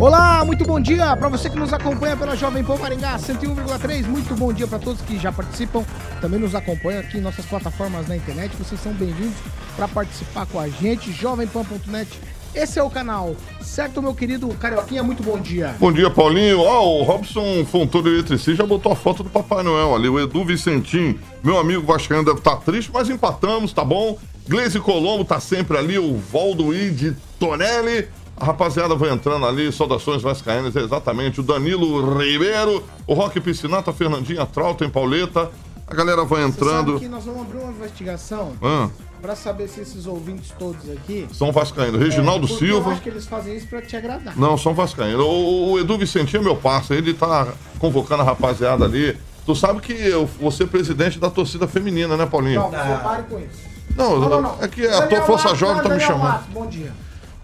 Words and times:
Olá, 0.00 0.44
muito 0.44 0.64
bom 0.64 0.78
dia 0.78 1.16
para 1.16 1.28
você 1.28 1.50
que 1.50 1.58
nos 1.58 1.72
acompanha 1.72 2.16
pela 2.16 2.36
Jovem 2.36 2.62
Pan 2.62 2.76
Maringá 2.76 3.16
101,3. 3.16 4.06
Muito 4.06 4.32
bom 4.36 4.52
dia 4.52 4.64
para 4.64 4.78
todos 4.78 5.02
que 5.02 5.18
já 5.18 5.32
participam, 5.32 5.84
também 6.20 6.38
nos 6.38 6.54
acompanham 6.54 7.00
aqui 7.00 7.18
em 7.18 7.20
nossas 7.20 7.44
plataformas 7.44 8.06
na 8.06 8.16
internet. 8.16 8.54
Vocês 8.56 8.80
são 8.80 8.92
bem-vindos 8.92 9.34
para 9.74 9.88
participar 9.88 10.46
com 10.46 10.60
a 10.60 10.68
gente. 10.68 11.10
Jovempan.net. 11.10 12.08
Esse 12.54 12.78
é 12.78 12.82
o 12.82 12.88
canal, 12.88 13.34
certo, 13.60 14.00
meu 14.00 14.14
querido 14.14 14.48
Carioquinha? 14.50 15.02
Muito 15.02 15.22
bom 15.22 15.36
dia. 15.36 15.74
Bom 15.80 15.92
dia, 15.92 16.08
Paulinho. 16.08 16.60
Ó, 16.60 17.00
o 17.00 17.02
Robson 17.02 17.64
Fontoura 17.64 18.08
Eletricista 18.08 18.54
já 18.54 18.64
botou 18.64 18.92
a 18.92 18.96
foto 18.96 19.24
do 19.24 19.30
Papai 19.30 19.64
Noel 19.64 19.96
ali. 19.96 20.08
O 20.08 20.20
Edu 20.20 20.44
Vicentim, 20.44 21.18
meu 21.42 21.58
amigo 21.58 21.82
Vascaíno, 21.82 22.24
deve 22.24 22.38
estar 22.38 22.56
triste, 22.58 22.88
mas 22.94 23.10
empatamos, 23.10 23.72
tá 23.72 23.84
bom? 23.84 24.16
Gleise 24.46 24.78
Colombo 24.78 25.24
tá 25.24 25.40
sempre 25.40 25.76
ali, 25.76 25.98
o 25.98 26.16
Valdoide 26.32 27.16
Tonelli. 27.38 28.08
A 28.40 28.44
rapaziada 28.44 28.94
vai 28.94 29.10
entrando 29.10 29.44
ali, 29.46 29.72
saudações 29.72 30.22
vascaínas, 30.22 30.76
é 30.76 30.80
exatamente 30.80 31.40
o 31.40 31.42
Danilo 31.42 32.16
Ribeiro, 32.18 32.84
o 33.06 33.14
Roque 33.14 33.40
Piscinato, 33.40 33.90
a 33.90 33.92
Fernandinha 33.92 34.46
Trauta 34.46 34.84
em 34.84 34.90
Pauleta. 34.90 35.50
A 35.86 35.94
galera 35.94 36.24
vai 36.24 36.44
entrando. 36.44 36.92
Você 36.92 36.98
sabe 36.98 37.00
que 37.00 37.08
nós 37.08 37.24
vamos 37.24 37.40
abrir 37.42 37.58
uma 37.58 37.72
investigação 37.72 38.52
Ah, 38.62 38.88
para 39.20 39.34
saber 39.34 39.68
se 39.68 39.80
esses 39.80 40.06
ouvintes 40.06 40.52
todos 40.58 40.88
aqui. 40.90 41.26
são 41.32 41.50
vascaínos. 41.50 41.98
Reginaldo 41.98 42.44
É, 42.44 42.48
porque 42.48 42.64
Eu 42.64 42.68
Silva. 42.74 42.90
acho 42.92 43.00
que 43.00 43.08
eles 43.08 43.26
fazem 43.26 43.56
isso 43.56 43.66
para 43.66 43.80
te 43.82 43.96
agradar. 43.96 44.36
Não, 44.38 44.56
são 44.56 44.72
vascaínos. 44.74 45.24
O, 45.24 45.72
o 45.72 45.78
Edu 45.80 45.96
Vicentinho 45.98 46.40
é 46.40 46.44
meu 46.44 46.54
parceiro, 46.56 47.04
ele 47.04 47.14
tá 47.14 47.48
convocando 47.78 48.22
a 48.22 48.26
rapaziada 48.26 48.84
ali. 48.84 49.16
Tu 49.46 49.56
sabe 49.56 49.80
que 49.80 49.92
eu 49.94 50.26
vou 50.26 50.50
ser 50.52 50.66
presidente 50.68 51.18
da 51.18 51.30
torcida 51.30 51.66
feminina, 51.66 52.16
né, 52.16 52.26
Paulinho? 52.26 52.60
Não, 52.60 52.70
você 52.70 53.02
pare 53.02 53.22
com 53.24 53.38
isso. 53.38 53.66
Não, 53.96 54.20
Não, 54.20 54.28
não, 54.28 54.42
não. 54.42 54.56
é 54.60 54.68
que 54.68 54.86
a 54.86 55.06
tua 55.08 55.22
Força 55.22 55.54
Jovem 55.56 55.82
tá 55.82 55.88
me 55.88 55.98
chamando. 56.00 56.22
Matos, 56.22 56.46
bom 56.52 56.66
dia. 56.66 56.92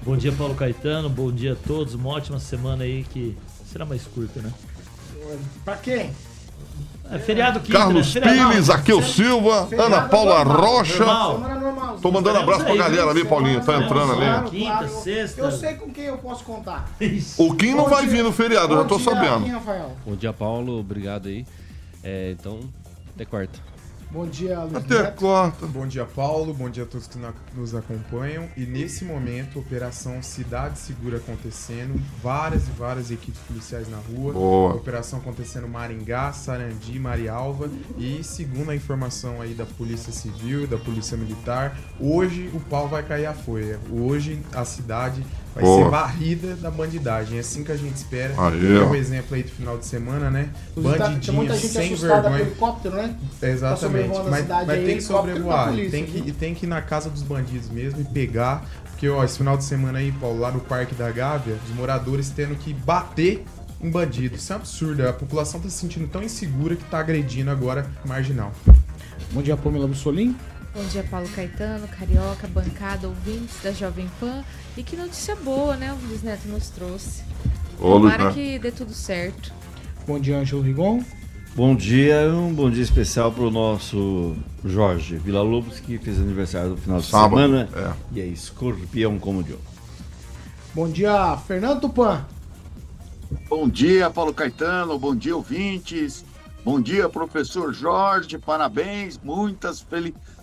Bom 0.05 0.19
dia, 0.19 0.33
Paulo 0.33 0.55
Caetano. 0.55 1.09
Bom 1.09 1.33
dia 1.33 1.55
a 1.55 1.57
todos. 1.57 1.95
Uma 1.95 2.11
ótima 2.11 2.39
semana 2.39 2.85
aí 2.85 3.05
que 3.05 3.35
será 3.67 3.87
mais 3.87 4.03
curta, 4.07 4.41
né? 4.43 4.53
Pra 5.65 5.77
quem? 5.79 6.11
É 7.11 7.19
feriado 7.19 7.61
quinta, 7.61 7.79
Carlos 7.79 8.15
né? 8.15 8.21
Pires, 8.21 8.67
sério? 8.67 9.03
Silva, 9.03 9.67
Feriado 9.67 9.95
Ana 9.95 10.09
Paula 10.09 10.45
normal, 10.45 10.77
Rocha. 10.77 10.99
normal. 10.99 11.35
Semana 11.35 11.61
normal. 11.61 11.99
Tô 12.03 12.11
mandando 12.11 12.39
abraço 12.39 12.65
pra 12.65 12.77
galera 12.77 13.11
ali, 13.11 13.25
Paulinho. 13.25 13.65
Tá 13.65 13.79
entrando 13.79 14.13
ali. 14.13 14.21
Claro. 14.21 14.51
Quinta, 14.51 14.89
sexta. 14.89 15.41
Eu 15.41 15.51
sei 15.53 15.75
com 15.75 15.91
quem 15.91 16.05
eu 16.05 16.19
posso 16.19 16.45
contar. 16.45 16.87
Isso. 17.01 17.43
O 17.43 17.55
Kim 17.57 17.75
não 17.75 17.89
vai 17.89 18.07
vir 18.07 18.23
no 18.23 18.33
feriado, 18.33 18.75
eu 18.75 18.83
já 18.83 18.85
tô 18.85 18.99
sabendo. 18.99 19.47
Bom 20.05 20.17
dia, 20.17 20.33
Paulo. 20.35 20.81
Obrigado 20.81 21.29
aí. 21.29 21.47
É, 22.03 22.35
então, 22.39 22.61
até 23.15 23.25
quarta. 23.25 23.59
Bom 24.15 24.29
dia, 24.29 24.61
Luiz 24.61 24.77
Até 24.77 25.03
Neto. 25.03 25.17
quarta. 25.19 25.67
Bom 25.67 25.89
dia, 25.89 26.05
Paulo. 26.05 26.55
Bom 26.55 26.71
dia 26.71 26.85
a 26.85 26.87
todos 26.87 27.09
que 27.09 27.19
nos 27.53 27.75
acompanham. 27.75 28.49
E 28.57 28.61
nesse 28.65 29.05
momento, 29.05 29.59
Operação 29.59 30.23
Cidade 30.23 30.79
Segura 30.79 31.17
acontecendo. 31.17 32.01
Várias 32.23 32.69
e 32.69 32.71
várias 32.71 33.11
equipes 33.11 33.41
policiais 33.41 33.91
na 33.91 33.97
rua. 33.97 34.33
Boa. 34.33 34.75
Operação 34.77 35.19
acontecendo 35.19 35.67
em 35.67 35.71
Maringá, 35.71 36.33
Sarandi, 36.33 36.97
Marialva. 36.97 37.69
E 37.99 38.23
segundo 38.23 38.71
a 38.71 38.77
informação 38.77 39.41
aí 39.43 39.53
da 39.53 39.67
Polícia 39.67 40.13
Civil, 40.13 40.69
da 40.69 40.79
Polícia 40.79 41.17
Militar, 41.17 41.77
hoje 41.99 42.49
o 42.55 42.61
pau 42.61 42.87
vai 42.87 43.03
cair 43.03 43.27
a 43.27 43.35
folha. 43.35 43.81
Hoje 43.91 44.41
a 44.55 44.65
cidade 44.65 45.27
vai 45.55 45.63
Boa. 45.63 45.85
ser 45.85 45.91
varrida 45.91 46.57
da 46.57 46.71
bandidagem. 46.71 47.37
É 47.37 47.41
assim 47.41 47.63
que 47.63 47.71
a 47.71 47.77
gente 47.77 47.95
espera. 47.95 48.35
Aí, 48.37 48.77
é 48.77 48.81
o 48.83 48.95
exemplo 48.95 49.37
aí 49.37 49.43
do 49.43 49.51
final 49.51 49.79
de 49.79 49.87
semana, 49.87 50.31
né? 50.31 50.51
Inclusive, 50.73 50.99
tá- 50.99 51.11
gente 51.13 51.69
sem 51.69 51.95
vergonha. 51.95 52.41
helicóptero, 52.41 52.97
né? 52.97 53.17
Tá 53.41 53.49
Exatamente, 53.49 54.17
a 54.19 54.23
mas, 54.25 54.49
mas 54.49 54.69
aí, 54.69 54.85
tem 54.85 54.97
que 54.97 55.03
sobrevoar, 55.03 55.69
polícia, 55.69 55.91
tem, 55.91 56.05
que, 56.05 56.19
e 56.19 56.33
tem 56.33 56.55
que 56.55 56.67
ir 56.67 56.69
na 56.69 56.83
casa 56.83 57.09
dos 57.09 57.23
bandidos 57.23 57.71
mesmo 57.71 58.01
e 58.01 58.05
pegar, 58.05 58.65
porque 58.91 59.09
ó, 59.09 59.23
esse 59.23 59.39
final 59.39 59.57
de 59.57 59.65
semana 59.65 59.99
aí, 60.01 60.11
Paulo, 60.13 60.41
lá 60.41 60.51
no 60.51 60.61
Parque 60.61 60.95
da 60.95 61.11
Gávea, 61.11 61.57
os 61.69 61.75
moradores 61.75 62.31
tendo 62.31 62.57
que 62.57 62.75
bater 62.75 63.45
em 63.81 63.91
bandido, 63.91 64.37
isso 64.37 64.53
é 64.53 64.57
um 64.57 64.59
absurdo, 64.59 65.07
a 65.07 65.13
população 65.13 65.61
tá 65.61 65.69
se 65.69 65.77
sentindo 65.77 66.09
tão 66.09 66.23
insegura 66.23 66.75
que 66.75 66.85
tá 66.85 66.99
agredindo 66.99 67.51
agora 67.51 67.87
marginal. 68.05 68.53
Bom 69.31 69.43
dia, 69.43 69.57
Pamela 69.57 69.87
Bussolim. 69.87 70.35
Bom 70.75 70.85
dia, 70.87 71.05
Paulo 71.05 71.29
Caetano, 71.29 71.87
Carioca, 71.87 72.49
bancada, 72.49 73.07
ouvintes 73.07 73.63
da 73.63 73.71
Jovem 73.71 74.11
Pan. 74.19 74.43
E 74.77 74.83
que 74.83 74.97
notícia 74.97 75.37
boa, 75.37 75.77
né? 75.77 75.93
O 75.93 76.07
Luiz 76.09 76.23
Neto 76.23 76.49
nos 76.49 76.69
trouxe. 76.69 77.23
Ô, 77.79 77.93
Tomara 77.93 78.33
que 78.33 78.59
dê 78.59 78.73
tudo 78.73 78.93
certo. 78.93 79.53
Bom 80.07 80.19
dia, 80.19 80.37
Ângelo 80.37 80.63
Rigon. 80.63 81.03
Bom 81.55 81.77
dia, 81.77 82.29
um 82.33 82.53
bom 82.53 82.69
dia 82.69 82.83
especial 82.83 83.31
para 83.31 83.45
o 83.45 83.51
nosso 83.51 84.35
Jorge 84.65 85.17
Vila 85.17 85.43
Lobos, 85.43 85.79
que 85.79 85.97
fez 85.99 86.19
aniversário 86.19 86.71
no 86.71 86.77
final 86.77 86.99
de 86.99 87.07
Sábado, 87.07 87.31
semana. 87.41 87.69
é. 87.77 87.93
E 88.13 88.21
é 88.21 88.27
escorpião 88.27 89.17
como 89.21 89.39
o 89.39 89.43
Diogo. 89.45 89.63
Bom 90.75 90.89
dia, 90.89 91.37
Fernando 91.47 91.83
Tupan. 91.83 92.27
Bom 93.49 93.69
dia, 93.69 94.11
Paulo 94.11 94.35
Caetano. 94.35 94.99
Bom 94.99 95.15
dia, 95.15 95.37
ouvintes. 95.37 96.25
Bom 96.65 96.81
dia, 96.81 97.09
professor 97.09 97.73
Jorge. 97.73 98.37
Parabéns, 98.39 99.21
muitas 99.23 99.81
felicidades. 99.81 100.34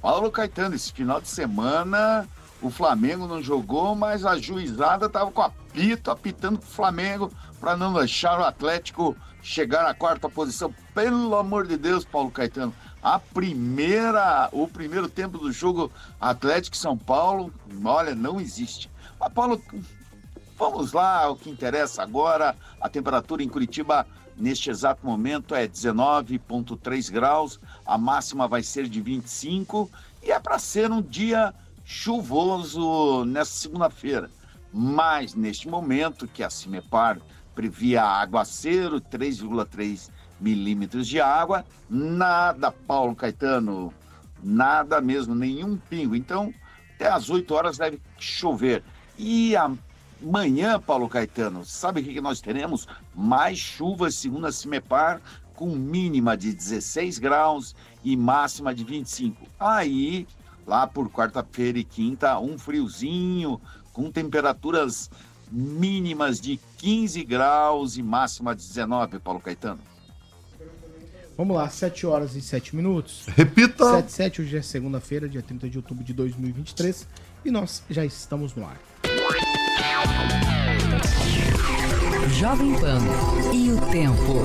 Paulo 0.00 0.30
Caetano, 0.30 0.74
esse 0.74 0.92
final 0.92 1.20
de 1.20 1.28
semana 1.28 2.26
o 2.62 2.70
Flamengo 2.70 3.26
não 3.26 3.42
jogou, 3.42 3.94
mas 3.94 4.24
a 4.24 4.38
juizada 4.38 5.06
estava 5.06 5.30
com 5.32 5.42
apito, 5.42 6.10
apitando 6.10 6.58
pro 6.58 6.68
Flamengo 6.68 7.32
para 7.60 7.76
não 7.76 7.92
deixar 7.92 8.38
o 8.38 8.44
Atlético 8.44 9.16
chegar 9.42 9.84
à 9.84 9.92
quarta 9.92 10.28
posição. 10.28 10.72
Pelo 10.94 11.34
amor 11.34 11.66
de 11.66 11.76
Deus, 11.76 12.04
Paulo 12.04 12.30
Caetano. 12.30 12.72
A 13.02 13.18
primeira, 13.18 14.48
o 14.52 14.68
primeiro 14.68 15.08
tempo 15.08 15.36
do 15.36 15.50
jogo 15.50 15.90
Atlético 16.20 16.76
São 16.76 16.96
Paulo, 16.96 17.52
olha, 17.84 18.14
não 18.14 18.40
existe. 18.40 18.88
Mas 19.18 19.32
Paulo, 19.32 19.60
Vamos 20.62 20.92
lá, 20.92 21.28
o 21.28 21.34
que 21.34 21.50
interessa 21.50 22.04
agora. 22.04 22.54
A 22.80 22.88
temperatura 22.88 23.42
em 23.42 23.48
Curitiba 23.48 24.06
neste 24.36 24.70
exato 24.70 25.04
momento 25.06 25.54
é 25.54 25.66
19,3 25.66 27.10
graus. 27.10 27.60
A 27.84 27.96
máxima 27.96 28.48
vai 28.48 28.62
ser 28.62 28.88
de 28.88 29.00
25 29.00 29.90
e 30.22 30.30
é 30.30 30.38
para 30.38 30.58
ser 30.58 30.90
um 30.90 31.02
dia 31.02 31.54
chuvoso 31.84 33.24
nessa 33.24 33.52
segunda-feira. 33.52 34.30
Mas 34.72 35.34
neste 35.34 35.68
momento 35.68 36.26
que 36.26 36.42
a 36.42 36.50
Cimepar 36.50 37.18
previa 37.54 38.02
aguaceiro, 38.02 39.00
3,3 39.00 40.10
milímetros 40.40 41.06
de 41.06 41.20
água, 41.20 41.64
nada, 41.88 42.72
Paulo 42.72 43.14
Caetano, 43.14 43.92
nada 44.42 45.00
mesmo, 45.00 45.34
nenhum 45.34 45.76
pingo. 45.76 46.16
Então, 46.16 46.52
até 46.94 47.08
às 47.08 47.28
8 47.28 47.54
horas 47.54 47.78
deve 47.78 48.00
chover. 48.18 48.82
E 49.18 49.54
a 49.54 49.70
Amanhã, 50.22 50.78
Paulo 50.78 51.08
Caetano, 51.08 51.64
sabe 51.64 52.00
o 52.00 52.04
que 52.04 52.20
nós 52.20 52.40
teremos? 52.40 52.86
Mais 53.14 53.58
chuvas, 53.58 54.14
segundo 54.14 54.46
a 54.46 54.52
Cimepar, 54.52 55.20
com 55.54 55.74
mínima 55.74 56.36
de 56.36 56.52
16 56.52 57.18
graus 57.18 57.74
e 58.04 58.16
máxima 58.16 58.72
de 58.74 58.84
25. 58.84 59.46
Aí, 59.58 60.26
lá 60.66 60.86
por 60.86 61.10
quarta-feira 61.10 61.78
e 61.78 61.84
quinta, 61.84 62.38
um 62.38 62.56
friozinho, 62.56 63.60
com 63.92 64.10
temperaturas 64.10 65.10
mínimas 65.50 66.40
de 66.40 66.58
15 66.78 67.24
graus 67.24 67.96
e 67.96 68.02
máxima 68.02 68.54
de 68.54 68.62
19, 68.62 69.18
Paulo 69.18 69.40
Caetano. 69.40 69.80
Vamos 71.36 71.56
lá, 71.56 71.68
7 71.68 72.06
horas 72.06 72.36
e 72.36 72.40
7 72.40 72.76
minutos. 72.76 73.26
Repita. 73.26 73.96
7 73.96 74.12
7, 74.12 74.42
hoje 74.42 74.56
é 74.56 74.62
segunda-feira, 74.62 75.28
dia 75.28 75.42
30 75.42 75.68
de 75.68 75.78
outubro 75.78 76.04
de 76.04 76.12
2023. 76.12 77.08
E 77.44 77.50
nós 77.50 77.82
já 77.90 78.04
estamos 78.04 78.54
no 78.54 78.64
ar. 78.64 78.78
Jovem 82.38 82.74
Pan 82.78 82.98
e 83.52 83.70
o 83.72 83.80
tempo. 83.90 84.42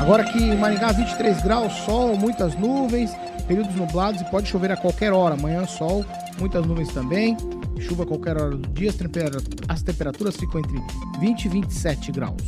Agora 0.00 0.22
aqui 0.22 0.42
em 0.42 0.56
Maringá, 0.56 0.92
23 0.92 1.42
graus, 1.42 1.72
sol, 1.84 2.16
muitas 2.16 2.54
nuvens, 2.54 3.10
períodos 3.46 3.74
nublados 3.74 4.20
e 4.20 4.24
pode 4.26 4.48
chover 4.48 4.70
a 4.72 4.76
qualquer 4.76 5.12
hora. 5.12 5.34
Amanhã, 5.34 5.66
sol, 5.66 6.04
muitas 6.38 6.64
nuvens 6.66 6.88
também, 6.88 7.36
chuva 7.80 8.04
a 8.04 8.06
qualquer 8.06 8.36
hora 8.40 8.56
do 8.56 8.68
dia. 8.70 8.90
As, 8.90 8.96
tempera- 8.96 9.42
as 9.68 9.82
temperaturas 9.82 10.36
ficam 10.36 10.60
entre 10.60 10.80
20 11.20 11.44
e 11.44 11.48
27 11.48 12.12
graus. 12.12 12.42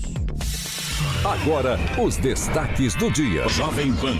Agora, 1.24 1.78
os 2.02 2.16
destaques 2.16 2.94
do 2.94 3.10
dia. 3.10 3.48
Jovem 3.48 3.92
Pan. 3.94 4.16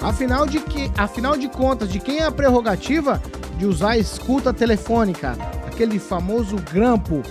Afinal 0.00 0.46
de, 0.46 0.58
que, 0.60 0.90
afinal 0.96 1.36
de 1.36 1.48
contas, 1.48 1.92
de 1.92 2.00
quem 2.00 2.18
é 2.18 2.24
a 2.24 2.30
prerrogativa 2.30 3.22
de 3.62 3.68
usar 3.68 3.90
a 3.90 3.96
escuta 3.96 4.52
telefônica? 4.52 5.36
Aquele 5.68 6.00
famoso 6.00 6.56
grampo. 6.72 7.22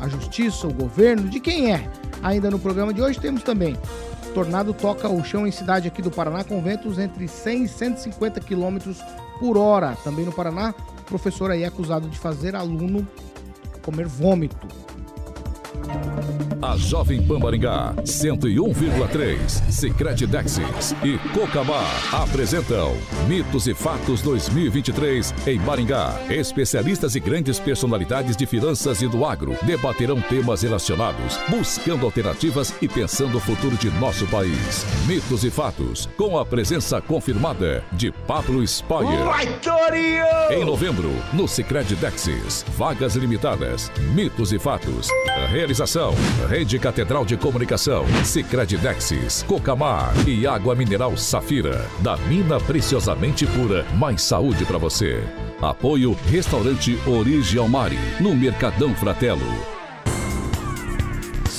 A 0.00 0.08
justiça, 0.08 0.66
o 0.66 0.72
governo, 0.72 1.28
de 1.28 1.38
quem 1.38 1.74
é? 1.74 1.86
Ainda 2.22 2.50
no 2.50 2.58
programa 2.58 2.94
de 2.94 3.02
hoje 3.02 3.20
temos 3.20 3.42
também. 3.42 3.76
Tornado 4.32 4.72
toca 4.72 5.06
o 5.10 5.22
chão 5.22 5.46
em 5.46 5.50
cidade 5.50 5.86
aqui 5.86 6.00
do 6.00 6.10
Paraná 6.10 6.42
com 6.42 6.62
ventos 6.62 6.98
entre 6.98 7.28
100 7.28 7.64
e 7.64 7.68
150 7.68 8.40
km 8.40 8.78
por 9.38 9.58
hora. 9.58 9.94
Também 10.02 10.24
no 10.24 10.32
Paraná, 10.32 10.74
o 11.00 11.02
professor 11.02 11.50
aí 11.50 11.64
é 11.64 11.66
acusado 11.66 12.08
de 12.08 12.18
fazer 12.18 12.56
aluno 12.56 13.06
comer 13.82 14.06
vômito. 14.06 14.66
A 16.64 16.76
Jovem 16.78 17.22
Pan 17.22 17.38
Maringá, 17.38 17.94
101,3, 18.04 19.70
Secret 19.70 20.26
Dexis 20.26 20.94
e 21.04 21.18
Cocamar 21.34 21.84
apresentam 22.10 22.96
Mitos 23.28 23.66
e 23.66 23.74
Fatos 23.74 24.22
2023 24.22 25.34
em 25.46 25.58
Maringá. 25.58 26.18
Especialistas 26.30 27.14
e 27.14 27.20
grandes 27.20 27.60
personalidades 27.60 28.34
de 28.34 28.46
finanças 28.46 29.02
e 29.02 29.08
do 29.08 29.26
agro 29.26 29.54
debaterão 29.62 30.18
temas 30.22 30.62
relacionados, 30.62 31.38
buscando 31.50 32.06
alternativas 32.06 32.74
e 32.80 32.88
pensando 32.88 33.36
o 33.36 33.40
futuro 33.40 33.76
de 33.76 33.90
nosso 34.00 34.26
país. 34.28 34.86
Mitos 35.06 35.44
e 35.44 35.50
Fatos, 35.50 36.08
com 36.16 36.38
a 36.38 36.46
presença 36.46 36.98
confirmada 36.98 37.84
de 37.92 38.10
Pablo 38.10 38.66
Spire. 38.66 39.04
Em 40.50 40.64
novembro, 40.64 41.10
no 41.34 41.46
Secret 41.46 41.94
Dexis, 42.00 42.64
vagas 42.76 43.16
limitadas, 43.16 43.92
Mitos 44.14 44.50
e 44.50 44.58
Fatos. 44.58 45.08
Realização 45.50 45.83
Rede 46.48 46.78
Catedral 46.78 47.26
de 47.26 47.36
Comunicação, 47.36 48.06
Sicredi 48.24 48.78
Dexis, 48.78 49.42
Cocamar 49.42 50.14
e 50.26 50.46
Água 50.46 50.74
Mineral 50.74 51.14
Safira. 51.14 51.86
Da 52.00 52.16
mina 52.16 52.58
preciosamente 52.58 53.46
pura, 53.46 53.84
mais 53.94 54.22
saúde 54.22 54.64
para 54.64 54.78
você. 54.78 55.22
Apoio 55.60 56.16
Restaurante 56.30 56.98
Origem 57.06 57.60
Almari, 57.60 57.98
no 58.18 58.34
Mercadão 58.34 58.94
Fratello. 58.94 59.83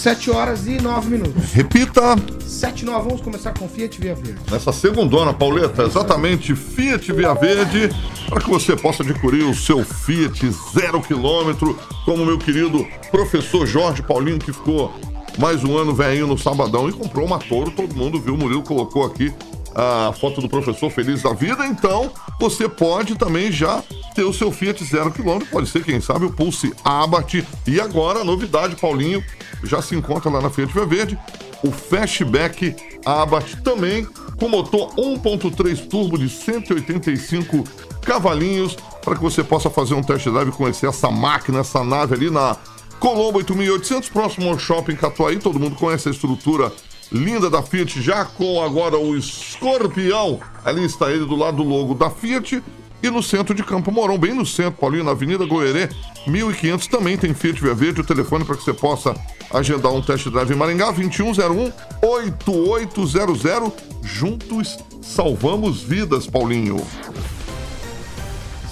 7 0.06 0.30
horas 0.30 0.68
e 0.68 0.80
9 0.80 1.10
minutos. 1.10 1.52
Repita. 1.52 2.16
7 2.40 2.84
e 2.84 2.86
9, 2.86 3.06
vamos 3.06 3.22
começar 3.22 3.58
com 3.58 3.68
Fiat 3.68 4.00
Via 4.00 4.14
Verde. 4.14 4.40
Nessa 4.52 4.72
segundona, 4.72 5.34
Pauleta, 5.34 5.82
exatamente 5.82 6.56
Fiat 6.56 7.12
Via 7.12 7.34
Verde, 7.34 7.90
para 8.30 8.40
que 8.40 8.48
você 8.48 8.76
possa 8.76 9.02
adquirir 9.02 9.46
o 9.46 9.56
seu 9.56 9.84
Fiat 9.84 10.48
zero 10.76 11.02
quilômetro, 11.02 11.76
como 12.06 12.24
meu 12.24 12.38
querido 12.38 12.86
professor 13.10 13.66
Jorge 13.66 14.04
Paulinho, 14.04 14.38
que 14.38 14.54
ficou 14.54 14.94
mais 15.40 15.64
um 15.64 15.76
ano 15.76 15.92
velhinho 15.92 16.28
no 16.28 16.38
sabadão 16.38 16.88
e 16.88 16.94
comprou 16.94 17.26
uma 17.26 17.40
Toro, 17.40 17.72
todo 17.72 17.96
mundo 17.96 18.22
viu, 18.22 18.36
o 18.36 18.38
Murilo 18.38 18.62
colocou 18.62 19.04
aqui 19.04 19.34
a 19.76 20.14
foto 20.14 20.40
do 20.40 20.48
professor 20.48 20.90
feliz 20.90 21.22
da 21.22 21.34
vida, 21.34 21.68
então 21.68 22.10
você 22.40 22.70
pode 22.70 23.16
também 23.16 23.52
já 23.52 23.84
ter 24.16 24.24
o 24.24 24.34
seu 24.34 24.52
Fiat 24.52 24.84
zero 24.86 25.12
quilômetro, 25.12 25.50
pode 25.50 25.68
ser, 25.68 25.84
quem 25.84 26.00
sabe, 26.00 26.26
o 26.26 26.32
Pulse 26.32 26.74
Abarth. 26.84 27.46
E 27.68 27.80
agora, 27.82 28.22
a 28.22 28.24
novidade, 28.24 28.78
Paulinho, 28.78 29.22
já 29.64 29.82
se 29.82 29.94
encontra 29.94 30.32
lá 30.32 30.42
na 30.42 30.50
Fiat 30.50 30.74
Via 30.74 30.86
Verde, 30.86 31.20
o 31.62 31.72
Fastback 31.72 32.74
Abarth 33.06 33.62
também, 33.64 34.08
com 34.40 34.48
motor 34.48 34.96
1.3 34.96 35.88
turbo 35.90 36.18
de 36.18 36.30
185 36.30 37.64
cavalinhos, 38.02 38.78
para 39.04 39.16
que 39.16 39.22
você 39.22 39.44
possa 39.44 39.70
fazer 39.70 39.94
um 39.94 40.02
test 40.02 40.26
drive 40.26 40.50
e 40.50 40.54
conhecer 40.54 40.88
essa 40.88 41.12
máquina, 41.12 41.60
essa 41.60 41.84
nave 41.84 42.16
ali 42.16 42.30
na 42.30 42.56
Colombo 43.00 43.40
8800, 43.40 44.10
próximo 44.10 44.50
ao 44.50 44.58
Shopping 44.58 44.96
Catuaí, 44.96 45.38
todo 45.38 45.60
mundo 45.60 45.76
conhece 45.76 46.08
a 46.08 46.12
estrutura 46.12 46.72
linda 47.12 47.50
da 47.50 47.62
Fiat, 47.62 48.02
já 48.02 48.24
com 48.26 48.62
agora 48.62 48.98
o 48.98 49.18
escorpião. 49.18 50.40
Ali 50.64 50.86
está 50.86 51.12
ele 51.12 51.26
do 51.26 51.36
lado 51.36 51.58
do 51.58 51.64
logo 51.64 51.94
da 51.94 52.10
Fiat. 52.10 52.64
E 53.04 53.10
no 53.10 53.22
centro 53.22 53.54
de 53.54 53.62
Campo 53.64 53.92
Mourão, 53.92 54.18
bem 54.18 54.34
no 54.34 54.46
centro, 54.46 54.80
Paulinho, 54.80 55.04
na 55.04 55.12
Avenida 55.12 55.46
Goerê, 55.46 55.90
1500, 56.26 56.88
também 56.88 57.18
tem 57.18 57.36
Fiat 57.36 57.62
Via 57.62 57.76
Verde. 57.76 58.02
O 58.02 58.04
telefone 58.04 58.44
para 58.44 58.56
que 58.56 58.64
você 58.64 58.74
possa 58.74 59.16
agendar 59.54 59.94
um 59.94 60.02
test 60.02 60.28
drive 60.30 60.52
em 60.52 60.56
Maringá, 60.56 60.92
2101-8800. 60.94 63.72
Juntos 64.02 64.80
salvamos 65.02 65.84
vidas, 65.84 66.26
Paulinho. 66.26 66.84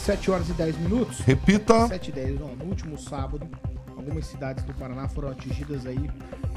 7 0.04 0.32
horas 0.32 0.50
e 0.50 0.54
10 0.54 0.80
minutos. 0.80 1.20
Repita. 1.20 1.88
7 1.88 2.10
e 2.10 2.12
10, 2.12 2.40
não, 2.40 2.56
no 2.56 2.66
último 2.66 2.98
sábado, 2.98 3.48
algumas 3.96 4.26
cidades 4.26 4.64
do 4.64 4.74
Paraná 4.74 5.08
foram 5.08 5.30
atingidas 5.30 5.86
aí 5.86 6.10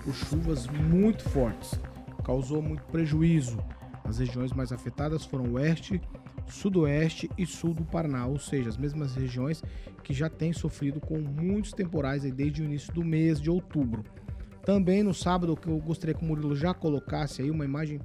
por 0.07 0.15
chuvas 0.15 0.69
muito 0.69 1.29
fortes. 1.29 1.81
Causou 2.25 2.63
muito 2.63 2.85
prejuízo. 2.85 3.59
As 4.05 4.19
regiões 4.19 4.53
mais 4.53 4.71
afetadas 4.71 5.25
foram 5.25 5.55
oeste, 5.55 6.01
sudoeste 6.49 7.29
e 7.37 7.45
sul 7.45 7.75
do 7.75 7.85
Paraná, 7.85 8.25
ou 8.25 8.39
seja, 8.39 8.69
as 8.69 8.77
mesmas 8.77 9.17
regiões 9.17 9.65
que 10.05 10.15
já 10.15 10.31
têm 10.31 10.53
sofrido 10.53 11.01
com 11.01 11.19
muitos 11.19 11.73
temporais 11.73 12.23
desde 12.23 12.63
o 12.63 12.65
início 12.65 12.93
do 12.95 13.05
mês 13.05 13.41
de 13.41 13.51
outubro. 13.51 14.05
Também 14.65 15.03
no 15.03 15.13
sábado, 15.13 15.57
que 15.57 15.69
eu 15.69 15.79
gostaria 15.79 16.15
que 16.15 16.25
o 16.25 16.27
Murilo 16.27 16.55
já 16.55 16.73
colocasse 16.73 17.43
aí 17.43 17.51
uma 17.51 17.65
imagem 17.65 18.01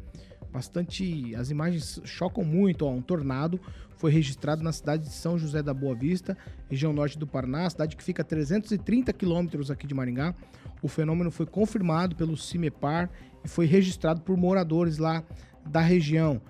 bastante. 0.52 1.36
As 1.36 1.52
imagens 1.52 2.02
chocam 2.04 2.44
muito. 2.44 2.84
Ó, 2.84 2.90
um 2.90 3.02
tornado 3.02 3.60
foi 4.02 4.12
registrado 4.12 4.64
na 4.64 4.72
cidade 4.72 5.04
de 5.04 5.14
São 5.14 5.38
José 5.38 5.62
da 5.62 5.76
Boa 5.76 5.94
Vista, 5.94 6.36
região 6.68 6.92
norte 6.92 7.20
do 7.20 7.28
Paraná, 7.28 7.70
cidade 7.70 7.96
que 7.96 8.04
fica 8.04 8.24
a 8.24 8.26
330 8.26 9.14
quilômetros 9.14 9.70
aqui 9.70 9.86
de 9.86 9.94
Maringá. 9.94 10.34
O 10.82 10.88
fenômeno 10.88 11.30
foi 11.30 11.46
confirmado 11.46 12.16
pelo 12.16 12.36
CIMEPAR 12.36 13.12
e 13.46 13.48
foi 13.48 13.68
registrado 13.68 14.22
por 14.22 14.36
moradores 14.36 14.98
lá 14.98 15.24
da 15.68 15.82
região. 15.82 16.42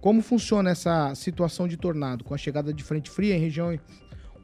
Como 0.00 0.22
funciona 0.22 0.70
essa 0.70 1.12
situação 1.16 1.66
de 1.66 1.76
tornado? 1.76 2.22
Com 2.22 2.32
a 2.32 2.38
chegada 2.38 2.72
de 2.72 2.84
frente 2.84 3.10
fria 3.10 3.34
em 3.34 3.40
regiões 3.40 3.80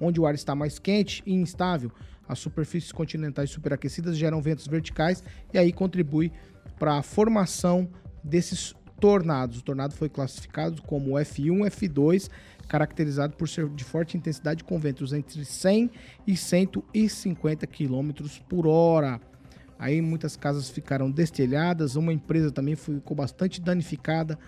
onde 0.00 0.20
o 0.20 0.26
ar 0.26 0.34
está 0.34 0.56
mais 0.56 0.80
quente 0.80 1.22
e 1.24 1.32
instável, 1.32 1.92
as 2.28 2.40
superfícies 2.40 2.90
continentais 2.90 3.50
superaquecidas 3.50 4.16
geram 4.16 4.42
ventos 4.42 4.66
verticais 4.66 5.22
e 5.52 5.58
aí 5.58 5.72
contribui 5.72 6.32
para 6.80 6.98
a 6.98 7.02
formação 7.02 7.88
desses 8.24 8.74
tornados. 9.04 9.58
O 9.58 9.62
tornado 9.62 9.92
foi 9.92 10.08
classificado 10.08 10.80
como 10.80 11.16
F1, 11.16 11.68
F2, 11.68 12.30
caracterizado 12.66 13.36
por 13.36 13.46
ser 13.46 13.68
de 13.68 13.84
forte 13.84 14.16
intensidade 14.16 14.64
com 14.64 14.78
ventos 14.78 15.12
entre 15.12 15.44
100 15.44 15.90
e 16.26 16.34
150 16.34 17.66
km 17.66 18.12
por 18.48 18.66
hora. 18.66 19.20
Aí 19.78 20.00
muitas 20.00 20.36
casas 20.36 20.70
ficaram 20.70 21.10
destelhadas, 21.10 21.96
uma 21.96 22.14
empresa 22.14 22.50
também 22.50 22.76
ficou 22.76 23.14
bastante 23.14 23.60
danificada. 23.60 24.38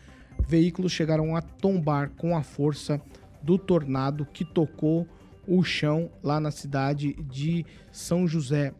Veículos 0.48 0.90
chegaram 0.90 1.36
a 1.36 1.42
tombar 1.42 2.08
com 2.16 2.34
a 2.34 2.42
força 2.42 2.98
do 3.42 3.58
tornado 3.58 4.24
que 4.24 4.42
tocou 4.42 5.06
o 5.46 5.62
chão 5.62 6.10
lá 6.22 6.40
na 6.40 6.50
cidade 6.50 7.12
de 7.28 7.66
São 7.92 8.26
José 8.26 8.72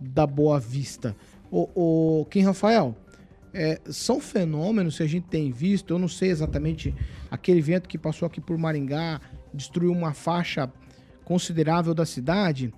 da 0.00 0.28
Boa 0.28 0.60
Vista. 0.60 1.16
O, 1.50 2.20
o 2.20 2.24
Kim 2.26 2.42
Rafael, 2.42 2.96
é, 3.54 3.80
são 3.86 4.20
fenômenos 4.20 4.96
que 4.96 5.02
a 5.04 5.06
gente 5.06 5.28
tem 5.28 5.50
visto. 5.52 5.94
Eu 5.94 5.98
não 5.98 6.08
sei 6.08 6.30
exatamente 6.30 6.94
aquele 7.30 7.60
vento 7.60 7.88
que 7.88 7.96
passou 7.96 8.26
aqui 8.26 8.40
por 8.40 8.58
Maringá, 8.58 9.20
destruiu 9.52 9.92
uma 9.92 10.12
faixa 10.12 10.70
considerável 11.24 11.94
da 11.94 12.04
cidade. 12.04 12.74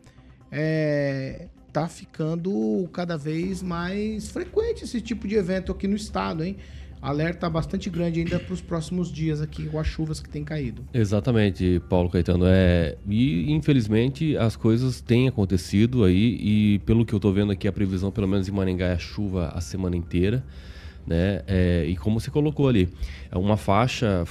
É, 0.52 1.48
tá 1.72 1.88
ficando 1.88 2.88
cada 2.92 3.16
vez 3.16 3.62
mais 3.62 4.30
frequente 4.30 4.84
esse 4.84 5.00
tipo 5.00 5.26
de 5.26 5.34
evento 5.34 5.72
aqui 5.72 5.88
no 5.88 5.96
estado, 5.96 6.44
hein? 6.44 6.56
Alerta 7.00 7.48
bastante 7.48 7.88
grande 7.88 8.20
ainda 8.20 8.38
para 8.38 8.52
os 8.52 8.60
próximos 8.60 9.12
dias 9.12 9.40
aqui 9.40 9.66
com 9.66 9.78
as 9.78 9.86
chuvas 9.86 10.20
que 10.20 10.28
têm 10.28 10.42
caído. 10.42 10.84
Exatamente, 10.92 11.80
Paulo 11.88 12.08
Caetano. 12.10 12.44
É, 12.46 12.96
e 13.08 13.52
infelizmente 13.52 14.36
as 14.36 14.56
coisas 14.56 15.00
têm 15.00 15.28
acontecido 15.28 16.04
aí 16.04 16.36
e 16.40 16.78
pelo 16.80 17.04
que 17.04 17.12
eu 17.12 17.18
estou 17.18 17.32
vendo 17.32 17.52
aqui 17.52 17.68
a 17.68 17.72
previsão, 17.72 18.10
pelo 18.10 18.26
menos 18.26 18.48
em 18.48 18.52
Maringá, 18.52 18.86
é 18.86 18.98
chuva 18.98 19.52
a 19.54 19.60
semana 19.60 19.96
inteira. 19.96 20.44
Né? 21.06 21.42
É, 21.46 21.84
e 21.86 21.96
como 21.96 22.18
você 22.18 22.30
colocou 22.30 22.68
ali, 22.68 22.88
é 23.30 23.38
uma 23.38 23.56
faixa 23.56 24.24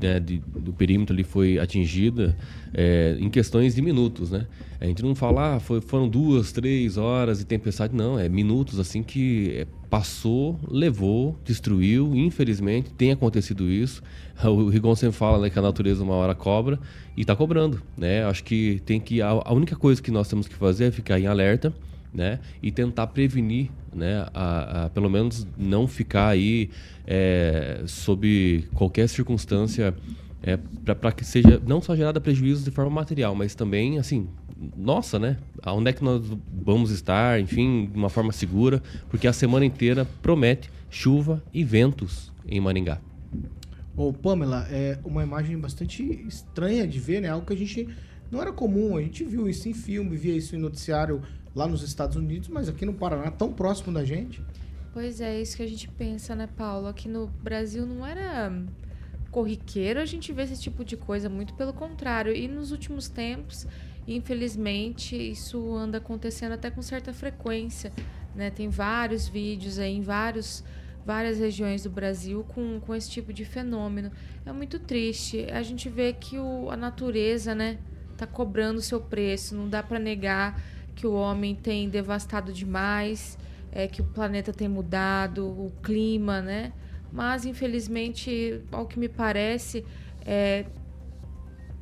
né, 0.00 0.20
de, 0.20 0.38
do 0.38 0.72
perímetro 0.72 1.14
ali 1.14 1.24
foi 1.24 1.58
atingida 1.58 2.36
é, 2.74 3.16
em 3.18 3.28
questões 3.30 3.74
de 3.74 3.82
minutos, 3.82 4.30
né? 4.30 4.46
A 4.80 4.86
gente 4.86 5.02
não 5.02 5.14
fala, 5.14 5.56
ah, 5.56 5.60
foi, 5.60 5.80
foram 5.80 6.08
duas, 6.08 6.52
três 6.52 6.96
horas 6.96 7.38
de 7.38 7.44
tempestade, 7.44 7.94
não, 7.94 8.18
é 8.18 8.28
minutos 8.28 8.78
assim 8.78 9.02
que 9.02 9.50
é, 9.54 9.66
passou, 9.90 10.58
levou, 10.68 11.36
destruiu, 11.44 12.14
infelizmente 12.14 12.90
tem 12.90 13.12
acontecido 13.12 13.70
isso. 13.70 14.02
O 14.42 14.68
Rigon 14.68 14.94
sempre 14.94 15.16
fala 15.16 15.38
né, 15.38 15.50
que 15.50 15.58
a 15.58 15.62
natureza 15.62 16.02
uma 16.02 16.14
hora 16.14 16.34
cobra 16.34 16.78
e 17.16 17.20
está 17.22 17.36
cobrando, 17.36 17.82
né? 17.96 18.24
Acho 18.24 18.42
que 18.42 18.80
tem 18.86 18.98
que, 18.98 19.20
a, 19.20 19.28
a 19.28 19.52
única 19.52 19.76
coisa 19.76 20.00
que 20.00 20.10
nós 20.10 20.28
temos 20.28 20.48
que 20.48 20.54
fazer 20.54 20.86
é 20.86 20.90
ficar 20.90 21.20
em 21.20 21.26
alerta, 21.26 21.74
né? 22.12 22.38
E 22.62 22.72
tentar 22.72 23.08
prevenir, 23.08 23.70
né? 23.94 24.26
A, 24.32 24.84
a, 24.84 24.90
pelo 24.90 25.10
menos 25.10 25.46
não 25.56 25.86
ficar 25.86 26.28
aí 26.28 26.70
é, 27.06 27.82
sob 27.86 28.68
qualquer 28.74 29.08
circunstância 29.08 29.94
é, 30.42 30.56
para 30.94 31.12
que 31.12 31.24
seja 31.24 31.60
não 31.66 31.80
só 31.80 31.94
gerada 31.94 32.20
prejuízo 32.20 32.64
de 32.64 32.70
forma 32.70 32.90
material, 32.90 33.34
mas 33.34 33.54
também, 33.54 33.98
assim, 33.98 34.28
nossa, 34.76 35.18
né? 35.18 35.36
Aonde 35.62 35.90
é 35.90 35.92
que 35.92 36.04
nós 36.04 36.22
vamos 36.64 36.90
estar, 36.90 37.40
enfim, 37.40 37.88
de 37.90 37.98
uma 37.98 38.08
forma 38.08 38.32
segura, 38.32 38.82
porque 39.08 39.26
a 39.26 39.32
semana 39.32 39.64
inteira 39.64 40.06
promete 40.22 40.70
chuva 40.88 41.42
e 41.52 41.64
ventos 41.64 42.32
em 42.46 42.60
Maringá. 42.60 43.00
Ô, 43.96 44.12
Pamela, 44.12 44.66
é 44.70 44.98
uma 45.04 45.22
imagem 45.22 45.58
bastante 45.58 46.02
estranha 46.26 46.86
de 46.86 46.98
ver, 46.98 47.20
né? 47.20 47.28
Algo 47.28 47.46
que 47.46 47.52
a 47.52 47.56
gente 47.56 47.88
não 48.30 48.40
era 48.40 48.52
comum. 48.52 48.96
A 48.96 49.02
gente 49.02 49.24
viu 49.24 49.48
isso 49.48 49.68
em 49.68 49.74
filme, 49.74 50.16
via 50.16 50.36
isso 50.36 50.54
em 50.56 50.58
noticiário 50.58 51.22
lá 51.54 51.66
nos 51.66 51.82
Estados 51.82 52.16
Unidos, 52.16 52.48
mas 52.48 52.68
aqui 52.68 52.84
no 52.84 52.94
Paraná, 52.94 53.30
tão 53.30 53.52
próximo 53.52 53.92
da 53.92 54.04
gente. 54.04 54.42
Pois 54.92 55.20
é, 55.20 55.40
isso 55.40 55.56
que 55.56 55.62
a 55.62 55.68
gente 55.68 55.88
pensa, 55.88 56.34
né, 56.34 56.48
Paulo? 56.56 56.88
Aqui 56.88 57.08
no 57.08 57.26
Brasil 57.26 57.86
não 57.86 58.04
era 58.04 58.52
corriqueiro 59.30 60.00
a 60.00 60.04
gente 60.04 60.32
ver 60.32 60.44
esse 60.44 60.60
tipo 60.60 60.84
de 60.84 60.96
coisa, 60.96 61.28
muito 61.28 61.54
pelo 61.54 61.72
contrário. 61.72 62.34
E 62.34 62.48
nos 62.48 62.72
últimos 62.72 63.08
tempos, 63.08 63.66
infelizmente, 64.06 65.16
isso 65.16 65.74
anda 65.74 65.98
acontecendo 65.98 66.52
até 66.52 66.70
com 66.70 66.82
certa 66.82 67.12
frequência. 67.12 67.92
Né? 68.34 68.50
Tem 68.50 68.68
vários 68.68 69.28
vídeos 69.28 69.78
aí 69.78 69.96
em 69.96 70.02
vários, 70.02 70.64
várias 71.04 71.38
regiões 71.38 71.84
do 71.84 71.90
Brasil 71.90 72.44
com, 72.48 72.80
com 72.80 72.94
esse 72.94 73.10
tipo 73.10 73.32
de 73.32 73.44
fenômeno. 73.44 74.10
É 74.44 74.52
muito 74.52 74.78
triste. 74.78 75.46
A 75.52 75.62
gente 75.62 75.88
vê 75.88 76.12
que 76.12 76.36
o, 76.36 76.68
a 76.68 76.76
natureza 76.76 77.54
né, 77.54 77.78
tá 78.16 78.26
cobrando 78.26 78.80
o 78.80 78.82
seu 78.82 79.00
preço. 79.00 79.54
Não 79.54 79.68
dá 79.68 79.82
para 79.82 80.00
negar 80.00 80.60
que 81.00 81.06
o 81.06 81.14
homem 81.14 81.54
tem 81.54 81.88
devastado 81.88 82.52
demais, 82.52 83.38
é, 83.72 83.88
que 83.88 84.02
o 84.02 84.04
planeta 84.04 84.52
tem 84.52 84.68
mudado, 84.68 85.46
o 85.46 85.72
clima, 85.82 86.42
né? 86.42 86.74
Mas, 87.10 87.46
infelizmente, 87.46 88.60
ao 88.70 88.86
que 88.86 88.98
me 88.98 89.08
parece, 89.08 89.82
é, 90.26 90.66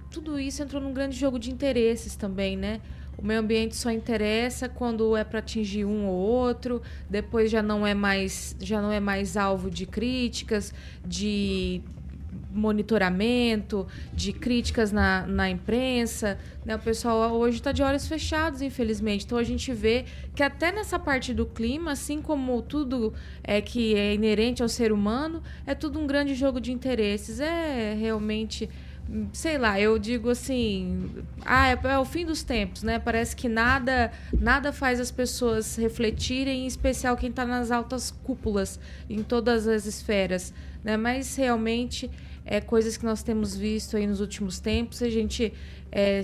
tudo 0.09 0.39
isso 0.39 0.63
entrou 0.63 0.81
num 0.81 0.93
grande 0.93 1.19
jogo 1.19 1.37
de 1.37 1.51
interesses 1.51 2.15
também, 2.15 2.57
né? 2.57 2.81
O 3.17 3.27
meio 3.27 3.41
ambiente 3.41 3.75
só 3.75 3.91
interessa 3.91 4.69
quando 4.69 5.17
é 5.17 5.25
para 5.25 5.41
atingir 5.41 5.85
um 5.85 6.07
ou 6.07 6.15
outro, 6.15 6.81
depois 7.11 7.51
já 7.51 7.61
não 7.61 7.85
é 7.85 7.95
mais 7.95 8.55
já 8.61 8.81
não 8.81 8.93
é 8.93 9.01
mais 9.01 9.37
alvo 9.37 9.69
de 9.69 9.85
críticas, 9.85 10.73
de 11.05 11.83
monitoramento, 12.59 13.87
de 14.13 14.33
críticas 14.33 14.93
na, 14.93 15.27
na 15.27 15.49
imprensa. 15.49 16.39
Né? 16.65 16.77
O 16.77 16.79
pessoal 16.79 17.33
hoje 17.33 17.59
está 17.59 17.73
de 17.73 17.83
olhos 17.83 18.07
fechados, 18.07 18.61
infelizmente. 18.61 19.25
Então 19.25 19.39
a 19.39 19.45
gente 19.45 19.73
vê 19.73 20.05
que 20.35 20.43
até 20.43 20.71
nessa 20.71 20.99
parte 20.99 21.33
do 21.33 21.47
clima, 21.47 21.93
assim 21.93 22.21
como 22.21 22.61
tudo 22.61 23.15
é 23.43 23.61
que 23.61 23.95
é 23.95 24.15
inerente 24.15 24.63
ao 24.63 24.69
ser 24.69 24.93
humano, 24.93 25.43
é 25.67 25.75
tudo 25.75 25.99
um 25.99 26.07
grande 26.07 26.35
jogo 26.35 26.61
de 26.61 26.73
interesses. 26.73 27.41
É 27.41 27.95
realmente 27.99 28.69
sei 29.33 29.57
lá, 29.57 29.81
eu 29.81 29.99
digo 29.99 30.29
assim, 30.29 31.11
ah, 31.45 31.69
é, 31.69 31.79
é, 31.83 31.99
o 31.99 32.05
fim 32.05 32.27
dos 32.27 32.43
tempos, 32.43 32.83
né? 32.83 32.99
Parece 32.99 33.35
que 33.35 33.49
nada, 33.49 34.13
nada 34.39 34.73
faz 34.73 35.01
as 35.01 35.11
pessoas 35.11 35.77
refletirem, 35.77 36.65
em 36.65 36.67
especial 36.67 37.17
quem 37.17 37.31
está 37.31 37.47
nas 37.47 37.71
altas 37.71 38.11
cúpulas, 38.11 38.79
em 39.09 39.23
todas 39.23 39.67
as 39.67 39.87
esferas, 39.87 40.53
né? 40.85 40.97
Mas 40.97 41.35
realmente 41.37 42.11
é, 42.51 42.63
coisas 42.63 42.97
que 42.97 43.05
nós 43.05 43.23
temos 43.23 43.55
visto 43.55 43.97
aí 43.97 44.07
nos 44.07 44.21
últimos 44.21 44.59
tempos. 44.59 45.03
A 45.03 45.11
gente 45.11 45.53
é, 45.93 46.23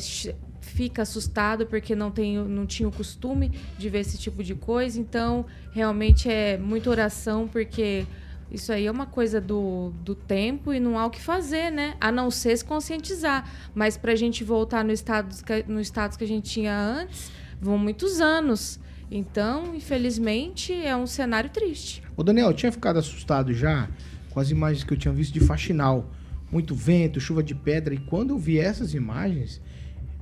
fica 0.58 1.02
assustado 1.02 1.66
porque 1.66 1.94
não, 1.94 2.10
tem, 2.10 2.38
não 2.38 2.64
tinha 2.64 2.88
o 2.88 2.92
costume 2.92 3.52
de 3.76 3.90
ver 3.90 4.00
esse 4.00 4.16
tipo 4.16 4.42
de 4.42 4.54
coisa. 4.54 4.98
Então, 4.98 5.44
realmente 5.72 6.30
é 6.30 6.56
muita 6.56 6.88
oração, 6.88 7.46
porque 7.46 8.06
isso 8.50 8.72
aí 8.72 8.86
é 8.86 8.90
uma 8.90 9.04
coisa 9.04 9.38
do, 9.38 9.92
do 10.02 10.14
tempo 10.14 10.72
e 10.72 10.80
não 10.80 10.98
há 10.98 11.04
o 11.04 11.10
que 11.10 11.20
fazer, 11.20 11.70
né? 11.70 11.94
A 12.00 12.10
não 12.10 12.30
ser 12.30 12.56
se 12.56 12.64
conscientizar. 12.64 13.46
Mas 13.74 13.98
para 13.98 14.12
a 14.12 14.16
gente 14.16 14.42
voltar 14.42 14.82
no 14.82 14.92
status, 14.92 15.42
que, 15.42 15.62
no 15.68 15.80
status 15.82 16.16
que 16.16 16.24
a 16.24 16.28
gente 16.28 16.50
tinha 16.50 16.74
antes, 16.74 17.30
vão 17.60 17.76
muitos 17.76 18.18
anos. 18.18 18.80
Então, 19.10 19.74
infelizmente, 19.74 20.72
é 20.72 20.96
um 20.96 21.06
cenário 21.06 21.50
triste. 21.50 22.02
Ô, 22.16 22.22
Daniel, 22.22 22.54
tinha 22.54 22.72
ficado 22.72 22.98
assustado 22.98 23.52
já 23.52 23.90
com 24.34 24.40
as 24.40 24.50
imagens 24.50 24.82
que 24.82 24.92
eu 24.92 24.98
tinha 24.98 25.14
visto 25.14 25.32
de 25.32 25.40
faxinal. 25.40 26.10
Muito 26.50 26.74
vento, 26.74 27.20
chuva 27.20 27.42
de 27.42 27.54
pedra. 27.54 27.94
E 27.94 27.98
quando 27.98 28.30
eu 28.30 28.38
vi 28.38 28.58
essas 28.58 28.92
imagens, 28.92 29.62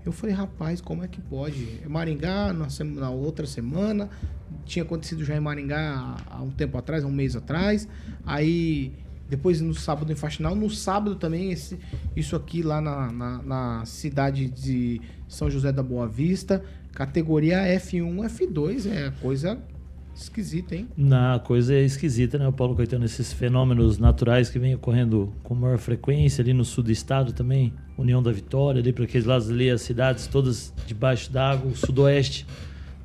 eu 0.05 0.13
falei, 0.13 0.35
rapaz, 0.35 0.81
como 0.83 1.03
é 1.03 1.09
que 1.09 1.21
pode? 1.21 1.81
Maringá, 1.89 2.53
na, 2.53 2.69
semana, 2.69 3.01
na 3.01 3.11
outra 3.11 3.47
semana, 3.47 4.11
tinha 4.67 4.83
acontecido 4.83 5.25
já 5.25 5.35
em 5.35 5.41
Maringá 5.41 6.17
há 6.31 6.43
um 6.43 6.51
tempo 6.51 6.77
atrás, 6.77 7.05
há 7.05 7.07
um 7.07 7.13
mês 7.13 7.35
atrás. 7.35 7.89
Aí, 8.27 8.93
depois 9.31 9.63
no 9.63 9.75
sábado 9.75 10.13
em 10.13 10.15
Faxinal. 10.15 10.55
No 10.55 10.69
sábado 10.69 11.17
também, 11.17 11.51
esse, 11.51 11.79
isso 12.15 12.37
aqui 12.37 12.63
lá 12.63 12.83
na, 12.83 13.11
na, 13.11 13.43
na 13.43 13.87
cidade 13.87 14.49
de 14.49 15.01
São 15.27 15.51
José 15.51 15.73
da 15.73 15.83
Boa 15.83 16.07
Vista. 16.07 16.63
Categoria 16.93 17.59
F1, 17.81 18.29
F2, 18.29 18.91
é 18.91 19.11
coisa 19.23 19.59
Esquisita, 20.15 20.77
hein? 20.77 20.89
Na 20.97 21.39
coisa 21.39 21.75
é 21.75 21.83
esquisita, 21.83 22.39
né, 22.39 22.47
o 22.47 22.53
Paulo 22.53 22.77
Caetano? 22.77 23.05
Esses 23.05 23.33
fenômenos 23.33 23.99
naturais 23.99 24.51
que 24.51 24.59
vêm 24.59 24.75
ocorrendo 24.75 25.33
com 25.43 25.55
maior 25.55 25.79
frequência 25.79 26.43
ali 26.43 26.53
no 26.53 26.65
sul 26.65 26.85
do 26.85 26.93
estado 26.93 27.33
também. 27.33 27.73
União 27.97 28.23
da 28.23 28.31
Vitória, 28.31 28.81
ali 28.81 28.93
para 28.93 29.05
aqueles 29.05 29.27
lados 29.27 29.51
ali, 29.51 29.71
as 29.71 29.83
cidades 29.83 30.27
todas 30.27 30.73
debaixo 30.87 31.33
d'água. 31.33 31.71
O 31.71 31.77
sudoeste, 31.77 32.47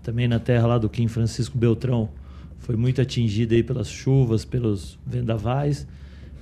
também 0.03 0.27
na 0.27 0.39
terra 0.39 0.67
lá 0.67 0.77
do 0.77 0.89
Kim 0.89 1.07
Francisco 1.07 1.57
Beltrão, 1.57 2.09
foi 2.59 2.75
muito 2.75 3.01
atingida 3.01 3.55
aí 3.55 3.63
pelas 3.63 3.89
chuvas, 3.89 4.43
pelos 4.43 4.99
vendavais. 5.05 5.87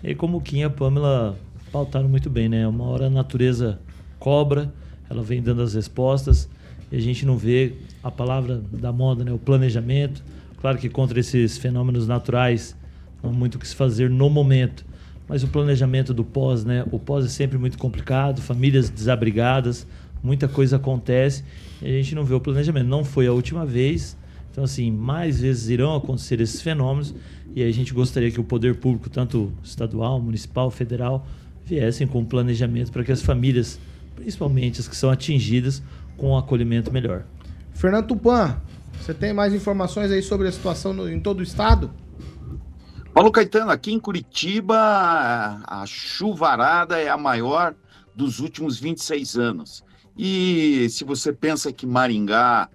E 0.04 0.16
como 0.16 0.38
o 0.38 0.42
Kim 0.42 0.60
e 0.60 0.64
a 0.64 0.70
Pamela 0.70 1.38
pautaram 1.72 2.10
muito 2.10 2.30
bem, 2.30 2.50
né? 2.50 2.68
Uma 2.68 2.86
hora 2.86 3.08
a 3.08 3.10
natureza 3.10 3.80
cobra, 4.18 4.74
ela 5.10 5.22
vem 5.22 5.42
dando 5.42 5.62
as 5.62 5.74
respostas 5.76 6.50
e 6.92 6.96
a 6.96 7.00
gente 7.00 7.26
não 7.26 7.38
vê 7.38 7.74
a 8.04 8.10
palavra 8.10 8.62
da 8.72 8.92
moda, 8.92 9.24
né? 9.24 9.32
O 9.32 9.38
planejamento 9.38 10.24
Claro 10.66 10.80
que 10.80 10.90
contra 10.90 11.20
esses 11.20 11.60
fenômenos 11.60 12.08
naturais 12.08 12.76
não 13.22 13.30
há 13.30 13.34
muito 13.34 13.54
o 13.54 13.60
que 13.60 13.68
se 13.68 13.76
fazer 13.76 14.10
no 14.10 14.32
momento, 14.32 14.84
mas 15.28 15.44
o 15.44 15.48
planejamento 15.48 16.12
do 16.12 16.24
pós, 16.26 16.66
né? 16.66 16.84
O 16.92 16.98
pós 16.98 17.24
é 17.24 17.28
sempre 17.28 17.56
muito 17.56 17.78
complicado, 17.78 18.42
famílias 18.42 18.90
desabrigadas, 18.90 19.86
muita 20.24 20.48
coisa 20.48 20.78
acontece 20.78 21.44
e 21.84 21.86
a 21.86 21.92
gente 21.92 22.16
não 22.16 22.24
vê 22.24 22.34
o 22.34 22.40
planejamento. 22.40 22.88
Não 22.88 23.06
foi 23.06 23.28
a 23.28 23.32
última 23.32 23.64
vez, 23.64 24.18
então 24.52 24.64
assim, 24.64 24.90
mais 24.90 25.40
vezes 25.40 25.70
irão 25.70 25.96
acontecer 25.96 26.42
esses 26.42 26.60
fenômenos 26.64 27.14
e 27.56 27.62
a 27.62 27.72
gente 27.72 27.94
gostaria 27.94 28.32
que 28.32 28.40
o 28.40 28.44
poder 28.44 28.74
público, 28.78 29.08
tanto 29.08 29.54
estadual, 29.64 30.20
municipal, 30.20 30.72
federal, 30.72 31.28
viessem 31.64 32.08
com 32.08 32.22
um 32.22 32.26
planejamento 32.26 32.92
para 32.92 33.04
que 33.04 33.12
as 33.12 33.22
famílias, 33.22 33.80
principalmente 34.16 34.80
as 34.80 34.88
que 34.88 34.96
são 34.96 35.12
atingidas, 35.12 35.84
com 36.18 36.32
um 36.32 36.38
acolhimento 36.40 36.92
melhor. 36.92 37.24
Fernando 37.72 38.08
Tupan, 38.08 38.60
você 39.06 39.14
tem 39.14 39.32
mais 39.32 39.54
informações 39.54 40.10
aí 40.10 40.24
sobre 40.24 40.48
a 40.48 40.52
situação 40.52 40.92
no, 40.92 41.08
em 41.08 41.20
todo 41.20 41.40
o 41.40 41.44
estado? 41.44 41.94
Paulo 43.14 43.32
Caetano, 43.32 43.70
aqui 43.70 43.94
em 43.94 44.00
Curitiba, 44.00 44.76
a 45.64 45.84
chuvarada 45.86 47.00
é 47.00 47.08
a 47.08 47.16
maior 47.16 47.76
dos 48.16 48.40
últimos 48.40 48.80
26 48.80 49.38
anos. 49.38 49.84
E 50.18 50.88
se 50.90 51.04
você 51.04 51.32
pensa 51.32 51.72
que 51.72 51.86
Maringá 51.86 52.68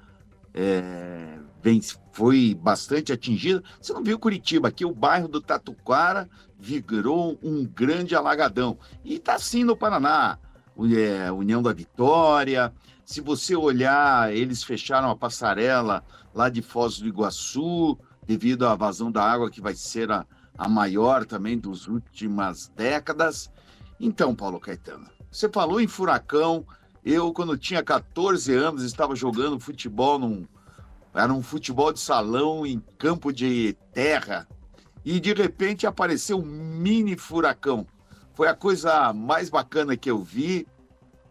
é, 0.55 1.37
vem, 1.61 1.81
foi 2.13 2.55
bastante 2.55 3.13
atingida, 3.13 3.61
você 3.81 3.93
não 3.93 4.05
viu 4.05 4.17
Curitiba, 4.17 4.69
aqui 4.69 4.85
o 4.85 4.95
bairro 4.95 5.27
do 5.27 5.41
Tatuquara 5.41 6.31
virou 6.57 7.41
um 7.43 7.67
grande 7.67 8.15
alagadão. 8.15 8.79
E 9.05 9.17
está 9.17 9.35
assim 9.35 9.65
no 9.65 9.77
Paraná, 9.77 10.39
é, 10.97 11.33
União 11.33 11.61
da 11.61 11.73
Vitória, 11.73 12.73
se 13.11 13.21
você 13.21 13.57
olhar, 13.57 14.33
eles 14.33 14.63
fecharam 14.63 15.11
a 15.11 15.17
passarela 15.17 16.05
lá 16.35 16.49
de 16.49 16.63
Foz 16.63 16.99
do 16.99 17.09
Iguaçu, 17.09 17.99
devido 18.27 18.67
à 18.67 18.75
vazão 18.75 19.11
da 19.11 19.23
água, 19.23 19.51
que 19.51 19.61
vai 19.61 19.75
ser 19.75 20.11
a, 20.11 20.27
a 20.57 20.69
maior 20.69 21.25
também 21.25 21.59
dos 21.59 21.89
últimas 21.89 22.69
décadas. 22.77 23.51
Então, 23.99 24.35
Paulo 24.35 24.61
Caetano, 24.61 25.07
você 25.31 25.49
falou 25.49 25.81
em 25.81 25.87
furacão. 25.87 26.67
Eu, 27.05 27.33
quando 27.33 27.57
tinha 27.57 27.83
14 27.83 28.53
anos, 28.55 28.83
estava 28.83 29.15
jogando 29.15 29.61
futebol 29.61 30.19
num. 30.19 30.47
Era 31.15 31.33
um 31.33 31.43
futebol 31.43 31.93
de 31.93 32.01
salão 32.01 32.67
em 32.67 32.81
campo 32.99 33.33
de 33.33 33.77
terra. 33.93 34.47
E 35.05 35.19
de 35.19 35.33
repente 35.33 35.87
apareceu 35.87 36.39
um 36.39 36.45
mini 36.45 37.17
furacão. 37.17 37.87
Foi 38.35 38.49
a 38.49 38.55
coisa 38.55 39.13
mais 39.13 39.51
bacana 39.51 39.97
que 39.97 40.11
eu 40.11 40.23
vi. 40.23 40.67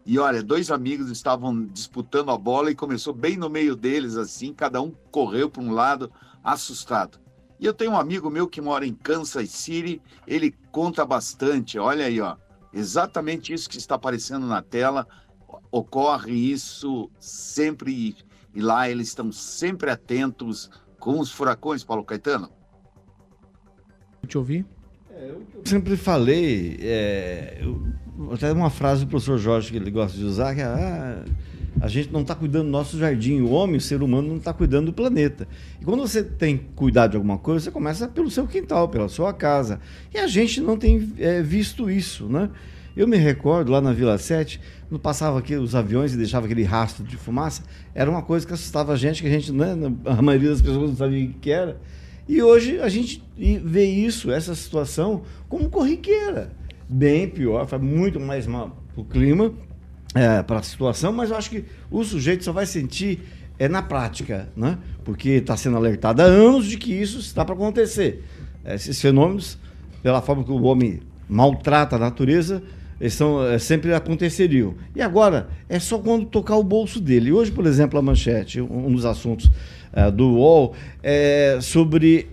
E 0.10 0.18
olha, 0.18 0.42
dois 0.42 0.72
amigos 0.72 1.12
estavam 1.12 1.68
disputando 1.68 2.32
a 2.32 2.38
bola 2.38 2.72
e 2.72 2.76
começou 2.76 3.14
bem 3.14 3.38
no 3.38 3.48
meio 3.48 3.76
deles, 3.76 4.16
assim, 4.18 4.52
cada 4.52 4.82
um 4.82 4.90
correu 5.12 5.52
para 5.52 5.62
um 5.62 5.72
lado, 5.72 6.12
assustado. 6.44 7.20
E 7.60 7.66
eu 7.68 7.76
tenho 7.76 7.92
um 7.92 7.96
amigo 7.96 8.28
meu 8.28 8.48
que 8.48 8.60
mora 8.60 8.88
em 8.88 8.94
Kansas 8.96 9.52
City, 9.52 10.02
ele 10.26 10.58
conta 10.72 11.06
bastante, 11.06 11.78
olha 11.78 12.08
aí, 12.08 12.20
ó, 12.20 12.38
exatamente 12.74 13.54
isso 13.54 13.70
que 13.70 13.78
está 13.78 13.94
aparecendo 13.94 14.48
na 14.48 14.64
tela, 14.64 15.08
ocorre 15.72 16.34
isso 16.34 17.08
sempre, 17.20 18.18
e 18.56 18.62
lá 18.64 18.90
eles 18.90 19.10
estão 19.10 19.32
sempre 19.32 19.92
atentos 19.92 20.72
com 20.98 21.20
os 21.20 21.32
furacões, 21.32 21.84
Paulo 21.84 22.04
Caetano. 22.04 22.50
Te 24.26 24.40
ouvir? 24.40 24.66
É, 25.20 25.30
eu 25.30 25.42
sempre 25.66 25.98
falei, 25.98 26.80
é, 26.82 27.58
eu, 27.62 27.82
até 28.32 28.52
uma 28.54 28.70
frase 28.70 29.04
do 29.04 29.10
professor 29.10 29.38
Jorge 29.38 29.70
que 29.70 29.78
ele 29.78 29.92
gosta 29.92 30.18
de 30.18 30.24
usar, 30.24 30.56
que 30.56 30.62
é, 30.62 30.64
ah, 30.64 31.24
A 31.82 31.90
gente 31.90 32.12
não 32.12 32.22
está 32.22 32.34
cuidando 32.34 32.66
do 32.66 32.72
nosso 32.72 32.98
jardim. 32.98 33.42
O 33.42 33.52
homem, 33.52 33.76
o 33.76 33.82
ser 33.82 34.02
humano, 34.02 34.30
não 34.30 34.38
está 34.38 34.54
cuidando 34.54 34.88
do 34.88 34.94
planeta. 34.94 35.46
E 35.82 35.86
quando 35.86 36.02
você 36.02 36.24
tem 36.24 36.58
que 36.58 36.66
cuidar 36.76 37.08
de 37.08 37.18
alguma 37.18 37.38
coisa, 37.38 37.66
você 37.66 37.72
começa 37.72 38.08
pelo 38.08 38.32
seu 38.32 38.48
quintal, 38.48 38.88
pela 38.88 39.10
sua 39.10 39.34
casa. 39.34 39.82
E 40.14 40.18
a 40.18 40.28
gente 40.28 40.62
não 40.62 40.78
tem 40.78 41.12
é, 41.18 41.42
visto 41.42 41.90
isso, 41.90 42.28
né? 42.28 42.50
Eu 42.96 43.08
me 43.08 43.18
recordo 43.18 43.72
lá 43.72 43.80
na 43.80 43.94
Vila 43.94 44.18
7, 44.18 44.60
quando 44.88 45.00
passava 45.00 45.40
aqui 45.40 45.56
os 45.56 45.76
aviões 45.76 46.14
e 46.14 46.18
deixava 46.18 46.46
aquele 46.46 46.64
rastro 46.64 47.04
de 47.04 47.16
fumaça, 47.16 47.64
era 47.94 48.10
uma 48.10 48.22
coisa 48.22 48.46
que 48.46 48.54
assustava 48.54 48.94
a 48.94 48.96
gente, 48.96 49.22
que 49.22 49.28
a 49.28 49.32
gente, 49.32 49.52
né, 49.52 49.74
a 50.06 50.22
maioria 50.22 50.50
das 50.50 50.62
pessoas 50.62 50.90
não 50.90 50.98
sabia 50.98 51.26
o 51.26 51.34
que 51.34 51.52
era. 51.52 51.80
E 52.30 52.44
hoje 52.44 52.80
a 52.80 52.88
gente 52.88 53.24
vê 53.36 53.86
isso, 53.86 54.30
essa 54.32 54.54
situação, 54.54 55.24
como 55.50 55.68
corriqueira. 55.68 56.52
Bem 56.88 57.28
pior, 57.28 57.66
faz 57.66 57.82
muito 57.82 58.20
mais 58.20 58.46
mal 58.46 58.78
para 58.94 59.02
o 59.02 59.04
clima, 59.04 59.52
é, 60.14 60.44
para 60.44 60.60
a 60.60 60.64
situação, 60.64 61.12
mas 61.12 61.32
eu 61.32 61.38
acho 61.38 61.50
que 61.50 61.66
o 61.90 62.04
sujeito 62.04 62.44
só 62.44 62.52
vai 62.52 62.68
sentir 62.68 63.22
é 63.58 63.68
na 63.68 63.82
prática, 63.82 64.48
né? 64.56 64.78
porque 65.04 65.30
está 65.30 65.58
sendo 65.58 65.76
alertado 65.76 66.22
há 66.22 66.26
anos 66.26 66.68
de 66.68 66.78
que 66.78 66.94
isso 66.94 67.18
está 67.18 67.44
para 67.44 67.56
acontecer. 67.56 68.24
Esses 68.64 69.02
fenômenos, 69.02 69.58
pela 70.04 70.22
forma 70.22 70.44
que 70.44 70.52
o 70.52 70.62
homem 70.62 71.00
maltrata 71.28 71.96
a 71.96 72.00
natureza, 72.00 72.62
eles 73.02 73.16
são, 73.16 73.44
é, 73.44 73.58
sempre 73.58 73.92
aconteceriam. 73.92 74.76
E 74.96 75.02
agora, 75.02 75.50
é 75.68 75.80
só 75.80 75.98
quando 75.98 76.28
tocar 76.28 76.58
o 76.58 76.64
bolso 76.64 77.02
dele. 77.02 77.32
Hoje, 77.32 77.52
por 77.52 77.66
exemplo, 77.66 77.98
a 77.98 78.04
manchete, 78.04 78.62
um 78.62 78.92
dos 78.94 79.04
assuntos 79.04 79.50
é, 79.94 80.10
do 80.12 80.30
UOL, 80.30 80.74
é 81.02 81.60
sobre 81.62 82.30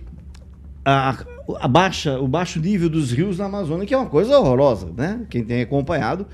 a, 0.85 1.17
a, 1.59 1.67
baixa, 1.67 2.19
o 2.19 2.27
baixo 2.27 2.59
nível 2.59 2.89
dos 2.89 3.11
rios 3.11 3.37
na 3.37 3.45
Amazônia, 3.45 3.85
que 3.85 3.93
é 3.93 3.97
uma 3.97 4.09
coisa 4.09 4.37
horrorosa, 4.39 4.91
né? 4.95 5.25
Quem 5.29 5.43
tem 5.43 5.61
acompanhado, 5.61 6.25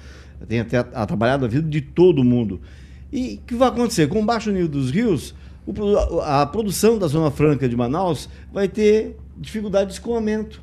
tem 0.48 0.60
até 0.60 0.84
trabalhado 0.84 1.46
a 1.46 1.48
vida 1.48 1.68
de 1.68 1.82
todo 1.82 2.24
mundo. 2.24 2.62
E 3.12 3.36
o 3.36 3.48
que 3.48 3.56
vai 3.56 3.70
acontecer? 3.70 4.08
Com 4.08 4.22
o 4.22 4.25
baixo 4.25 4.51
nível 4.51 4.68
dos 4.68 4.92
rios, 4.92 5.36
o, 5.65 6.20
a 6.20 6.46
produção 6.46 6.98
da 6.98 7.08
Zona 7.08 7.32
Franca 7.32 7.68
de 7.68 7.75
Manaus 7.75 8.30
vai 8.51 8.68
ter 8.68 9.18
dificuldade 9.38 9.88
de 9.88 9.94
escoamento. 9.94 10.62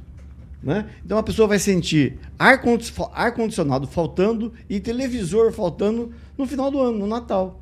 Né? 0.62 0.90
Então 1.05 1.17
a 1.17 1.23
pessoa 1.23 1.49
vai 1.49 1.59
sentir 1.59 2.19
ar-condicionado 2.38 3.87
faltando 3.87 4.52
e 4.69 4.79
televisor 4.79 5.52
faltando 5.52 6.12
no 6.37 6.47
final 6.47 6.71
do 6.71 6.79
ano, 6.81 6.99
no 6.99 7.07
Natal. 7.07 7.61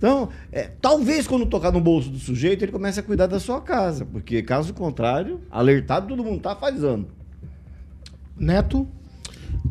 Então, 0.00 0.30
é, 0.50 0.70
talvez 0.80 1.26
quando 1.26 1.44
tocar 1.44 1.70
no 1.70 1.78
bolso 1.78 2.08
do 2.08 2.18
sujeito, 2.18 2.64
ele 2.64 2.72
comece 2.72 2.98
a 2.98 3.02
cuidar 3.02 3.26
da 3.26 3.38
sua 3.38 3.60
casa, 3.60 4.06
porque 4.06 4.42
caso 4.42 4.72
contrário, 4.72 5.42
alertado 5.50 6.08
todo 6.08 6.24
mundo 6.24 6.40
tá 6.40 6.56
faz 6.56 6.82
ano. 6.82 7.06
Neto? 8.34 8.88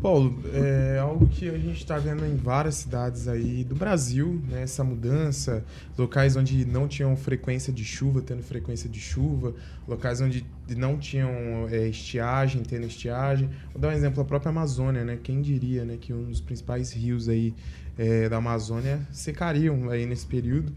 Paulo, 0.00 0.40
é 0.54 0.98
algo 1.00 1.26
que 1.26 1.48
a 1.48 1.58
gente 1.58 1.78
está 1.78 1.98
vendo 1.98 2.24
em 2.24 2.36
várias 2.36 2.76
cidades 2.76 3.26
aí 3.26 3.64
do 3.64 3.74
Brasil, 3.74 4.40
né? 4.48 4.62
Essa 4.62 4.84
mudança, 4.84 5.64
locais 5.98 6.36
onde 6.36 6.64
não 6.64 6.86
tinham 6.86 7.16
frequência 7.16 7.72
de 7.72 7.84
chuva, 7.84 8.22
tendo 8.22 8.42
frequência 8.42 8.88
de 8.88 9.00
chuva, 9.00 9.52
locais 9.88 10.20
onde 10.20 10.46
não 10.76 10.96
tinham 10.96 11.30
é, 11.70 11.88
estiagem, 11.88 12.62
tendo 12.62 12.86
estiagem. 12.86 13.50
Vou 13.72 13.80
dar 13.80 13.88
um 13.88 13.92
exemplo, 13.92 14.22
a 14.22 14.24
própria 14.24 14.50
Amazônia, 14.50 15.04
né? 15.04 15.18
Quem 15.20 15.42
diria, 15.42 15.84
né, 15.84 15.98
que 16.00 16.14
um 16.14 16.24
dos 16.24 16.40
principais 16.40 16.92
rios 16.92 17.28
aí 17.28 17.52
é, 18.00 18.30
da 18.30 18.38
Amazônia 18.38 19.06
secariam 19.12 19.90
aí 19.90 20.06
nesse 20.06 20.24
período 20.24 20.72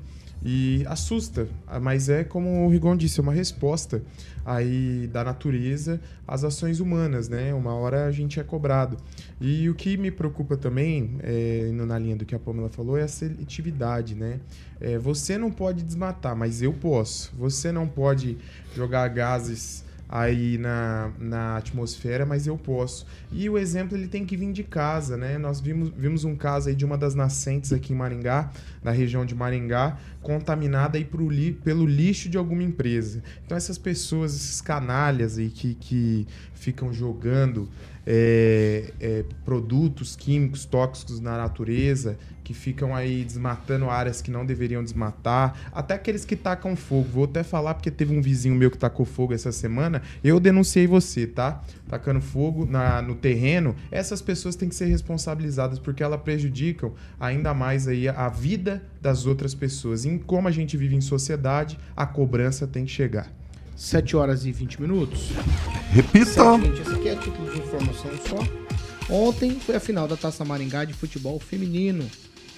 e 0.46 0.84
assusta, 0.88 1.48
mas 1.82 2.10
é 2.10 2.22
como 2.26 2.66
o 2.66 2.70
Rigon 2.70 2.98
disse, 2.98 3.22
é 3.22 3.24
uma 3.24 3.32
resposta 3.32 4.04
aí 4.46 5.08
da 5.08 5.24
natureza 5.24 6.02
às 6.28 6.44
ações 6.44 6.82
humanas, 6.82 7.30
né? 7.30 7.54
Uma 7.54 7.74
hora 7.76 8.08
a 8.08 8.12
gente 8.12 8.42
é 8.42 8.44
cobrado. 8.44 8.98
E 9.40 9.70
o 9.70 9.74
que 9.74 9.96
me 9.96 10.12
preocupa 10.12 10.58
também, 10.58 11.16
é, 11.24 11.70
indo 11.72 11.86
na 11.86 11.98
linha 11.98 12.18
do 12.18 12.26
que 12.26 12.36
a 12.36 12.40
Pamela 12.40 12.68
falou, 12.68 12.98
é 12.98 13.04
a 13.04 13.08
seletividade, 13.08 14.16
né? 14.16 14.42
É, 14.82 14.98
você 14.98 15.38
não 15.38 15.50
pode 15.50 15.82
desmatar, 15.82 16.36
mas 16.36 16.62
eu 16.62 16.74
posso. 16.74 17.34
Você 17.38 17.72
não 17.72 17.88
pode 17.88 18.38
jogar 18.76 19.08
gases 19.08 19.86
aí 20.08 20.58
na, 20.58 21.12
na 21.18 21.58
atmosfera, 21.58 22.26
mas 22.26 22.46
eu 22.46 22.58
posso. 22.58 23.06
E 23.32 23.50
o 23.50 23.58
exemplo 23.58 23.98
ele 23.98 24.08
tem 24.08 24.26
que 24.26 24.38
vir 24.38 24.52
de 24.52 24.64
casa, 24.64 25.18
né? 25.18 25.38
Nós 25.38 25.60
vimos, 25.60 25.90
vimos 25.96 26.24
um 26.24 26.36
caso 26.36 26.70
aí 26.70 26.76
de 26.76 26.86
uma 26.86 26.98
das 26.98 27.16
nascentes 27.16 27.74
aqui 27.74 27.94
em 27.94 27.96
Maringá, 27.96 28.52
na 28.84 28.92
região 28.92 29.26
de 29.26 29.34
Maringá, 29.34 29.98
contaminada 30.22 30.98
aí 30.98 31.06
pro 31.06 31.30
li, 31.30 31.54
pelo 31.54 31.86
lixo 31.86 32.30
de 32.30 32.38
alguma 32.38 32.64
empresa. 32.64 33.24
Então 33.46 33.58
essas 33.58 33.78
pessoas, 33.78 34.36
esses 34.36 34.62
canalhas 34.62 35.38
aí 35.38 35.50
que, 35.50 35.74
que 35.76 36.28
ficam 36.54 36.94
jogando 36.94 37.70
é, 38.06 38.92
é, 39.00 39.26
produtos 39.46 40.16
químicos 40.16 40.66
tóxicos 40.66 41.20
na 41.20 41.38
natureza, 41.38 42.18
que 42.44 42.54
ficam 42.54 42.94
aí 42.94 43.24
desmatando 43.24 43.90
áreas 43.90 44.22
que 44.22 44.30
não 44.30 44.46
deveriam 44.46 44.84
desmatar, 44.84 45.56
até 45.72 45.94
aqueles 45.94 46.26
que 46.26 46.36
tacam 46.36 46.76
fogo. 46.76 47.08
Vou 47.10 47.24
até 47.24 47.44
falar 47.44 47.74
porque 47.74 47.90
teve 47.90 48.16
um 48.16 48.22
vizinho 48.22 48.56
meu 48.56 48.70
que 48.70 48.78
tacou 48.78 49.06
fogo 49.06 49.34
essa 49.34 49.52
semana. 49.52 50.02
Eu 50.24 50.40
denunciei 50.40 50.86
você, 50.86 51.26
tá? 51.26 51.62
Tacando 51.88 52.20
fogo 52.20 52.66
na, 52.66 53.02
no 53.02 53.16
terreno. 53.16 53.76
Essas 53.90 54.22
pessoas 54.22 54.56
têm 54.56 54.68
que 54.68 54.76
ser 54.76 54.86
responsabilizadas 54.86 55.80
porque 55.80 56.04
elas 56.04 56.22
prejudicam 56.22 56.94
ainda 57.20 57.54
mais 57.54 57.88
aí 57.88 58.10
a 58.10 58.28
vida 58.28 58.84
das 59.02 59.26
outras 59.26 59.56
pessoas. 59.56 60.04
E 60.06 60.20
como 60.20 60.48
a 60.48 60.52
gente 60.52 60.76
vive 60.76 60.96
em 60.96 61.02
sociedade, 61.02 61.80
a 61.96 62.06
cobrança 62.06 62.68
tem 62.68 62.86
que 62.86 62.92
chegar. 62.92 63.32
7 63.76 64.16
horas 64.16 64.46
e 64.46 64.52
20 64.52 64.82
minutos. 64.82 65.30
Repita. 65.92 66.26
7, 66.26 66.62
20. 66.70 66.82
Esse 66.82 66.96
aqui 66.96 67.10
é 67.10 67.16
título 67.16 67.52
de 67.52 67.60
informação 67.60 68.12
só. 68.28 69.14
Ontem 69.14 69.60
foi 69.60 69.76
a 69.76 69.80
final 69.80 70.08
da 70.08 70.16
Taça 70.16 70.46
Maringá 70.46 70.86
de 70.86 70.94
futebol 70.94 71.40
feminino. 71.40 72.10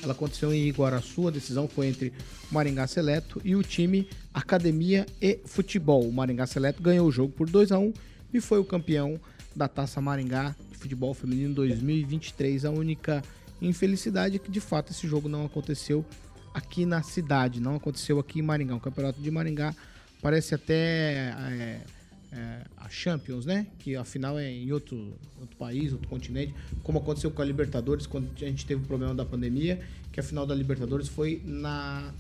Ela 0.03 0.13
aconteceu 0.13 0.53
em 0.53 0.67
Iguaraçu. 0.67 1.27
A 1.27 1.31
decisão 1.31 1.67
foi 1.67 1.87
entre 1.87 2.13
o 2.51 2.53
Maringá 2.53 2.85
Seleto 2.85 3.41
e 3.43 3.55
o 3.55 3.63
time 3.63 4.07
Academia 4.33 5.05
e 5.21 5.39
Futebol. 5.45 6.07
O 6.07 6.13
Maringá 6.13 6.45
Seleto 6.45 6.81
ganhou 6.81 7.07
o 7.07 7.11
jogo 7.11 7.33
por 7.33 7.49
2 7.49 7.71
a 7.71 7.79
1 7.79 7.93
e 8.33 8.41
foi 8.41 8.59
o 8.59 8.65
campeão 8.65 9.19
da 9.55 9.67
Taça 9.67 9.99
Maringá 10.01 10.55
de 10.71 10.77
futebol 10.77 11.13
feminino 11.13 11.55
2023. 11.55 12.65
A 12.65 12.71
única 12.71 13.23
infelicidade 13.61 14.35
é 14.35 14.39
que 14.39 14.51
de 14.51 14.59
fato 14.59 14.91
esse 14.91 15.07
jogo 15.07 15.27
não 15.27 15.45
aconteceu 15.45 16.05
aqui 16.53 16.85
na 16.85 17.01
cidade, 17.01 17.59
não 17.59 17.75
aconteceu 17.75 18.19
aqui 18.19 18.39
em 18.39 18.43
Maringá. 18.43 18.75
O 18.75 18.79
campeonato 18.79 19.19
de 19.19 19.31
Maringá 19.31 19.73
Parece 20.21 20.55
até 20.55 20.73
é, 20.73 21.81
é, 22.31 22.61
a 22.77 22.89
Champions, 22.89 23.45
né? 23.45 23.67
Que 23.79 23.95
a 23.95 24.03
final 24.03 24.37
é 24.37 24.49
em 24.49 24.71
outro, 24.71 25.13
outro 25.39 25.55
país, 25.57 25.93
outro 25.93 26.07
continente, 26.07 26.53
como 26.83 26.99
aconteceu 26.99 27.31
com 27.31 27.41
a 27.41 27.45
Libertadores, 27.45 28.05
quando 28.05 28.29
a 28.35 28.45
gente 28.45 28.65
teve 28.65 28.83
o 28.83 28.85
problema 28.85 29.13
da 29.13 29.25
pandemia, 29.25 29.79
que 30.11 30.19
a 30.19 30.23
final 30.23 30.45
da 30.45 30.55
Libertadores 30.55 31.07
foi 31.07 31.41
na 31.45 32.11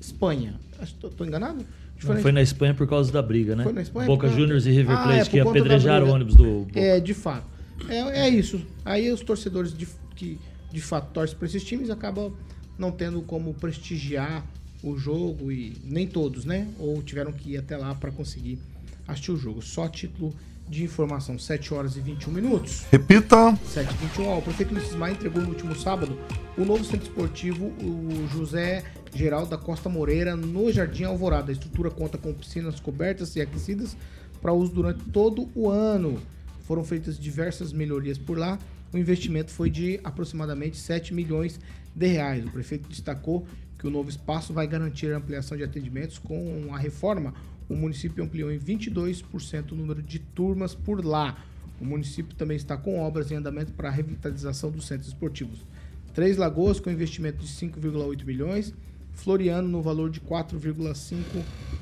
Espanha. 0.00 0.58
Estou 0.82 1.26
enganado? 1.26 1.64
Não, 2.04 2.16
foi 2.18 2.30
na 2.30 2.42
Espanha 2.42 2.74
por 2.74 2.86
causa 2.86 3.10
da 3.10 3.20
briga, 3.20 3.56
né? 3.56 3.64
Foi 3.64 3.72
na 3.72 3.82
Espanha? 3.82 4.06
Boca 4.06 4.28
ah, 4.28 4.30
Juniors 4.30 4.66
e 4.66 4.70
River 4.70 4.96
Plate 4.96 5.18
ah, 5.18 5.22
é, 5.22 5.24
que 5.24 5.40
apedrejaram 5.40 6.06
o 6.08 6.10
ônibus 6.10 6.36
do 6.36 6.64
Boca. 6.64 6.78
É, 6.78 7.00
de 7.00 7.14
fato. 7.14 7.46
É, 7.88 8.26
é 8.26 8.28
isso. 8.28 8.60
Aí 8.84 9.10
os 9.10 9.20
torcedores 9.20 9.76
de, 9.76 9.88
que 10.14 10.38
de 10.70 10.80
fato 10.80 11.12
torcem 11.12 11.36
para 11.36 11.46
esses 11.46 11.64
times 11.64 11.90
acabam 11.90 12.32
não 12.78 12.92
tendo 12.92 13.20
como 13.22 13.52
prestigiar 13.54 14.46
o 14.82 14.96
jogo 14.96 15.50
e 15.50 15.76
nem 15.84 16.06
todos, 16.06 16.44
né? 16.44 16.68
Ou 16.78 17.02
tiveram 17.02 17.32
que 17.32 17.52
ir 17.52 17.58
até 17.58 17.76
lá 17.76 17.94
para 17.94 18.10
conseguir 18.10 18.58
assistir 19.06 19.32
o 19.32 19.36
jogo. 19.36 19.62
Só 19.62 19.88
título 19.88 20.34
de 20.68 20.84
informação, 20.84 21.38
7 21.38 21.72
horas 21.72 21.96
e 21.96 22.00
21 22.00 22.32
minutos. 22.32 22.84
Repita. 22.90 23.56
7 23.66 23.90
e 23.90 24.06
21. 24.06 24.38
o 24.38 24.42
prefeito 24.42 24.74
Luiz 24.74 24.94
Maia 24.94 25.12
entregou 25.12 25.42
no 25.42 25.48
último 25.48 25.74
sábado 25.74 26.18
o 26.56 26.64
novo 26.64 26.84
centro 26.84 27.06
esportivo, 27.06 27.66
o 27.82 28.28
José 28.32 28.84
Geraldo 29.14 29.50
da 29.50 29.56
Costa 29.56 29.88
Moreira, 29.88 30.36
no 30.36 30.70
Jardim 30.70 31.04
Alvorada. 31.04 31.50
A 31.50 31.52
estrutura 31.52 31.90
conta 31.90 32.18
com 32.18 32.32
piscinas 32.34 32.78
cobertas 32.80 33.34
e 33.36 33.40
aquecidas 33.40 33.96
para 34.42 34.52
uso 34.52 34.72
durante 34.72 35.04
todo 35.04 35.48
o 35.54 35.68
ano. 35.70 36.20
Foram 36.66 36.84
feitas 36.84 37.18
diversas 37.18 37.72
melhorias 37.72 38.18
por 38.18 38.36
lá. 38.36 38.58
O 38.92 38.98
investimento 38.98 39.50
foi 39.50 39.70
de 39.70 40.00
aproximadamente 40.04 40.76
7 40.76 41.14
milhões 41.14 41.58
de 41.94 42.06
reais. 42.06 42.44
O 42.44 42.50
prefeito 42.50 42.88
destacou 42.88 43.46
que 43.78 43.86
o 43.86 43.90
novo 43.90 44.10
espaço 44.10 44.52
vai 44.52 44.66
garantir 44.66 45.12
a 45.12 45.18
ampliação 45.18 45.56
de 45.56 45.62
atendimentos. 45.62 46.18
Com 46.18 46.74
a 46.74 46.78
reforma, 46.78 47.32
o 47.68 47.76
município 47.76 48.24
ampliou 48.24 48.50
em 48.50 48.58
22% 48.58 49.72
o 49.72 49.74
número 49.74 50.02
de 50.02 50.18
turmas 50.18 50.74
por 50.74 51.04
lá. 51.04 51.38
O 51.80 51.84
município 51.84 52.34
também 52.34 52.56
está 52.56 52.76
com 52.76 52.98
obras 53.00 53.30
em 53.30 53.36
andamento 53.36 53.72
para 53.72 53.88
a 53.88 53.92
revitalização 53.92 54.70
dos 54.70 54.86
centros 54.86 55.08
esportivos. 55.08 55.64
Três 56.12 56.36
Lagoas, 56.36 56.80
com 56.80 56.90
investimento 56.90 57.38
de 57.38 57.46
5,8 57.46 58.24
milhões. 58.24 58.74
Floriano, 59.12 59.68
no 59.68 59.82
valor 59.82 60.10
de 60.10 60.20
4,5 60.20 61.16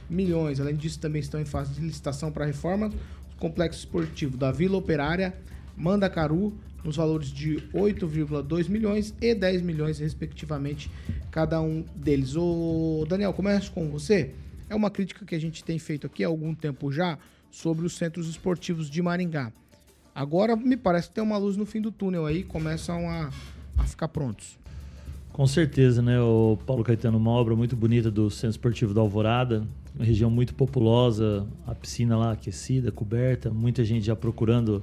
milhões. 0.09 0.61
Além 0.61 0.77
disso, 0.77 0.99
também 0.99 1.21
estão 1.21 1.41
em 1.41 1.45
fase 1.45 1.75
de 1.75 1.81
licitação 1.81 2.31
para 2.31 2.45
reforma. 2.45 2.91
O 3.35 3.39
complexo 3.39 3.81
esportivo 3.81 4.37
da 4.37 4.51
Vila 4.51 4.77
Operária, 4.77 5.35
Mandacaru, 5.77 6.55
nos 6.87 6.97
valores 6.97 7.29
de 7.29 7.57
8,2 7.75 8.69
milhões 8.69 9.13
e 9.21 9.35
10 9.35 9.63
milhões, 9.63 9.99
respectivamente, 9.99 10.91
cada 11.31 11.61
um 11.61 11.85
deles. 11.95 12.37
Ô, 12.37 13.05
Daniel, 13.09 13.33
começo 13.33 13.73
com 13.73 13.91
você. 13.91 14.31
É 14.71 14.75
uma 14.75 14.91
crítica 14.91 15.25
que 15.25 15.35
a 15.35 15.39
gente 15.39 15.65
tem 15.65 15.79
feito 15.79 16.07
aqui 16.07 16.25
há 16.25 16.29
algum 16.29 16.55
tempo 16.55 16.93
já 16.93 17.19
sobre 17.51 17.85
os 17.85 17.97
centros 17.97 18.29
esportivos 18.29 18.89
de 18.89 19.03
Maringá. 19.03 19.53
Agora 20.15 20.57
me 20.57 20.77
parece 20.77 21.09
que 21.09 21.15
tem 21.15 21.25
uma 21.25 21.37
luz 21.37 21.57
no 21.57 21.67
fim 21.67 21.81
do 21.81 21.91
túnel 21.91 22.25
aí, 22.25 22.43
começam 22.43 23.09
a, 23.09 23.31
a 23.77 23.85
ficar 23.85 24.09
prontos. 24.09 24.59
Com 25.33 25.47
certeza, 25.47 26.01
né, 26.01 26.19
o 26.21 26.57
Paulo 26.65 26.83
Caetano, 26.83 27.19
uma 27.19 27.31
obra 27.31 27.55
muito 27.55 27.77
bonita 27.77 28.11
do 28.11 28.31
Centro 28.31 28.51
Esportivo 28.51 28.95
da 28.95 29.03
Alvorada, 29.03 29.67
uma 29.95 30.05
região 30.05 30.31
muito 30.31 30.55
populosa, 30.55 31.47
a 31.67 31.75
piscina 31.75 32.17
lá 32.17 32.33
aquecida, 32.33 32.91
coberta, 32.91 33.51
muita 33.51 33.85
gente 33.85 34.07
já 34.07 34.17
procurando 34.17 34.83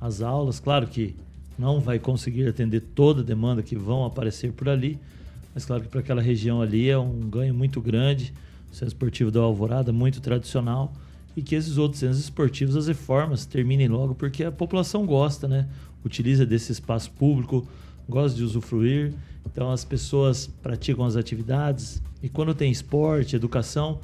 as 0.00 0.22
aulas. 0.22 0.58
Claro 0.58 0.86
que 0.86 1.14
não 1.60 1.78
vai 1.78 1.98
conseguir 1.98 2.48
atender 2.48 2.80
toda 2.80 3.20
a 3.20 3.24
demanda 3.24 3.62
que 3.62 3.76
vão 3.76 4.06
aparecer 4.06 4.50
por 4.52 4.68
ali, 4.68 4.98
mas 5.54 5.66
claro 5.66 5.82
que 5.82 5.88
para 5.88 6.00
aquela 6.00 6.22
região 6.22 6.62
ali 6.62 6.88
é 6.88 6.98
um 6.98 7.28
ganho 7.28 7.54
muito 7.54 7.80
grande. 7.80 8.32
O 8.70 8.74
Centro 8.74 8.88
Esportivo 8.88 9.30
da 9.30 9.40
Alvorada, 9.40 9.92
muito 9.92 10.20
tradicional, 10.20 10.92
e 11.36 11.42
que 11.42 11.54
esses 11.54 11.76
outros 11.76 12.00
centros 12.00 12.18
esportivos, 12.18 12.76
as 12.76 12.86
reformas 12.86 13.44
terminem 13.44 13.88
logo, 13.88 14.14
porque 14.14 14.42
a 14.42 14.50
população 14.50 15.04
gosta, 15.04 15.46
né? 15.46 15.68
Utiliza 16.04 16.46
desse 16.46 16.72
espaço 16.72 17.10
público, 17.10 17.68
gosta 18.08 18.36
de 18.36 18.42
usufruir. 18.42 19.12
Então 19.44 19.70
as 19.70 19.84
pessoas 19.84 20.46
praticam 20.62 21.04
as 21.04 21.16
atividades 21.16 22.02
e 22.22 22.28
quando 22.28 22.54
tem 22.54 22.70
esporte, 22.70 23.36
educação, 23.36 24.00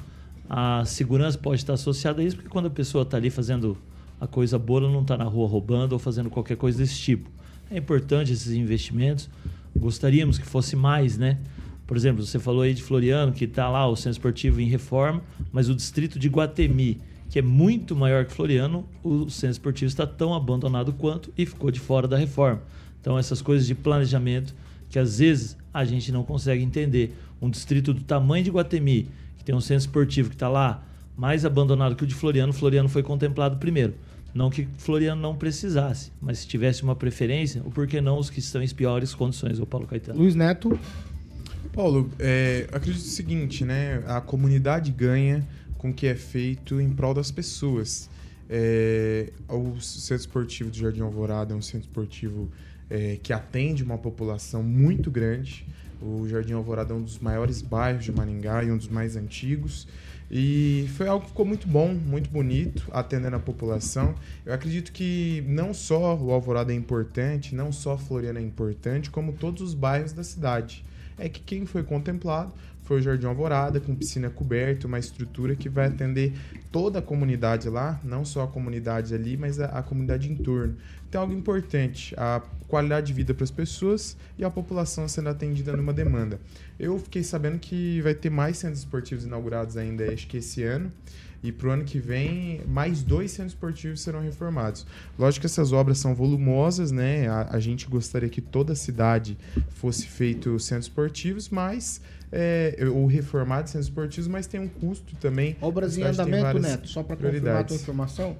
a 0.49 0.85
segurança 0.85 1.37
pode 1.37 1.61
estar 1.61 1.73
associada 1.73 2.21
a 2.21 2.25
isso, 2.25 2.35
porque 2.35 2.49
quando 2.49 2.67
a 2.67 2.69
pessoa 2.69 3.01
está 3.01 3.17
ali 3.17 3.29
fazendo 3.29 3.77
a 4.19 4.27
coisa 4.27 4.57
boa, 4.57 4.81
ela 4.81 4.91
não 4.91 5.01
está 5.01 5.17
na 5.17 5.25
rua 5.25 5.47
roubando 5.47 5.93
ou 5.93 5.99
fazendo 5.99 6.29
qualquer 6.29 6.57
coisa 6.57 6.77
desse 6.77 6.97
tipo. 6.97 7.29
É 7.69 7.77
importante 7.77 8.31
esses 8.31 8.53
investimentos. 8.53 9.29
Gostaríamos 9.77 10.37
que 10.37 10.45
fosse 10.45 10.75
mais, 10.75 11.17
né? 11.17 11.37
Por 11.85 11.95
exemplo, 11.97 12.25
você 12.25 12.39
falou 12.39 12.61
aí 12.61 12.73
de 12.73 12.81
Floriano, 12.81 13.31
que 13.31 13.45
está 13.45 13.69
lá 13.69 13.87
o 13.87 13.95
centro 13.95 14.11
esportivo 14.11 14.59
em 14.61 14.67
reforma, 14.67 15.21
mas 15.51 15.69
o 15.69 15.75
distrito 15.75 16.17
de 16.17 16.27
Guatemi, 16.27 16.99
que 17.29 17.39
é 17.39 17.41
muito 17.41 17.95
maior 17.95 18.25
que 18.25 18.33
Floriano, 18.33 18.87
o 19.03 19.29
centro 19.29 19.51
esportivo 19.51 19.87
está 19.87 20.07
tão 20.07 20.33
abandonado 20.33 20.93
quanto 20.93 21.31
e 21.37 21.45
ficou 21.45 21.69
de 21.69 21.79
fora 21.79 22.07
da 22.07 22.17
reforma. 22.17 22.61
Então, 22.99 23.17
essas 23.17 23.41
coisas 23.41 23.67
de 23.67 23.75
planejamento 23.75 24.55
que 24.89 24.97
às 24.97 25.19
vezes 25.19 25.57
a 25.73 25.83
gente 25.85 26.11
não 26.11 26.23
consegue 26.23 26.63
entender. 26.63 27.13
Um 27.41 27.49
distrito 27.49 27.93
do 27.93 28.01
tamanho 28.01 28.43
de 28.43 28.49
Guatemi, 28.49 29.09
que 29.37 29.43
tem 29.43 29.53
um 29.53 29.61
centro 29.61 29.85
esportivo 29.85 30.29
que 30.29 30.35
está 30.35 30.49
lá 30.49 30.83
mais 31.15 31.45
abandonado 31.45 31.95
que 31.95 32.03
o 32.03 32.07
de 32.07 32.15
Floriano, 32.15 32.53
Floriano 32.53 32.87
foi 32.87 33.03
contemplado 33.03 33.57
primeiro. 33.57 33.93
Não 34.33 34.49
que 34.49 34.67
Floriano 34.77 35.21
não 35.21 35.35
precisasse, 35.35 36.11
mas 36.21 36.39
se 36.39 36.47
tivesse 36.47 36.83
uma 36.83 36.95
preferência, 36.95 37.61
o 37.65 37.71
porquê 37.71 37.99
não 37.99 38.19
os 38.19 38.29
que 38.29 38.39
estão 38.39 38.61
em 38.61 38.69
piores 38.69 39.15
condições, 39.15 39.59
o 39.59 39.65
Paulo 39.65 39.87
Caetano. 39.87 40.19
Luiz 40.19 40.35
Neto. 40.35 40.79
Paulo, 41.73 42.09
é, 42.19 42.67
acredito 42.71 43.01
o 43.01 43.07
seguinte, 43.07 43.63
né? 43.63 44.03
A 44.07 44.19
comunidade 44.19 44.91
ganha 44.91 45.47
com 45.77 45.89
o 45.89 45.93
que 45.93 46.07
é 46.07 46.15
feito 46.15 46.81
em 46.81 46.89
prol 46.89 47.13
das 47.13 47.31
pessoas. 47.31 48.09
É, 48.49 49.31
o 49.49 49.79
centro 49.79 50.21
esportivo 50.21 50.69
do 50.69 50.77
Jardim 50.77 51.01
Alvorada 51.01 51.53
é 51.53 51.57
um 51.57 51.61
centro 51.61 51.87
esportivo 51.87 52.49
é, 52.89 53.19
que 53.21 53.33
atende 53.33 53.83
uma 53.83 53.97
população 53.97 54.63
muito 54.63 55.11
grande. 55.11 55.65
O 56.01 56.27
Jardim 56.27 56.53
Alvorada 56.53 56.93
é 56.93 56.97
um 56.97 57.01
dos 57.01 57.19
maiores 57.19 57.61
bairros 57.61 58.05
de 58.05 58.11
Maringá 58.11 58.63
e 58.63 58.71
um 58.71 58.77
dos 58.77 58.87
mais 58.87 59.15
antigos. 59.15 59.87
E 60.29 60.89
foi 60.97 61.07
algo 61.07 61.23
que 61.23 61.31
ficou 61.31 61.45
muito 61.45 61.67
bom, 61.67 61.93
muito 61.93 62.29
bonito, 62.29 62.83
atendendo 62.91 63.37
a 63.37 63.39
população. 63.39 64.13
Eu 64.45 64.53
acredito 64.53 64.91
que 64.91 65.43
não 65.47 65.73
só 65.73 66.15
o 66.15 66.31
Alvorada 66.31 66.73
é 66.73 66.75
importante, 66.75 67.55
não 67.55 67.71
só 67.71 67.97
Floriana 67.97 68.39
é 68.39 68.43
importante, 68.43 69.09
como 69.09 69.33
todos 69.33 69.61
os 69.61 69.73
bairros 69.73 70.11
da 70.11 70.23
cidade. 70.23 70.83
É 71.17 71.29
que 71.29 71.39
quem 71.39 71.65
foi 71.65 71.81
contemplado 71.81 72.53
foi 72.83 72.99
o 72.99 73.01
Jardim 73.01 73.25
Alvorada, 73.25 73.81
com 73.81 73.93
piscina 73.93 74.29
coberta, 74.29 74.87
uma 74.87 74.97
estrutura 74.97 75.55
que 75.55 75.67
vai 75.67 75.87
atender 75.87 76.33
toda 76.71 76.99
a 76.99 77.01
comunidade 77.01 77.69
lá, 77.69 77.99
não 78.01 78.23
só 78.23 78.43
a 78.43 78.47
comunidade 78.47 79.13
ali, 79.13 79.35
mas 79.35 79.59
a, 79.59 79.65
a 79.65 79.83
comunidade 79.83 80.31
em 80.31 80.35
torno. 80.35 80.75
Então, 81.07 81.21
algo 81.21 81.33
importante, 81.33 82.13
a 82.17 82.41
qualidade 82.67 83.07
de 83.07 83.13
vida 83.13 83.33
para 83.33 83.43
as 83.43 83.51
pessoas 83.51 84.17
e 84.37 84.43
a 84.43 84.49
população 84.49 85.07
sendo 85.07 85.29
atendida 85.29 85.75
numa 85.75 85.93
demanda. 85.93 86.39
Eu 86.79 86.99
fiquei 86.99 87.23
sabendo 87.23 87.57
que 87.59 88.01
vai 88.01 88.13
ter 88.13 88.29
mais 88.29 88.57
centros 88.57 88.79
esportivos 88.79 89.25
inaugurados 89.25 89.77
ainda, 89.77 90.11
acho 90.11 90.27
que 90.27 90.37
esse 90.37 90.63
ano. 90.63 90.91
E 91.43 91.51
para 91.51 91.67
o 91.67 91.71
ano 91.71 91.83
que 91.83 91.99
vem, 91.99 92.61
mais 92.67 93.03
dois 93.03 93.31
centros 93.31 93.53
esportivos 93.53 94.01
serão 94.01 94.21
reformados. 94.21 94.85
Lógico 95.17 95.41
que 95.41 95.45
essas 95.45 95.71
obras 95.71 95.99
são 95.99 96.15
volumosas, 96.15 96.91
né? 96.91 97.27
A, 97.27 97.55
a 97.55 97.59
gente 97.59 97.87
gostaria 97.87 98.27
que 98.27 98.41
toda 98.41 98.73
a 98.73 98.75
cidade 98.75 99.37
fosse 99.69 100.07
feito 100.07 100.59
centros 100.59 100.87
esportivos, 100.87 101.49
mas 101.49 102.01
é, 102.31 102.75
ou 102.91 103.05
reformados 103.05 103.71
centros 103.71 103.87
esportivos, 103.87 104.27
mas 104.27 104.47
tem 104.47 104.59
um 104.59 104.67
custo 104.67 105.15
também. 105.17 105.55
Obras 105.61 105.97
em 105.97 106.03
andamento, 106.03 106.59
Neto, 106.59 106.87
só 106.87 107.03
para 107.03 107.15
confirmar 107.15 107.57
a 107.57 107.63
tua 107.63 107.75
informação. 107.75 108.35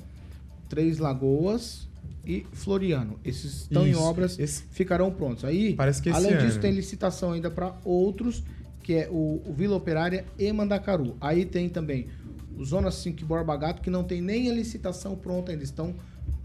Três 0.68 0.98
Lagoas 0.98 1.87
e 2.26 2.46
Floriano. 2.52 3.20
Esses 3.24 3.62
estão 3.62 3.86
em 3.88 3.92
Isso, 3.92 4.02
obras, 4.02 4.38
esse- 4.40 4.64
ficarão 4.72 5.12
prontos. 5.12 5.46
Aí, 5.46 5.76
além 6.14 6.38
disso, 6.38 6.54
ano. 6.54 6.62
tem 6.62 6.72
licitação 6.72 7.32
ainda 7.32 7.50
para 7.50 7.74
outros, 7.86 8.44
que 8.84 8.94
é 8.94 9.10
o, 9.10 9.42
o 9.46 9.54
Vila 9.54 9.76
Operária 9.76 10.26
e 10.38 10.52
Mandacaru. 10.52 11.16
Aí 11.22 11.46
tem 11.46 11.70
também 11.70 12.08
o 12.58 12.66
Zona 12.66 12.90
5 12.92 13.22
e 13.22 13.26
Borba 13.26 13.56
Gato, 13.56 13.82
que 13.82 13.90
não 13.90 14.04
tem 14.04 14.22
nem 14.22 14.50
a 14.50 14.54
licitação 14.54 15.16
pronta 15.16 15.52
ainda. 15.52 15.64
Estão 15.64 15.94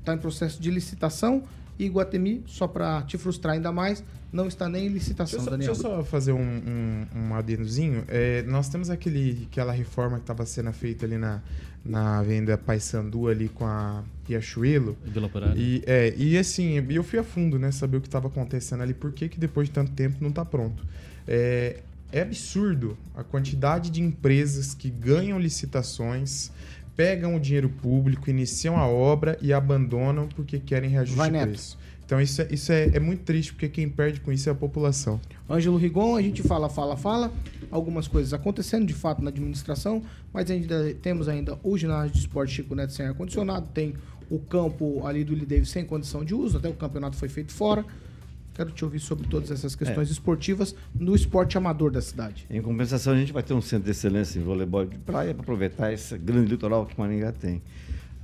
tá 0.04 0.14
em 0.14 0.18
processo 0.18 0.60
de 0.60 0.70
licitação. 0.70 1.42
E 1.78 1.88
Guatemi, 1.88 2.42
só 2.46 2.68
para 2.68 3.02
te 3.02 3.16
frustrar 3.16 3.54
ainda 3.54 3.72
mais, 3.72 4.04
não 4.30 4.46
está 4.46 4.68
nem 4.68 4.86
em 4.86 4.88
licitação, 4.88 5.38
Deixa 5.38 5.44
só, 5.44 5.50
Daniel. 5.50 5.72
deixa 5.72 5.88
eu 5.88 5.96
só 5.96 6.04
fazer 6.04 6.32
um, 6.32 6.38
um, 6.38 7.06
um 7.16 7.34
adendozinho. 7.34 8.04
É, 8.08 8.42
nós 8.42 8.68
temos 8.68 8.90
aquele, 8.90 9.48
aquela 9.50 9.72
reforma 9.72 10.18
que 10.18 10.22
estava 10.22 10.44
sendo 10.44 10.70
feita 10.72 11.06
ali 11.06 11.16
na, 11.16 11.42
na 11.84 12.22
venda 12.22 12.56
Paysandu 12.56 13.28
ali 13.28 13.48
com 13.48 13.64
a 13.64 14.04
Riachuelo. 14.26 14.96
Vila 15.04 15.26
Operária. 15.26 15.58
E, 15.58 15.82
é, 15.86 16.14
e 16.16 16.38
assim, 16.38 16.84
eu 16.88 17.02
fui 17.02 17.18
a 17.18 17.24
fundo, 17.24 17.58
né? 17.58 17.72
Saber 17.72 17.96
o 17.96 18.00
que 18.00 18.08
estava 18.08 18.28
acontecendo 18.28 18.82
ali, 18.82 18.94
por 18.94 19.12
que, 19.12 19.28
que 19.28 19.38
depois 19.38 19.68
de 19.68 19.74
tanto 19.74 19.92
tempo 19.92 20.16
não 20.20 20.30
está 20.30 20.44
pronto. 20.44 20.86
É, 21.26 21.80
é 22.12 22.22
absurdo 22.22 22.96
a 23.16 23.24
quantidade 23.24 23.90
de 23.90 24.00
empresas 24.00 24.74
que 24.74 24.90
ganham 24.90 25.38
licitações, 25.38 26.52
pegam 26.94 27.34
o 27.34 27.40
dinheiro 27.40 27.68
público, 27.68 28.30
iniciam 28.30 28.76
a 28.76 28.86
obra 28.86 29.38
e 29.40 29.52
abandonam 29.52 30.28
porque 30.28 30.58
querem 30.58 30.90
reajuste 30.90 31.16
Vai, 31.16 31.30
de 31.30 31.38
preço. 31.38 31.78
Então 32.12 32.20
isso, 32.20 32.42
é, 32.42 32.48
isso 32.50 32.70
é, 32.70 32.90
é 32.92 33.00
muito 33.00 33.22
triste, 33.22 33.54
porque 33.54 33.70
quem 33.70 33.88
perde 33.88 34.20
com 34.20 34.30
isso 34.30 34.46
é 34.46 34.52
a 34.52 34.54
população. 34.54 35.18
Ângelo 35.48 35.78
Rigon, 35.78 36.14
a 36.14 36.20
gente 36.20 36.42
fala, 36.42 36.68
fala, 36.68 36.94
fala. 36.94 37.32
Algumas 37.70 38.06
coisas 38.06 38.34
acontecendo 38.34 38.84
de 38.84 38.92
fato 38.92 39.22
na 39.22 39.30
administração, 39.30 40.02
mas 40.30 40.50
ainda 40.50 40.92
temos 41.00 41.26
ainda 41.26 41.58
o 41.62 41.78
ginásio 41.78 42.12
de 42.12 42.18
esporte 42.18 42.52
Chico 42.52 42.74
Neto 42.74 42.92
sem 42.92 43.06
ar-condicionado, 43.06 43.66
tem 43.72 43.94
o 44.28 44.38
campo 44.38 45.06
ali 45.06 45.24
do 45.24 45.34
Lideve 45.34 45.64
sem 45.64 45.86
condição 45.86 46.22
de 46.22 46.34
uso, 46.34 46.58
até 46.58 46.68
o 46.68 46.74
campeonato 46.74 47.16
foi 47.16 47.30
feito 47.30 47.50
fora. 47.50 47.82
Quero 48.52 48.70
te 48.72 48.84
ouvir 48.84 49.00
sobre 49.00 49.26
todas 49.26 49.50
essas 49.50 49.74
questões 49.74 50.10
esportivas 50.10 50.74
no 50.94 51.14
esporte 51.14 51.56
amador 51.56 51.90
da 51.90 52.02
cidade. 52.02 52.46
Em 52.50 52.60
compensação, 52.60 53.14
a 53.14 53.16
gente 53.16 53.32
vai 53.32 53.42
ter 53.42 53.54
um 53.54 53.62
centro 53.62 53.86
de 53.86 53.92
excelência 53.92 54.38
em 54.38 54.42
voleibol 54.42 54.84
de 54.84 54.98
praia 54.98 55.32
para 55.32 55.42
aproveitar 55.42 55.90
esse 55.90 56.18
grande 56.18 56.50
litoral 56.50 56.84
que 56.84 57.00
Maringá 57.00 57.32
tem. 57.32 57.62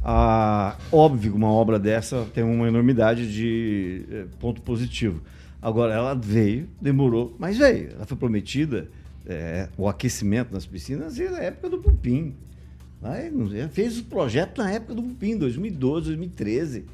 Ah, 0.03 0.77
óbvio 0.93 1.35
uma 1.35 1.51
obra 1.51 1.79
dessa 1.79 2.25
tem 2.33 2.45
uma 2.45 2.69
enormidade 2.69 3.33
de 3.33 4.05
eh, 4.11 4.27
ponto 4.39 4.63
positivo. 4.63 5.23
Agora, 5.61 5.93
ela 5.93 6.15
veio, 6.15 6.69
demorou, 6.81 7.35
mas 7.39 7.59
veio. 7.59 7.91
Ela 7.95 8.07
foi 8.07 8.17
prometida, 8.17 8.89
eh, 9.27 9.69
o 9.77 9.89
aquecimento 9.89 10.53
nas 10.53 10.65
piscinas, 10.65 11.19
e 11.19 11.29
na 11.29 11.39
época 11.39 11.69
do 11.69 11.79
Pupim. 11.79 12.35
Aí, 13.03 13.31
sei, 13.51 13.69
fez 13.69 13.99
o 13.99 14.05
projeto 14.05 14.59
na 14.59 14.71
época 14.71 14.95
do 14.95 15.03
Pupim, 15.03 15.37
2012, 15.37 16.07
2013. 16.07 16.85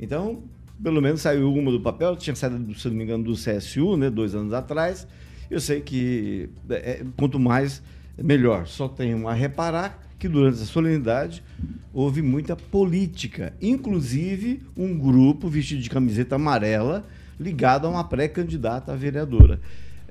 Então, 0.00 0.42
pelo 0.82 1.00
menos 1.00 1.20
saiu 1.20 1.52
uma 1.52 1.70
do 1.70 1.80
papel, 1.80 2.16
tinha 2.16 2.34
saído, 2.34 2.74
se 2.74 2.88
não 2.88 2.96
me 2.96 3.04
engano, 3.04 3.24
do 3.24 3.34
CSU, 3.34 3.96
né, 3.96 4.08
dois 4.10 4.34
anos 4.34 4.52
atrás. 4.52 5.06
Eu 5.50 5.60
sei 5.60 5.80
que 5.80 6.48
é, 6.70 7.04
quanto 7.16 7.38
mais, 7.38 7.82
melhor. 8.16 8.66
Só 8.66 8.88
tenho 8.88 9.28
a 9.28 9.34
reparar 9.34 10.02
que 10.24 10.28
durante 10.28 10.62
a 10.62 10.64
solenidade 10.64 11.42
houve 11.92 12.22
muita 12.22 12.56
política, 12.56 13.52
inclusive 13.60 14.62
um 14.74 14.96
grupo 14.98 15.50
vestido 15.50 15.82
de 15.82 15.90
camiseta 15.90 16.36
amarela 16.36 17.06
ligado 17.38 17.86
a 17.86 17.90
uma 17.90 18.04
pré-candidata 18.04 18.90
a 18.90 18.96
vereadora. 18.96 19.60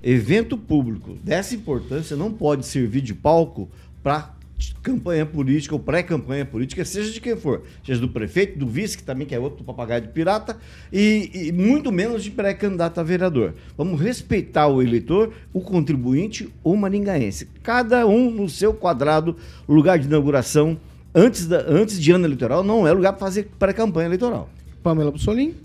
Evento 0.04 0.56
público 0.56 1.18
dessa 1.24 1.56
importância 1.56 2.16
não 2.16 2.32
pode 2.32 2.64
servir 2.64 3.02
de 3.02 3.16
palco 3.16 3.68
para 4.04 4.36
campanha 4.82 5.26
política 5.26 5.76
ou 5.76 5.80
pré-campanha 5.80 6.46
política, 6.46 6.86
seja 6.86 7.12
de 7.12 7.20
quem 7.20 7.36
for, 7.36 7.64
seja 7.86 8.00
do 8.00 8.10
prefeito, 8.10 8.58
do 8.58 8.68
vice, 8.68 8.98
que 8.98 9.04
também 9.04 9.26
que 9.28 9.36
é 9.36 9.40
outro 9.40 9.64
papagaio 9.64 10.02
de 10.02 10.08
pirata, 10.10 10.58
e, 10.92 11.30
e 11.34 11.52
muito 11.52 11.92
menos 11.92 12.24
de 12.24 12.32
pré-candidato 12.32 13.00
a 13.00 13.04
vereador. 13.04 13.54
Vamos 13.78 14.00
respeitar 14.00 14.68
o 14.68 14.82
eleitor, 14.82 15.34
o 15.52 15.62
contribuinte, 15.62 16.50
o 16.64 16.76
maringaense. 16.76 17.48
Cada 17.62 18.06
um 18.06 18.30
no 18.30 18.48
seu 18.48 18.74
quadrado, 18.74 19.36
lugar 19.68 19.98
de 20.00 20.08
inauguração, 20.08 20.78
antes, 21.14 21.48
da, 21.48 21.60
antes 21.68 22.00
de 22.00 22.12
ano 22.12 22.26
eleitoral, 22.26 22.64
não 22.64 22.88
é 22.88 22.92
lugar 22.92 23.14
para 23.14 23.26
fazer 23.26 23.50
pré-campanha 23.58 24.08
eleitoral. 24.08 24.50
Pamela 24.82 25.12
Bussolim. 25.12 25.56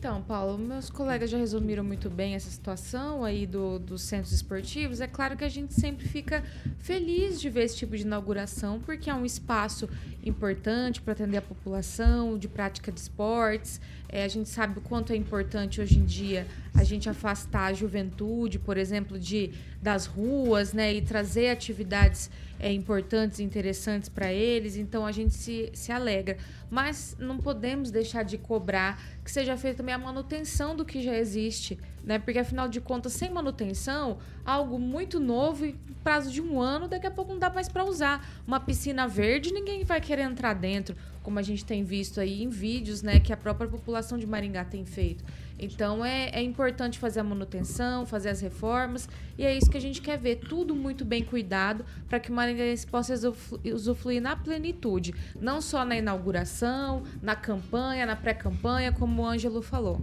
Então, 0.00 0.22
Paulo, 0.22 0.56
meus 0.56 0.88
colegas 0.88 1.28
já 1.28 1.36
resumiram 1.36 1.84
muito 1.84 2.08
bem 2.08 2.34
essa 2.34 2.48
situação 2.48 3.22
aí 3.22 3.46
do, 3.46 3.78
dos 3.78 4.00
centros 4.00 4.32
esportivos. 4.32 4.98
É 4.98 5.06
claro 5.06 5.36
que 5.36 5.44
a 5.44 5.48
gente 5.50 5.74
sempre 5.74 6.08
fica 6.08 6.42
feliz 6.78 7.38
de 7.38 7.50
ver 7.50 7.64
esse 7.64 7.76
tipo 7.76 7.94
de 7.94 8.04
inauguração, 8.04 8.80
porque 8.80 9.10
é 9.10 9.14
um 9.14 9.26
espaço 9.26 9.86
importante 10.24 11.02
para 11.02 11.12
atender 11.12 11.36
a 11.36 11.42
população, 11.42 12.38
de 12.38 12.48
prática 12.48 12.90
de 12.90 12.98
esportes. 12.98 13.78
É, 14.08 14.24
a 14.24 14.28
gente 14.28 14.48
sabe 14.48 14.78
o 14.78 14.80
quanto 14.80 15.12
é 15.12 15.16
importante 15.16 15.82
hoje 15.82 15.98
em 15.98 16.06
dia 16.06 16.46
a 16.72 16.82
gente 16.82 17.06
afastar 17.06 17.66
a 17.66 17.74
juventude, 17.74 18.58
por 18.58 18.78
exemplo, 18.78 19.18
de 19.18 19.50
das 19.82 20.06
ruas, 20.06 20.72
né, 20.72 20.94
e 20.94 21.02
trazer 21.02 21.50
atividades 21.50 22.30
é, 22.60 22.70
importantes 22.72 23.38
e 23.38 23.42
interessantes 23.42 24.08
para 24.08 24.32
eles. 24.32 24.76
Então 24.76 25.06
a 25.06 25.10
gente 25.10 25.34
se, 25.34 25.70
se 25.72 25.90
alegra. 25.90 26.36
Mas 26.70 27.16
não 27.18 27.38
podemos 27.38 27.90
deixar 27.90 28.22
de 28.22 28.38
cobrar 28.38 29.02
que 29.24 29.30
seja 29.30 29.56
feita 29.56 29.78
também 29.78 29.94
a 29.94 29.98
manutenção 29.98 30.76
do 30.76 30.84
que 30.84 31.02
já 31.02 31.16
existe, 31.16 31.78
né? 32.04 32.18
Porque 32.18 32.38
afinal 32.38 32.68
de 32.68 32.80
contas, 32.80 33.12
sem 33.12 33.30
manutenção, 33.30 34.18
algo 34.44 34.78
muito 34.78 35.18
novo 35.18 35.66
e 35.66 35.72
prazo 36.04 36.30
de 36.30 36.40
um 36.40 36.60
ano, 36.60 36.86
daqui 36.86 37.06
a 37.06 37.10
pouco 37.10 37.32
não 37.32 37.38
dá 37.38 37.50
mais 37.50 37.68
para 37.68 37.84
usar. 37.84 38.24
Uma 38.46 38.60
piscina 38.60 39.08
verde, 39.08 39.52
ninguém 39.52 39.84
vai 39.84 40.00
querer 40.00 40.22
entrar 40.22 40.54
dentro, 40.54 40.94
como 41.22 41.38
a 41.38 41.42
gente 41.42 41.64
tem 41.64 41.82
visto 41.82 42.20
aí 42.20 42.42
em 42.42 42.48
vídeos, 42.48 43.02
né, 43.02 43.20
que 43.20 43.32
a 43.32 43.36
própria 43.36 43.68
população 43.68 44.18
de 44.18 44.26
Maringá 44.26 44.64
tem 44.64 44.84
feito. 44.84 45.24
Então 45.60 46.04
é, 46.04 46.30
é 46.32 46.42
importante 46.42 46.98
fazer 46.98 47.20
a 47.20 47.24
manutenção, 47.24 48.06
fazer 48.06 48.30
as 48.30 48.40
reformas, 48.40 49.08
e 49.36 49.44
é 49.44 49.56
isso 49.56 49.70
que 49.70 49.76
a 49.76 49.80
gente 49.80 50.00
quer 50.00 50.18
ver, 50.18 50.36
tudo 50.36 50.74
muito 50.74 51.04
bem 51.04 51.22
cuidado 51.22 51.84
para 52.08 52.18
que 52.18 52.30
o 52.30 52.34
maringaense 52.34 52.86
possa 52.86 53.12
usufru- 53.12 53.60
usufruir 53.64 54.22
na 54.22 54.34
plenitude, 54.34 55.14
não 55.40 55.60
só 55.60 55.84
na 55.84 55.96
inauguração, 55.96 57.02
na 57.22 57.36
campanha, 57.36 58.06
na 58.06 58.16
pré-campanha, 58.16 58.90
como 58.90 59.22
o 59.22 59.26
Ângelo 59.26 59.60
falou. 59.60 60.02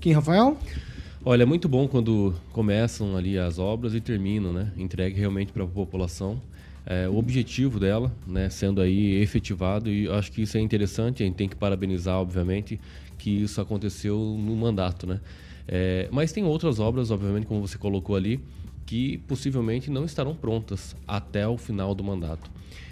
Quem, 0.00 0.12
Rafael? 0.12 0.56
Olha, 1.24 1.42
é 1.42 1.46
muito 1.46 1.68
bom 1.68 1.88
quando 1.88 2.34
começam 2.52 3.16
ali 3.16 3.38
as 3.38 3.58
obras 3.58 3.94
e 3.94 4.00
terminam, 4.00 4.52
né? 4.52 4.70
Entregue 4.76 5.18
realmente 5.18 5.52
para 5.52 5.64
a 5.64 5.66
população. 5.66 6.40
É, 6.86 7.08
o 7.08 7.16
objetivo 7.16 7.80
dela, 7.80 8.12
né, 8.26 8.50
sendo 8.50 8.78
aí 8.82 9.14
efetivado, 9.22 9.88
e 9.90 10.06
acho 10.06 10.30
que 10.30 10.42
isso 10.42 10.58
é 10.58 10.60
interessante, 10.60 11.22
a 11.22 11.26
gente 11.26 11.36
tem 11.36 11.48
que 11.48 11.56
parabenizar, 11.56 12.16
obviamente, 12.20 12.78
que 13.24 13.30
isso 13.30 13.58
aconteceu 13.58 14.18
no 14.18 14.54
mandato, 14.54 15.06
né? 15.06 15.18
É, 15.66 16.08
mas 16.12 16.30
tem 16.30 16.44
outras 16.44 16.78
obras, 16.78 17.10
obviamente, 17.10 17.46
como 17.46 17.66
você 17.66 17.78
colocou 17.78 18.16
ali, 18.16 18.38
que 18.84 19.16
possivelmente 19.26 19.90
não 19.90 20.04
estarão 20.04 20.34
prontas 20.34 20.94
até 21.08 21.48
o 21.48 21.56
final 21.56 21.94
do 21.94 22.04
mandato. 22.04 22.50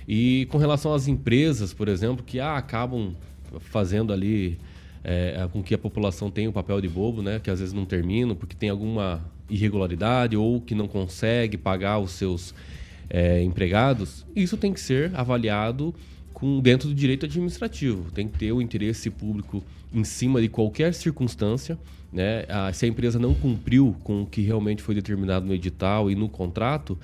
E 0.09 0.47
com 0.51 0.57
relação 0.57 0.95
às 0.95 1.07
empresas, 1.07 1.75
por 1.75 1.87
exemplo, 1.87 2.25
que 2.25 2.41
ah, 2.41 2.57
acabam 2.57 3.15
fazendo 3.61 4.11
ali 4.11 4.59
é, 5.05 5.47
com 5.53 5.63
que 5.63 5.75
a 5.75 5.79
população 5.79 6.31
tenha 6.31 6.49
o 6.49 6.53
papel 6.53 6.81
de 6.81 6.89
bobo, 6.89 7.21
né? 7.21 7.39
Que 7.39 7.51
às 7.51 7.61
vezes 7.61 7.75
não 7.75 7.85
terminam 7.85 8.35
porque 8.35 8.57
tem 8.57 8.71
alguma 8.71 9.23
irregularidade 9.51 10.35
ou 10.35 10.63
que 10.63 10.75
não 10.75 10.89
consegue 10.89 11.59
pagar 11.59 11.99
os 11.99 12.13
seus 12.13 12.55
é, 13.11 13.43
empregados. 13.43 14.25
Isso 14.35 14.57
tem 14.57 14.73
que 14.73 14.81
ser 14.81 15.15
avaliado 15.15 15.95
com 16.33 16.59
dentro 16.59 16.89
do 16.89 16.95
direito 16.95 17.27
administrativo. 17.27 18.11
Tem 18.13 18.27
que 18.27 18.39
ter 18.39 18.51
o 18.51 18.63
interesse 18.63 19.11
público 19.11 19.63
em 19.93 20.05
cima 20.05 20.41
de 20.41 20.49
qualquer 20.49 20.95
circunstância. 20.95 21.79
Né? 22.13 22.45
Ah, 22.49 22.71
se 22.73 22.85
a 22.85 22.89
empresa 22.89 23.19
não 23.19 23.33
cumpriu 23.35 23.97
com 24.05 24.23
o 24.23 24.27
que 24.27 24.43
realmente 24.43 24.83
foi 24.83 24.95
determinado 24.95 25.47
no 25.47 25.55
edital 25.55 26.11
e 26.11 26.15
no 26.15 26.29
contrato, 26.29 26.99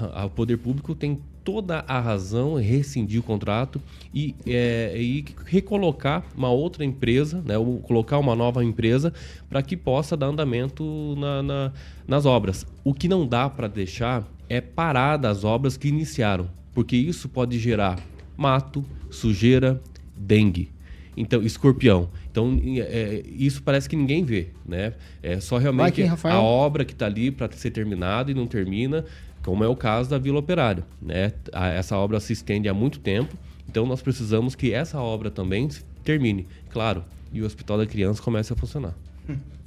a- 0.00 0.24
o 0.26 0.30
poder 0.30 0.56
público 0.58 0.94
tem 0.94 1.20
toda 1.44 1.82
a 1.88 1.98
razão 1.98 2.60
em 2.60 2.62
rescindir 2.62 3.20
o 3.20 3.22
contrato 3.22 3.80
e, 4.12 4.34
é, 4.46 4.92
e 5.00 5.24
recolocar 5.46 6.22
uma 6.36 6.50
outra 6.50 6.84
empresa, 6.84 7.40
né, 7.44 7.56
ou 7.56 7.78
colocar 7.78 8.18
uma 8.18 8.34
nova 8.36 8.62
empresa 8.62 9.14
para 9.48 9.62
que 9.62 9.74
possa 9.76 10.14
dar 10.16 10.26
andamento 10.26 11.14
na- 11.16 11.42
na- 11.42 11.72
nas 12.06 12.26
obras. 12.26 12.66
O 12.84 12.92
que 12.92 13.08
não 13.08 13.26
dá 13.26 13.48
para 13.48 13.66
deixar 13.66 14.28
é 14.48 14.60
parar 14.60 15.16
das 15.16 15.42
obras 15.44 15.76
que 15.76 15.88
iniciaram, 15.88 16.50
porque 16.74 16.96
isso 16.96 17.28
pode 17.30 17.58
gerar 17.58 17.98
mato, 18.36 18.84
sujeira, 19.10 19.80
dengue. 20.16 20.70
Então, 21.16 21.42
escorpião. 21.42 22.10
Então, 22.38 22.60
é, 22.86 23.22
isso 23.26 23.62
parece 23.62 23.88
que 23.88 23.96
ninguém 23.96 24.24
vê, 24.24 24.48
né? 24.66 24.92
É 25.22 25.40
só 25.40 25.58
realmente 25.58 26.02
Rafael? 26.02 26.36
a 26.36 26.40
obra 26.40 26.84
que 26.84 26.92
está 26.92 27.06
ali 27.06 27.30
para 27.30 27.50
ser 27.52 27.70
terminada 27.70 28.30
e 28.30 28.34
não 28.34 28.46
termina, 28.46 29.04
como 29.42 29.64
é 29.64 29.68
o 29.68 29.74
caso 29.74 30.08
da 30.10 30.18
Vila 30.18 30.38
Operária, 30.38 30.84
né? 31.02 31.32
A- 31.52 31.68
Essa 31.68 31.96
obra 31.96 32.20
se 32.20 32.32
estende 32.32 32.68
há 32.68 32.74
muito 32.74 33.00
tempo, 33.00 33.36
então 33.68 33.84
nós 33.86 34.00
precisamos 34.02 34.54
que 34.54 34.72
essa 34.72 35.00
obra 35.00 35.30
também 35.30 35.68
termine, 36.04 36.46
claro, 36.70 37.04
e 37.32 37.42
o 37.42 37.46
Hospital 37.46 37.78
da 37.78 37.86
Criança 37.86 38.22
comece 38.22 38.52
a 38.52 38.56
funcionar. 38.56 38.94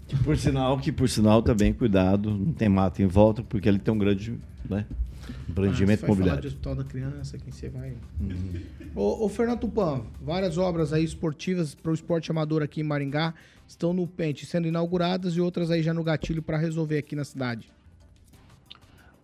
Que 0.08 0.16
por 0.18 0.36
sinal, 0.38 0.78
que 0.78 0.92
por 0.92 1.08
sinal 1.08 1.42
também, 1.42 1.72
cuidado, 1.74 2.30
não 2.32 2.52
tem 2.54 2.68
mato 2.68 3.02
em 3.02 3.06
volta, 3.08 3.44
porque 3.44 3.68
ele 3.70 3.80
tem 3.80 3.94
um 3.94 3.98
grande 3.98 4.34
né, 4.70 4.86
empreendimento 5.50 6.04
Ah, 6.04 6.08
você 6.08 6.16
vai 6.16 6.28
falar 6.28 6.42
de. 6.42 6.48
Hospital 6.48 6.76
da 6.76 6.84
Criança, 6.84 7.38
quem 7.38 7.52
você 7.52 7.70
vai... 7.70 7.96
Ô, 8.96 9.26
ô, 9.26 9.30
Fernando 9.30 9.60
Tupan, 9.60 10.04
várias 10.22 10.58
obras 10.58 10.94
aí 10.94 11.04
esportivas 11.04 11.76
para 11.76 11.92
o 11.92 11.94
esporte 11.94 12.32
amador 12.32 12.62
aqui 12.62 12.82
em 12.82 12.84
Maringá 12.84 13.34
estão 13.68 13.94
no 13.94 14.06
pente, 14.06 14.46
sendo 14.46 14.68
inauguradas 14.68 15.36
e 15.36 15.42
outras 15.42 15.72
aí 15.72 15.82
já 15.82 15.94
no 15.94 16.04
gatilho 16.04 16.42
para 16.42 16.58
resolver 16.58 16.98
aqui 16.98 17.16
na 17.16 17.24
cidade. 17.24 17.72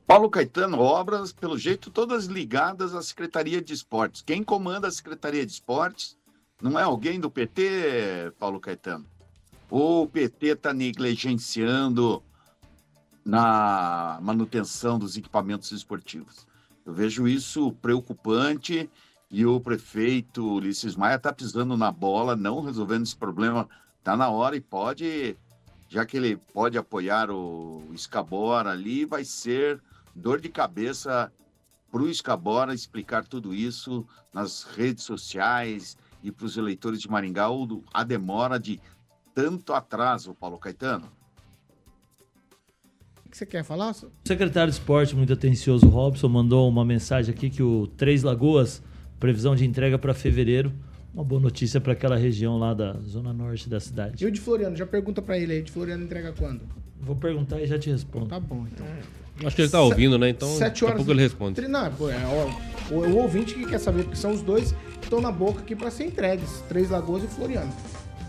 Paulo 0.08 0.30
Caetano, 0.30 0.80
obras, 0.80 1.34
pelo 1.34 1.58
jeito, 1.58 1.92
todas 1.92 2.28
ligadas 2.28 2.96
à 2.96 3.02
Secretaria 3.02 3.62
de 3.62 3.74
Esportes. 3.74 4.22
Quem 4.22 4.42
comanda 4.42 4.88
a 4.88 4.92
Secretaria 4.92 5.46
de 5.46 5.52
Esportes 5.52 6.18
não 6.62 6.80
é 6.80 6.84
alguém 6.84 7.20
do 7.20 7.30
PT, 7.30 8.32
Paulo 8.40 8.58
Caetano? 8.58 9.06
Ou 9.70 10.04
o 10.04 10.08
PT 10.08 10.48
está 10.48 10.74
negligenciando 10.74 12.24
na 13.28 14.20
manutenção 14.22 14.98
dos 14.98 15.18
equipamentos 15.18 15.72
esportivos? 15.72 16.48
Eu 16.86 16.94
vejo 16.94 17.28
isso 17.28 17.74
preocupante 17.74 18.90
e 19.30 19.46
o 19.46 19.60
prefeito 19.60 20.56
Ulisses 20.56 20.96
Maia 20.96 21.16
está 21.16 21.34
pisando 21.34 21.76
na 21.76 21.92
bola, 21.92 22.36
não 22.36 22.62
resolvendo 22.62 23.04
esse 23.04 23.16
problema. 23.16 23.68
Está 24.00 24.16
na 24.16 24.30
hora 24.30 24.56
e 24.56 24.62
pode 24.62 25.38
já 25.90 26.06
que 26.06 26.18
ele 26.18 26.38
pode 26.38 26.78
apoiar 26.78 27.32
o 27.32 27.90
Escabora 27.94 28.72
ali, 28.72 29.06
vai 29.06 29.24
ser 29.24 29.82
dor 30.14 30.40
de 30.40 30.50
cabeça 30.50 31.32
para 31.90 32.02
o 32.02 32.10
Escabora 32.10 32.74
explicar 32.74 33.26
tudo 33.26 33.54
isso 33.54 34.06
nas 34.34 34.64
redes 34.64 35.04
sociais 35.06 35.98
e 36.22 36.32
para 36.32 36.46
os 36.46 36.58
eleitores 36.58 37.02
de 37.02 37.10
Maringá 37.10 37.48
a 37.94 38.04
demora 38.04 38.60
de 38.60 38.82
tanto 39.34 39.74
atraso, 39.74 40.34
Paulo 40.34 40.58
Caetano. 40.58 41.17
O 43.38 43.40
que 43.40 43.46
você 43.46 43.52
quer 43.52 43.64
falar? 43.64 43.92
O 43.92 44.28
secretário 44.28 44.72
de 44.74 44.80
esporte, 44.80 45.16
muito 45.16 45.32
atencioso, 45.32 45.88
Robson, 45.88 46.28
mandou 46.28 46.68
uma 46.68 46.84
mensagem 46.84 47.32
aqui 47.32 47.52
que 47.52 47.62
o 47.62 47.86
Três 47.86 48.24
Lagoas, 48.24 48.82
previsão 49.20 49.56
de 49.56 49.64
entrega 49.64 50.00
para 50.00 50.12
fevereiro. 50.16 50.74
Uma 51.14 51.24
boa 51.24 51.40
notícia 51.40 51.80
para 51.80 51.94
aquela 51.94 52.18
região 52.18 52.58
lá 52.58 52.74
da 52.74 52.94
zona 52.94 53.32
norte 53.32 53.70
da 53.70 53.80
cidade. 53.80 54.24
E 54.24 54.28
o 54.28 54.32
de 54.32 54.42
Floriano, 54.42 54.76
já 54.76 54.88
pergunta 54.88 55.22
para 55.22 55.38
ele 55.38 55.54
aí, 55.54 55.62
de 55.62 55.72
Floriano 55.72 56.04
entrega 56.04 56.34
quando? 56.36 56.62
Vou 57.00 57.16
perguntar 57.16 57.62
e 57.62 57.68
já 57.68 57.78
te 57.78 57.92
respondo. 57.92 58.26
Tá 58.26 58.40
bom, 58.40 58.66
então. 58.74 58.88
Acho 59.46 59.56
que 59.56 59.62
ele 59.62 59.68
está 59.68 59.82
ouvindo, 59.84 60.18
né? 60.18 60.30
Então, 60.30 60.50
Sete 60.50 60.62
daqui 60.72 60.84
a 60.84 60.88
horas 60.88 60.98
pouco 60.98 61.12
ele 61.12 61.22
responde. 61.22 61.54
Tri- 61.58 61.68
Não, 61.68 61.94
pô, 61.94 62.10
é, 62.10 62.18
ó, 62.26 62.92
o, 62.92 62.98
o 63.02 63.18
ouvinte 63.18 63.54
que 63.54 63.68
quer 63.68 63.78
saber, 63.80 64.02
porque 64.02 64.18
são 64.18 64.32
os 64.32 64.42
dois 64.42 64.72
que 65.00 65.04
estão 65.06 65.22
na 65.22 65.32
boca 65.32 65.60
aqui 65.62 65.76
para 65.76 65.92
ser 65.92 66.06
entregues. 66.06 66.64
Três 66.68 66.90
Lagoas 66.90 67.24
e 67.24 67.28
Floriano. 67.28 67.72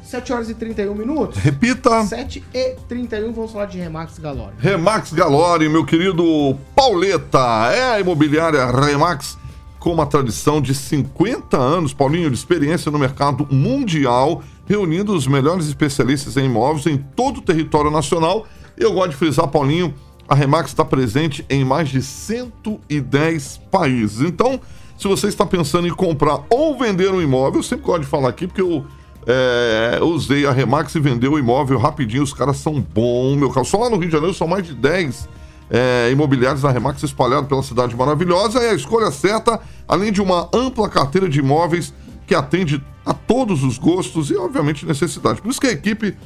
7 0.09 0.33
horas 0.33 0.49
e 0.49 0.55
31 0.55 0.95
minutos. 0.95 1.37
Repita. 1.39 2.03
7 2.03 2.43
e 2.55 2.77
31, 2.89 3.31
vamos 3.31 3.53
falar 3.53 3.67
de 3.67 3.79
Remax 3.79 4.19
Galore. 4.19 4.55
Remax 4.59 5.13
Galore, 5.13 5.69
meu 5.69 5.85
querido 5.85 6.57
Pauleta, 6.75 7.71
é 7.71 7.93
a 7.93 8.01
imobiliária 8.01 8.65
Remax 8.71 9.37
com 9.79 9.93
uma 9.93 10.07
tradição 10.07 10.63
de 10.63 10.75
50 10.75 11.59
anos, 11.59 11.93
Paulinho, 11.93 12.31
de 12.31 12.37
experiência 12.37 12.91
no 12.91 12.99
mercado 12.99 13.47
mundial, 13.51 14.43
reunindo 14.67 15.15
os 15.15 15.27
melhores 15.27 15.67
especialistas 15.67 16.39
em 16.39 16.47
imóveis 16.47 16.87
em 16.87 16.97
todo 16.97 17.39
o 17.39 17.43
território 17.43 17.91
nacional. 17.91 18.47
Eu 18.79 18.95
gosto 18.95 19.11
de 19.11 19.17
frisar, 19.17 19.47
Paulinho, 19.49 19.95
a 20.27 20.35
Remax 20.35 20.71
está 20.71 20.87
presente 20.87 21.45
em 21.51 21.67
mais 21.67 21.91
de 21.91 22.03
110 22.03 23.61
países. 23.71 24.23
Então, 24.23 24.59
se 24.97 25.07
você 25.07 25.29
está 25.29 25.45
pensando 25.45 25.87
em 25.87 25.93
comprar 25.93 26.41
ou 26.49 26.79
vender 26.79 27.13
um 27.13 27.21
imóvel, 27.21 27.61
eu 27.61 27.63
sempre 27.63 27.85
gosto 27.85 28.01
de 28.01 28.09
falar 28.09 28.31
aqui, 28.31 28.47
porque 28.47 28.63
eu 28.63 28.87
é, 29.31 29.99
usei 30.03 30.47
a 30.47 30.51
Remax 30.51 30.95
e 30.95 31.01
vendeu 31.01 31.33
o 31.33 31.39
imóvel 31.39 31.79
rapidinho. 31.79 32.23
Os 32.23 32.33
caras 32.33 32.57
são 32.57 32.81
bons, 32.81 33.37
meu 33.37 33.51
carro. 33.51 33.67
Só 33.67 33.77
lá 33.77 33.91
no 33.91 33.99
Rio 33.99 34.07
de 34.07 34.13
Janeiro 34.13 34.35
são 34.35 34.47
mais 34.47 34.67
de 34.67 34.73
10 34.73 35.29
é, 35.71 36.09
imobiliários 36.11 36.63
da 36.63 36.71
Remax 36.71 37.03
espalhados 37.03 37.47
pela 37.47 37.63
cidade 37.63 37.95
maravilhosa. 37.95 38.59
É 38.61 38.71
a 38.71 38.75
escolha 38.75 39.11
certa, 39.11 39.61
além 39.87 40.11
de 40.11 40.23
uma 40.23 40.49
ampla 40.51 40.89
carteira 40.89 41.29
de 41.29 41.41
imóveis 41.41 41.93
que 42.27 42.35
atende 42.35 42.83
a 43.05 43.13
todos 43.13 43.63
os 43.65 43.77
gostos 43.77 44.31
e, 44.31 44.37
obviamente, 44.37 44.87
necessidades. 44.87 45.41
Por 45.41 45.51
isso 45.51 45.61
que 45.61 45.67
a 45.67 45.73
equipe 45.73 46.17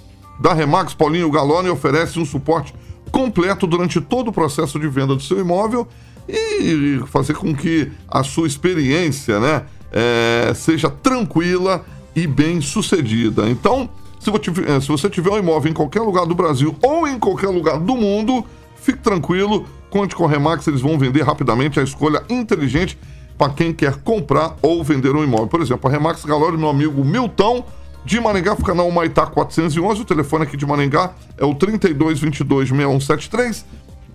da 0.41 0.55
Remax 0.55 0.95
Paulinho 0.95 1.31
Galone 1.31 1.71
oferece 1.71 2.21
um 2.21 2.25
suporte 2.25 2.73
completo 3.11 3.67
durante 3.67 4.01
todo 4.01 4.29
o 4.29 4.33
processo 4.33 4.79
de 4.79 4.87
venda 4.87 5.17
do 5.17 5.23
seu 5.23 5.41
imóvel 5.41 5.89
e 6.29 7.01
fazer 7.09 7.35
com 7.35 7.53
que 7.53 7.91
a 8.09 8.23
sua 8.23 8.47
experiência 8.47 9.41
né, 9.41 9.63
é, 9.91 10.53
seja 10.55 10.89
tranquila 10.89 11.85
e 12.15 12.27
bem 12.27 12.61
sucedida. 12.61 13.49
Então, 13.49 13.89
se 14.19 14.31
você, 14.31 14.39
tiver, 14.39 14.81
se 14.81 14.89
você 14.89 15.11
tiver 15.11 15.31
um 15.31 15.39
imóvel 15.39 15.71
em 15.71 15.75
qualquer 15.75 16.01
lugar 16.01 16.27
do 16.27 16.35
Brasil 16.35 16.77
ou 16.83 17.09
em 17.09 17.19
qualquer 17.19 17.49
lugar 17.49 17.79
do 17.79 17.97
mundo, 17.97 18.45
fique 18.77 18.99
tranquilo, 18.99 19.67
conte 19.91 20.15
com 20.15 20.25
a 20.25 20.29
Remax, 20.29 20.67
eles 20.69 20.81
vão 20.81 20.99
vender 20.99 21.23
rapidamente 21.23 21.81
a 21.81 21.83
escolha 21.83 22.23
inteligente 22.29 22.97
para 23.37 23.53
quem 23.53 23.73
quer 23.73 23.97
comprar 23.97 24.57
ou 24.63 24.85
vender 24.85 25.17
um 25.17 25.25
imóvel. 25.25 25.49
Por 25.49 25.61
exemplo, 25.61 25.89
a 25.89 25.93
Remax 25.93 26.25
Galore, 26.25 26.57
meu 26.57 26.69
amigo 26.69 27.05
Milton, 27.05 27.65
De 28.05 28.21
Maringá 28.21 28.57
fica 28.57 28.75
na 28.75 28.83
Humaitá 28.83 29.27
411. 29.27 30.01
O 30.01 30.05
telefone 30.05 30.43
aqui 30.45 30.57
de 30.57 30.67
Maringá 30.67 31.13
é 31.37 31.45
o 31.45 31.55
3222-6173. 31.55 33.65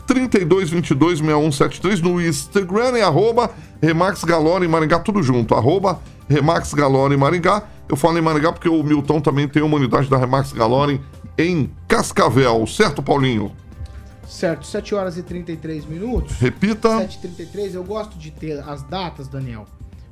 3222-6173 0.08 2.00
no 2.00 2.22
Instagram 2.22 2.98
e 2.98 3.02
arroba 3.02 3.52
Remax 3.82 4.24
Galora 4.24 4.64
em 4.64 4.68
Maringá, 4.68 5.00
tudo 5.00 5.22
junto. 5.22 5.54
Arroba 5.54 6.00
Remax 6.30 6.74
Galora 6.74 7.14
em 7.14 7.18
Maringá. 7.18 7.64
Eu 7.90 7.96
falo 7.96 8.18
em 8.18 8.22
Maringá 8.22 8.52
porque 8.52 8.68
o 8.68 8.84
Milton 8.84 9.22
também 9.22 9.48
tem 9.48 9.64
uma 9.64 9.78
unidade 9.78 10.10
da 10.10 10.18
Remax 10.18 10.52
Galora 10.52 11.00
em 11.38 11.72
Cascavel, 11.88 12.68
certo, 12.68 13.02
Paulinho? 13.02 13.56
Certo, 14.28 14.66
7 14.66 14.94
horas 14.94 15.18
e 15.18 15.24
33 15.24 15.86
minutos. 15.86 16.36
Repita. 16.38 16.90
7h33, 16.90 17.76
eu 17.76 17.84
gosto 17.84 18.18
de 18.18 18.30
ter 18.30 18.60
as 18.60 18.84
datas, 18.84 19.30
Daniel. 19.30 19.66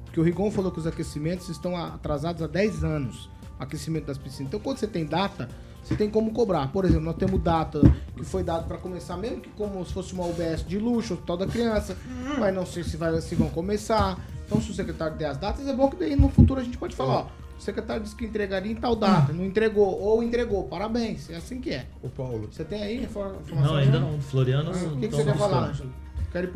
Porque 0.05 0.19
o 0.19 0.23
Rigon 0.23 0.49
falou 0.49 0.71
que 0.71 0.79
os 0.79 0.87
aquecimentos 0.87 1.49
estão 1.49 1.75
atrasados 1.75 2.41
há 2.41 2.47
10 2.47 2.85
anos. 2.85 3.29
Aquecimento 3.59 4.05
das 4.05 4.17
piscinas. 4.17 4.47
Então, 4.47 4.59
quando 4.61 4.77
você 4.77 4.87
tem 4.87 5.05
data, 5.05 5.49
você 5.83 5.95
tem 5.95 6.09
como 6.09 6.31
cobrar. 6.31 6.71
Por 6.71 6.85
exemplo, 6.85 7.03
nós 7.03 7.15
temos 7.17 7.41
data 7.41 7.81
que 8.15 8.23
foi 8.23 8.41
dado 8.41 8.67
para 8.67 8.77
começar, 8.77 9.17
mesmo 9.17 9.41
que 9.41 9.49
como 9.49 9.85
se 9.85 9.91
fosse 9.91 10.13
uma 10.13 10.25
UBS 10.25 10.65
de 10.65 10.79
luxo, 10.79 11.15
hospital 11.15 11.37
da 11.37 11.47
criança, 11.47 11.97
mas 12.39 12.55
não 12.55 12.65
sei 12.65 12.83
se, 12.83 12.95
vai, 12.95 13.19
se 13.19 13.35
vão 13.35 13.49
começar. 13.49 14.17
Então, 14.45 14.61
se 14.61 14.71
o 14.71 14.73
secretário 14.73 15.17
der 15.17 15.25
as 15.25 15.37
datas, 15.37 15.67
é 15.67 15.73
bom 15.73 15.89
que 15.89 15.97
daí 15.97 16.15
no 16.15 16.29
futuro 16.29 16.61
a 16.61 16.63
gente 16.63 16.77
pode 16.77 16.95
falar, 16.95 17.15
ó, 17.15 17.27
o 17.57 17.61
secretário 17.61 18.03
disse 18.03 18.15
que 18.15 18.25
entregaria 18.25 18.71
em 18.71 18.75
tal 18.75 18.95
data, 18.95 19.31
não 19.33 19.45
entregou, 19.45 19.99
ou 19.99 20.21
entregou, 20.21 20.63
parabéns, 20.65 21.29
é 21.29 21.37
assim 21.37 21.59
que 21.59 21.71
é. 21.71 21.85
Ô, 22.03 22.09
Paulo. 22.09 22.47
Você 22.51 22.63
tem 22.63 22.83
aí 22.83 23.03
informação? 23.03 23.55
Não, 23.55 23.75
ainda 23.75 23.99
não. 23.99 24.19
Floriano. 24.19 24.71
Ah, 24.73 24.87
O 24.93 24.97
que, 24.97 25.07
que 25.07 25.15
não 25.15 25.17
você 25.19 25.23
quer 25.23 25.37
falar. 25.37 25.69
Ângelo? 25.69 25.91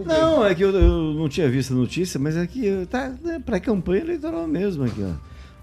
Não, 0.06 0.46
é 0.46 0.54
que 0.54 0.62
eu, 0.62 0.72
eu 0.72 1.14
não 1.14 1.30
tinha 1.30 1.50
visto 1.50 1.72
a 1.72 1.76
notícia, 1.76 2.20
mas 2.20 2.36
aqui 2.36 2.86
tá 2.90 3.14
né, 3.24 3.42
para 3.44 3.62
campanha 3.62 4.02
eleitoral 4.02 4.46
mesmo 4.46 4.84
aqui, 4.84 5.02
ó. 5.02 5.14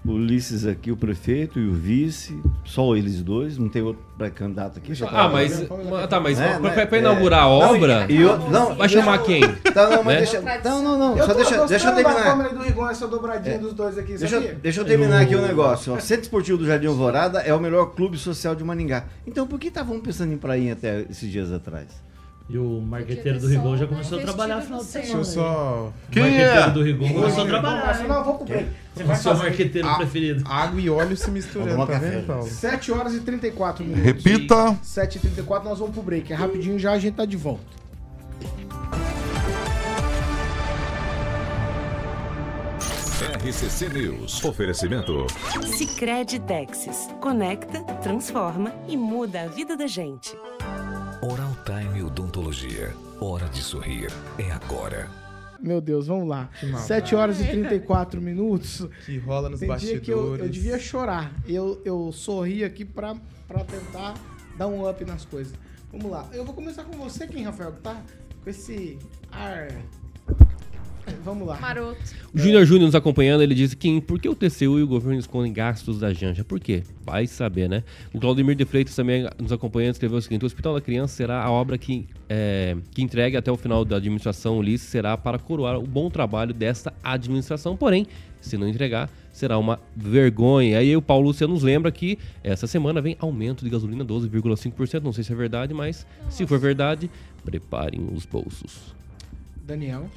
O 0.05 0.11
Ulisses 0.11 0.65
aqui, 0.65 0.89
o 0.89 0.95
prefeito 0.95 1.59
e 1.59 1.67
o 1.67 1.73
vice, 1.73 2.39
só 2.63 2.95
eles 2.95 3.21
dois, 3.21 3.57
não 3.57 3.67
tem 3.67 3.81
outro 3.81 4.01
pré-candidato 4.17 4.79
aqui. 4.79 4.93
Ah, 5.05 5.27
mas. 5.27 5.67
Tá, 6.09 6.19
mas 6.19 6.39
É, 6.39 6.57
pra, 6.59 6.75
né? 6.75 6.85
pra 6.85 6.97
inaugurar 6.97 7.41
a 7.43 7.45
Não, 7.49 7.75
obra. 7.75 8.05
e 8.09 8.21
eu- 8.21 8.37
não, 8.49 8.73
vai 8.73 8.87
chamar 8.87 9.17
quem? 9.23 9.41
Tá, 9.73 9.89
não, 9.89 10.03
mas 10.03 10.05
Né? 10.05 10.17
deixa, 10.41 10.41
não, 10.63 10.81
não, 10.81 10.97
não, 10.97 11.17
Eu 11.17 11.25
só 11.25 11.33
tô 11.33 11.39
deixa, 11.39 11.67
deixa 11.67 11.89
eu 11.89 11.95
terminar. 11.95 12.49
do 12.53 12.59
Rigon, 12.63 12.89
essa 12.89 13.05
dobradinha 13.07 13.59
dos 13.59 13.73
dois 13.73 13.97
aqui, 13.97 14.17
Deixa, 14.17 14.37
eu- 14.37 14.55
deixa 14.55 14.79
eu 14.81 14.85
terminar 14.85 15.21
aqui 15.23 15.35
o 15.35 15.41
negócio. 15.41 15.93
ó. 15.93 15.99
Centro 15.99 16.23
Esportivo 16.23 16.57
do 16.57 16.65
Jardim 16.65 16.87
Alvorada 16.87 17.39
é 17.41 17.53
o 17.53 17.59
melhor 17.59 17.87
clube 17.87 18.17
social 18.17 18.55
de 18.55 18.63
Maringá. 18.63 19.05
Então 19.25 19.45
por 19.45 19.59
que 19.59 19.67
estavam 19.67 19.99
pensando 19.99 20.31
em 20.31 20.37
prainha 20.37 20.71
até 20.73 21.01
esses 21.09 21.29
dias 21.29 21.51
atrás? 21.51 21.87
E 22.49 22.57
o 22.57 22.79
marqueteiro 22.79 23.39
do 23.41 23.47
Rigon 23.47 23.75
já 23.75 23.85
começou 23.87 24.19
a 24.19 24.21
trabalhar 24.21 24.55
no 24.57 24.61
final 24.61 24.79
de 24.79 24.85
semana. 24.85 25.05
Deixa 25.13 25.17
eu 25.19 25.25
só. 25.25 25.87
O 26.07 26.11
Quem 26.11 26.23
marqueteiro 26.23 26.59
é? 26.59 26.69
do 26.69 26.81
Rigon 26.83 27.13
começou 27.13 27.41
a 27.41 27.43
Não, 27.43 27.47
trabalhar. 27.47 28.03
não, 28.07 28.15
eu 28.15 28.23
vou 28.23 28.35
pro 28.35 28.45
break. 28.45 28.69
Você 28.95 29.03
vai 29.03 29.15
O 29.15 29.19
seu 29.19 29.31
fazer. 29.33 29.43
marqueteiro 29.49 29.95
preferido. 29.97 30.43
Água 30.47 30.79
e 30.81 30.89
óleo 30.89 31.17
se 31.17 31.29
misturando, 31.29 31.85
tá 31.85 31.99
vendo. 31.99 32.25
Paulo? 32.25 32.47
7 32.47 32.91
horas 32.93 33.13
e 33.15 33.19
34 33.19 33.83
minutos. 33.83 34.05
Repita. 34.05 34.77
7h34, 34.81 35.63
nós 35.65 35.79
vamos 35.79 35.93
pro 35.93 36.01
break. 36.03 36.31
É 36.31 36.35
rapidinho 36.37 36.79
já, 36.79 36.93
a 36.93 36.99
gente 36.99 37.15
tá 37.15 37.25
de 37.25 37.35
volta. 37.35 37.65
RCC 43.43 43.89
News. 43.89 44.43
Oferecimento. 44.43 45.25
Sicredi 45.65 46.39
Texas. 46.39 47.09
Conecta, 47.19 47.81
transforma 48.01 48.73
e 48.87 48.95
muda 48.95 49.41
a 49.43 49.47
vida 49.47 49.75
da 49.75 49.87
gente. 49.87 50.35
Oral 51.29 51.55
Time 51.65 52.03
Odontologia. 52.03 52.93
Hora 53.19 53.47
de 53.49 53.61
sorrir. 53.61 54.11
É 54.37 54.51
agora. 54.51 55.09
Meu 55.59 55.81
Deus, 55.81 56.07
vamos 56.07 56.27
lá. 56.27 56.49
maldade. 56.61 56.83
7 56.85 57.15
horas 57.15 57.41
e 57.41 57.43
34 57.47 58.21
minutos. 58.21 58.87
Que 59.05 59.17
rola 59.17 59.49
nos 59.49 59.59
Tem 59.59 59.67
dia 59.67 59.75
bastidores. 59.75 60.05
que 60.05 60.11
eu, 60.11 60.37
eu 60.37 60.47
devia 60.49 60.79
chorar. 60.79 61.33
Eu, 61.47 61.81
eu 61.83 62.11
sorri 62.11 62.63
aqui 62.63 62.85
pra, 62.85 63.15
pra 63.47 63.63
tentar 63.63 64.13
dar 64.57 64.67
um 64.67 64.87
up 64.89 65.03
nas 65.03 65.25
coisas. 65.25 65.53
Vamos 65.91 66.09
lá. 66.11 66.29
Eu 66.31 66.45
vou 66.45 66.53
começar 66.53 66.83
com 66.83 66.97
você, 66.97 67.25
quem, 67.27 67.43
Rafael? 67.43 67.71
que 67.73 67.81
Tá 67.81 68.01
com 68.43 68.49
esse 68.49 68.97
ar. 69.31 69.67
Vamos 71.27 71.45
lá. 71.45 71.59
Maroto. 71.59 71.99
O 72.33 72.39
Júnior 72.39 72.65
Júnior 72.65 72.85
nos 72.85 72.95
acompanhando, 72.95 73.41
ele 73.41 73.53
disse 73.53 73.75
que 73.75 73.99
por 73.99 74.17
que 74.17 74.29
o 74.29 74.33
TCU 74.33 74.79
e 74.79 74.83
o 74.83 74.87
governo 74.87 75.19
escondem 75.19 75.51
gastos 75.51 75.99
da 75.99 76.13
Janja? 76.13 76.45
Por 76.45 76.57
quê? 76.57 76.83
Vai 77.05 77.27
saber, 77.27 77.67
né? 77.67 77.83
O 78.13 78.19
Claudemir 78.19 78.55
de 78.55 78.63
Freitas 78.63 78.95
também 78.95 79.27
nos 79.37 79.51
acompanhando 79.51 79.91
escreveu 79.91 80.19
o 80.19 80.21
seguinte: 80.21 80.43
o 80.43 80.45
Hospital 80.45 80.75
da 80.75 80.79
Criança 80.79 81.13
será 81.17 81.43
a 81.43 81.51
obra 81.51 81.77
que, 81.77 82.07
é, 82.29 82.77
que 82.91 83.01
entregue 83.01 83.35
até 83.35 83.51
o 83.51 83.57
final 83.57 83.83
da 83.83 83.97
administração 83.97 84.57
Ulisses 84.57 84.87
será 84.87 85.17
para 85.17 85.37
coroar 85.37 85.77
o 85.77 85.85
bom 85.85 86.09
trabalho 86.09 86.53
desta 86.53 86.93
administração, 87.03 87.75
porém, 87.75 88.07
se 88.39 88.57
não 88.57 88.65
entregar, 88.65 89.09
será 89.33 89.57
uma 89.57 89.81
vergonha. 89.93 90.79
Aí 90.79 90.95
o 90.95 91.01
Paulo 91.01 91.27
Luciano 91.27 91.55
nos 91.55 91.61
lembra 91.63 91.91
que 91.91 92.17
essa 92.41 92.67
semana 92.67 93.01
vem 93.01 93.17
aumento 93.19 93.65
de 93.65 93.69
gasolina 93.69 94.05
12,5%. 94.05 95.03
Não 95.03 95.11
sei 95.11 95.25
se 95.25 95.33
é 95.33 95.35
verdade, 95.35 95.73
mas 95.73 96.07
se 96.29 96.47
for 96.47 96.57
verdade, 96.57 97.11
preparem 97.43 98.07
os 98.13 98.25
bolsos. 98.25 98.95
Daniel. 99.65 100.09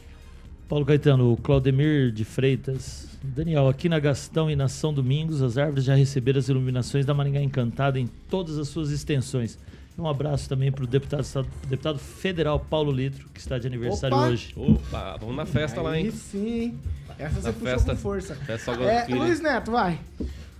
Paulo 0.70 0.86
Caetano, 0.86 1.32
o 1.32 1.36
Claudemir 1.36 2.12
de 2.12 2.24
Freitas. 2.24 3.08
Daniel, 3.24 3.66
aqui 3.68 3.88
na 3.88 3.98
Gastão 3.98 4.48
e 4.48 4.54
na 4.54 4.68
São 4.68 4.94
Domingos, 4.94 5.42
as 5.42 5.58
árvores 5.58 5.82
já 5.84 5.96
receberam 5.96 6.38
as 6.38 6.48
iluminações 6.48 7.04
da 7.04 7.12
Maringá 7.12 7.40
Encantada 7.42 7.98
em 7.98 8.06
todas 8.06 8.56
as 8.56 8.68
suas 8.68 8.90
extensões. 8.90 9.58
Um 9.98 10.06
abraço 10.06 10.48
também 10.48 10.70
para 10.70 10.84
o 10.84 10.86
deputado, 10.86 11.26
deputado 11.68 11.98
federal 11.98 12.60
Paulo 12.60 12.92
Litro, 12.92 13.28
que 13.34 13.40
está 13.40 13.58
de 13.58 13.66
aniversário 13.66 14.16
Opa! 14.16 14.28
hoje. 14.28 14.54
Opa, 14.56 15.16
vamos 15.18 15.34
na 15.36 15.44
festa 15.44 15.82
lá, 15.82 15.90
Aí 15.90 16.04
hein? 16.06 16.10
sim? 16.12 16.78
Essa 17.18 17.34
você 17.40 17.46
Na 17.48 17.52
puxou 17.52 17.68
festa- 17.68 17.90
com 17.92 17.98
força. 18.00 18.34
festa 18.36 18.70
É. 18.70 19.06
Luiz 19.12 19.40
Neto, 19.40 19.72
vai. 19.72 19.98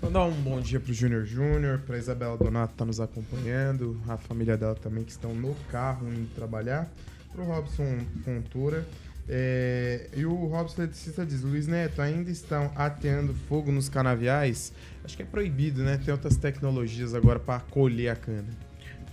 Mandar 0.02 0.24
um 0.24 0.32
bom 0.32 0.60
dia 0.60 0.80
pro 0.80 0.92
Júnior 0.92 1.24
Júnior, 1.24 1.78
pra 1.86 1.96
Isabela 1.96 2.36
Donato 2.36 2.72
que 2.72 2.78
tá 2.78 2.84
nos 2.84 2.98
acompanhando, 3.00 3.96
a 4.08 4.16
família 4.18 4.56
dela 4.56 4.74
também 4.74 5.04
que 5.04 5.12
estão 5.12 5.32
no 5.34 5.54
carro 5.70 6.08
indo 6.12 6.28
trabalhar, 6.34 6.90
pro 7.32 7.44
Robson 7.44 8.00
Fontoura. 8.24 8.84
É, 9.32 10.08
e 10.16 10.26
o 10.26 10.34
Robson 10.46 10.82
Eletricista 10.82 11.24
diz, 11.24 11.42
Luiz 11.42 11.68
Neto, 11.68 12.02
ainda 12.02 12.32
estão 12.32 12.72
ateando 12.74 13.32
fogo 13.48 13.70
nos 13.70 13.88
canaviais? 13.88 14.72
Acho 15.04 15.16
que 15.16 15.22
é 15.22 15.26
proibido, 15.26 15.84
né? 15.84 15.98
Tem 16.04 16.12
outras 16.12 16.36
tecnologias 16.36 17.14
agora 17.14 17.38
para 17.38 17.60
colher 17.60 18.08
a 18.08 18.16
cana. 18.16 18.48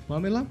Pamela. 0.07 0.47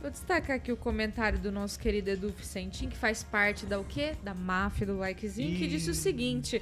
Vou 0.00 0.10
destacar 0.10 0.56
aqui 0.56 0.72
o 0.72 0.76
comentário 0.76 1.38
do 1.38 1.52
nosso 1.52 1.78
querido 1.78 2.10
Edu 2.10 2.34
Vicentim, 2.36 2.88
que 2.88 2.96
faz 2.96 3.22
parte 3.22 3.66
da 3.66 3.78
o 3.78 3.84
quê? 3.84 4.16
Da 4.24 4.34
máfia 4.34 4.84
do 4.84 4.98
likezinho, 4.98 5.56
que 5.56 5.68
disse 5.68 5.88
o 5.88 5.94
seguinte. 5.94 6.60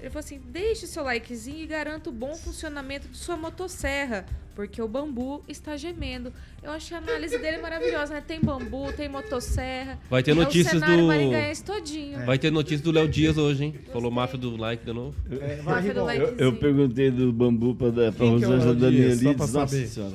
Ele 0.00 0.10
falou 0.10 0.20
assim: 0.20 0.40
deixe 0.50 0.86
seu 0.86 1.02
likezinho 1.04 1.58
e 1.62 1.66
garanta 1.66 2.08
o 2.10 2.12
bom 2.12 2.34
funcionamento 2.34 3.08
de 3.08 3.16
sua 3.16 3.36
motosserra, 3.36 4.24
porque 4.54 4.80
o 4.80 4.86
bambu 4.86 5.42
está 5.48 5.76
gemendo. 5.76 6.32
Eu 6.62 6.70
achei 6.70 6.96
a 6.96 7.00
análise 7.00 7.36
dele 7.38 7.58
maravilhosa, 7.58 8.14
né? 8.14 8.22
Tem 8.26 8.40
bambu, 8.40 8.92
tem 8.92 9.08
motosserra. 9.08 9.98
Vai 10.08 10.22
ter 10.22 10.30
é 10.30 10.34
notícias 10.34 10.74
o 10.74 10.78
cenário 10.78 11.02
do- 11.02 11.06
maringaense 11.08 11.64
todinho. 11.64 12.24
Vai 12.24 12.38
ter 12.38 12.50
notícia 12.52 12.84
do 12.84 12.92
Léo 12.92 13.08
Dias 13.08 13.36
hoje, 13.36 13.64
hein? 13.64 13.74
Falou 13.92 14.10
máfia 14.10 14.38
do 14.38 14.56
like 14.56 14.84
de 14.84 14.92
novo. 14.92 15.16
É, 15.30 15.56
vai, 15.56 15.74
Máfia 15.76 15.94
do. 15.94 16.10
Eu, 16.10 16.36
eu 16.36 16.56
perguntei 16.56 17.10
do 17.10 17.32
bambu 17.32 17.74
pra, 17.74 17.90
pra 17.90 18.04
é 18.04 18.08
Rosângela 18.10 18.64
Léo 18.66 18.74
Danieli, 18.76 19.34
nossa 19.34 19.46
saber. 19.66 19.86
senhora. 19.86 20.14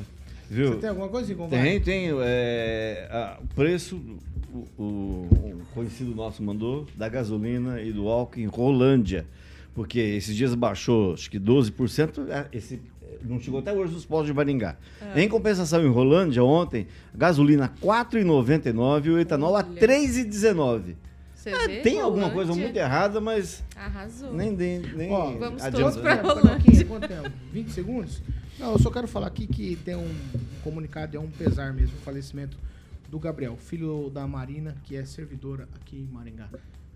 Você 0.50 0.54
Viu? 0.56 0.76
tem 0.78 0.90
alguma 0.90 1.10
coisa, 1.10 1.28
Rigon? 1.28 1.50
Tem, 1.50 1.82
tem. 1.82 2.10
é, 2.22 3.08
a- 3.12 3.38
o 3.42 3.48
preço, 3.56 4.00
o, 4.54 4.58
o- 4.78 4.84
o 4.84 5.62
conhecido 5.74 6.14
nosso 6.16 6.42
mandou, 6.44 6.86
da 6.96 7.10
gasolina 7.10 7.82
e 7.82 7.92
do 7.92 8.08
álcool 8.08 8.40
em 8.40 8.46
Rolândia. 8.46 9.26
Porque 9.74 10.00
esses 10.00 10.36
dias 10.36 10.54
baixou, 10.54 11.14
acho 11.14 11.30
que 11.32 11.40
12%, 11.40 12.28
é, 12.30 12.48
esse, 12.56 12.80
é, 13.02 13.18
não 13.24 13.40
chegou 13.40 13.60
até 13.60 13.74
hoje 13.74 13.92
nos 13.94 14.06
postos 14.06 14.28
de 14.28 14.34
Maringá. 14.34 14.78
Em 15.16 15.28
compensação, 15.28 15.84
em 15.84 15.90
Rolândia, 15.90 16.44
ontem, 16.44 16.88
gasolina 17.16 17.66
R$ 17.82 17.88
4,99 17.88 19.06
e 19.06 19.10
o 19.10 19.20
etanol 19.20 19.54
Olha. 19.54 19.66
R$ 19.66 19.76
3,19. 19.88 20.96
Você 21.36 21.50
Ah, 21.50 21.68
vê, 21.68 21.80
tem 21.82 22.00
alguma 22.00 22.28
Rolândia? 22.28 22.34
coisa 22.46 22.54
muito 22.62 22.78
errada, 22.78 23.20
mas 23.20 23.64
Arrasou. 23.76 24.34
nem, 24.34 24.52
nem, 24.52 24.80
nem 24.80 25.12
Ó, 25.12 25.32
vamos 25.32 25.62
adianta, 25.62 26.00
todos 26.00 26.16
tempo? 26.42 26.48
Aqui, 26.48 26.86
quanto 26.86 27.08
tempo? 27.08 27.32
20 27.52 27.70
segundos? 27.72 28.22
Não, 28.60 28.72
eu 28.74 28.80
só 28.80 28.90
quero 28.90 29.08
falar 29.08 29.28
aqui 29.28 29.46
que 29.48 29.76
tem 29.78 29.96
um 29.96 30.08
comunicado, 30.64 31.18
é 31.18 31.20
um 31.20 31.30
pesar 31.30 31.74
mesmo, 31.74 31.96
o 31.98 32.02
falecimento 32.02 32.58
do 33.10 33.20
Gabriel, 33.20 33.58
filho 33.58 34.10
da 34.10 34.26
Marina, 34.28 34.76
que 34.86 34.96
é 34.96 35.04
servidora 35.04 35.68
aqui 35.76 35.98
em 35.98 36.14
Maringá. 36.14 36.48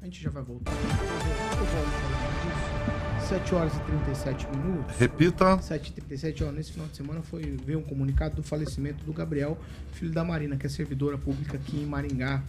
A 0.01 0.05
gente 0.05 0.21
já 0.21 0.29
vai 0.29 0.43
voltar. 0.43 0.71
Eu 0.71 1.65
volto 1.65 3.19
disso. 3.19 3.27
7 3.27 3.55
horas 3.55 3.75
e 3.75 3.79
37 3.81 4.47
minutos. 4.55 4.95
Repita. 4.97 5.57
7h37, 5.57 6.47
ó, 6.47 6.51
nesse 6.51 6.71
final 6.71 6.87
de 6.87 6.95
semana 6.95 7.21
foi 7.21 7.57
veio 7.65 7.79
um 7.79 7.83
comunicado 7.83 8.35
do 8.35 8.43
falecimento 8.43 9.03
do 9.03 9.11
Gabriel, 9.11 9.57
filho 9.91 10.11
da 10.11 10.23
Marina, 10.23 10.55
que 10.55 10.65
é 10.65 10.69
servidora 10.69 11.17
pública 11.17 11.57
aqui 11.57 11.77
em 11.77 11.85
Maringá. 11.85 12.43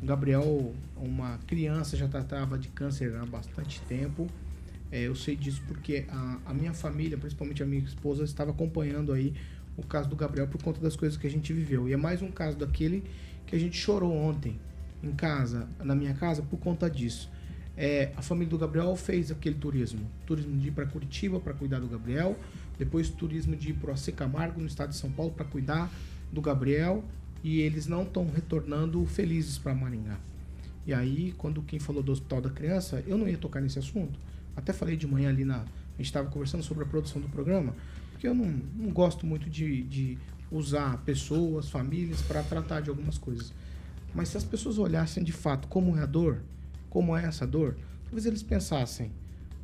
O 0.00 0.06
Gabriel, 0.06 0.72
uma 0.96 1.38
criança, 1.46 1.96
já 1.96 2.08
tratava 2.08 2.56
de 2.56 2.68
câncer 2.68 3.14
há 3.16 3.26
bastante 3.26 3.80
tempo. 3.82 4.28
É, 4.90 5.00
eu 5.02 5.16
sei 5.16 5.34
disso 5.34 5.62
porque 5.66 6.06
a, 6.08 6.38
a 6.46 6.54
minha 6.54 6.72
família, 6.72 7.18
principalmente 7.18 7.62
a 7.62 7.66
minha 7.66 7.82
esposa, 7.82 8.24
estava 8.24 8.52
acompanhando 8.52 9.12
aí 9.12 9.34
o 9.76 9.82
caso 9.82 10.08
do 10.08 10.14
Gabriel 10.14 10.46
por 10.46 10.62
conta 10.62 10.80
das 10.80 10.94
coisas 10.94 11.18
que 11.18 11.26
a 11.26 11.30
gente 11.30 11.52
viveu. 11.52 11.88
E 11.88 11.92
é 11.92 11.96
mais 11.96 12.22
um 12.22 12.30
caso 12.30 12.56
daquele 12.56 13.04
que 13.46 13.56
a 13.56 13.58
gente 13.58 13.76
chorou 13.76 14.16
ontem 14.16 14.58
em 15.04 15.12
casa, 15.12 15.68
na 15.82 15.94
minha 15.94 16.14
casa, 16.14 16.42
por 16.42 16.58
conta 16.58 16.88
disso. 16.90 17.30
É, 17.76 18.12
a 18.16 18.22
família 18.22 18.50
do 18.50 18.58
Gabriel 18.58 18.94
fez 18.94 19.30
aquele 19.30 19.56
turismo, 19.56 20.08
turismo 20.26 20.56
de 20.58 20.68
ir 20.68 20.70
para 20.70 20.86
Curitiba 20.86 21.40
para 21.40 21.52
cuidar 21.52 21.80
do 21.80 21.88
Gabriel, 21.88 22.38
depois 22.78 23.08
turismo 23.08 23.56
de 23.56 23.70
ir 23.70 23.74
para 23.74 23.92
o 23.92 24.12
Camargo, 24.12 24.60
no 24.60 24.66
estado 24.66 24.90
de 24.90 24.96
São 24.96 25.10
Paulo, 25.10 25.32
para 25.32 25.44
cuidar 25.44 25.92
do 26.32 26.40
Gabriel, 26.40 27.04
e 27.42 27.60
eles 27.60 27.86
não 27.86 28.02
estão 28.02 28.26
retornando 28.30 29.04
felizes 29.06 29.58
para 29.58 29.74
Maringá. 29.74 30.18
E 30.86 30.92
aí, 30.92 31.34
quando 31.36 31.62
quem 31.62 31.78
falou 31.78 32.02
do 32.02 32.12
Hospital 32.12 32.42
da 32.42 32.50
Criança, 32.50 33.02
eu 33.06 33.16
não 33.16 33.28
ia 33.28 33.38
tocar 33.38 33.60
nesse 33.60 33.78
assunto. 33.78 34.18
Até 34.56 34.72
falei 34.72 34.96
de 34.96 35.06
manhã 35.06 35.30
ali 35.30 35.44
na. 35.44 35.56
A 35.56 35.96
gente 35.98 36.06
estava 36.06 36.28
conversando 36.28 36.62
sobre 36.62 36.84
a 36.84 36.86
produção 36.86 37.20
do 37.20 37.28
programa, 37.28 37.74
porque 38.12 38.26
eu 38.26 38.34
não, 38.34 38.46
não 38.76 38.90
gosto 38.90 39.24
muito 39.24 39.48
de, 39.48 39.82
de 39.84 40.18
usar 40.50 40.98
pessoas, 40.98 41.68
famílias, 41.68 42.20
para 42.22 42.42
tratar 42.42 42.80
de 42.80 42.90
algumas 42.90 43.16
coisas. 43.16 43.52
Mas 44.14 44.28
se 44.28 44.36
as 44.36 44.44
pessoas 44.44 44.78
olhassem 44.78 45.22
de 45.24 45.32
fato 45.32 45.66
como 45.68 45.96
é 45.96 46.02
a 46.02 46.06
dor, 46.06 46.42
como 46.88 47.16
é 47.16 47.24
essa 47.24 47.46
dor, 47.46 47.76
talvez 48.04 48.26
eles 48.26 48.42
pensassem 48.42 49.10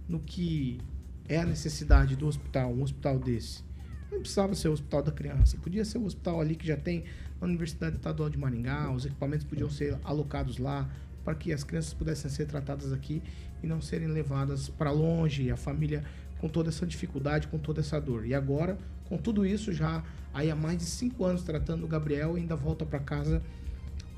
no 0.08 0.18
que 0.18 0.80
é 1.28 1.38
a 1.38 1.46
necessidade 1.46 2.16
do 2.16 2.26
hospital, 2.26 2.72
um 2.72 2.82
hospital 2.82 3.18
desse. 3.18 3.62
Não 4.10 4.18
precisava 4.18 4.54
ser 4.56 4.68
o 4.68 4.72
hospital 4.72 5.02
da 5.04 5.12
criança, 5.12 5.56
podia 5.62 5.84
ser 5.84 5.98
o 5.98 6.04
hospital 6.04 6.40
ali 6.40 6.56
que 6.56 6.66
já 6.66 6.76
tem 6.76 7.04
na 7.40 7.46
Universidade 7.46 7.96
Estadual 7.96 8.28
de 8.28 8.36
Maringá, 8.36 8.90
os 8.90 9.06
equipamentos 9.06 9.46
podiam 9.46 9.70
ser 9.70 9.96
alocados 10.02 10.58
lá 10.58 10.90
para 11.24 11.34
que 11.34 11.52
as 11.52 11.62
crianças 11.62 11.94
pudessem 11.94 12.30
ser 12.30 12.46
tratadas 12.46 12.92
aqui 12.92 13.22
e 13.62 13.66
não 13.66 13.80
serem 13.80 14.08
levadas 14.08 14.68
para 14.68 14.90
longe, 14.90 15.50
a 15.50 15.56
família 15.56 16.02
com 16.38 16.48
toda 16.48 16.70
essa 16.70 16.86
dificuldade, 16.86 17.46
com 17.46 17.58
toda 17.58 17.80
essa 17.80 18.00
dor. 18.00 18.26
E 18.26 18.34
agora, 18.34 18.76
com 19.04 19.16
tudo 19.16 19.46
isso, 19.46 19.72
já 19.72 20.02
aí 20.32 20.50
há 20.50 20.56
mais 20.56 20.78
de 20.78 20.84
cinco 20.84 21.24
anos 21.24 21.42
tratando 21.42 21.84
o 21.84 21.88
Gabriel, 21.88 22.34
ainda 22.34 22.56
volta 22.56 22.84
para 22.84 22.98
casa 22.98 23.42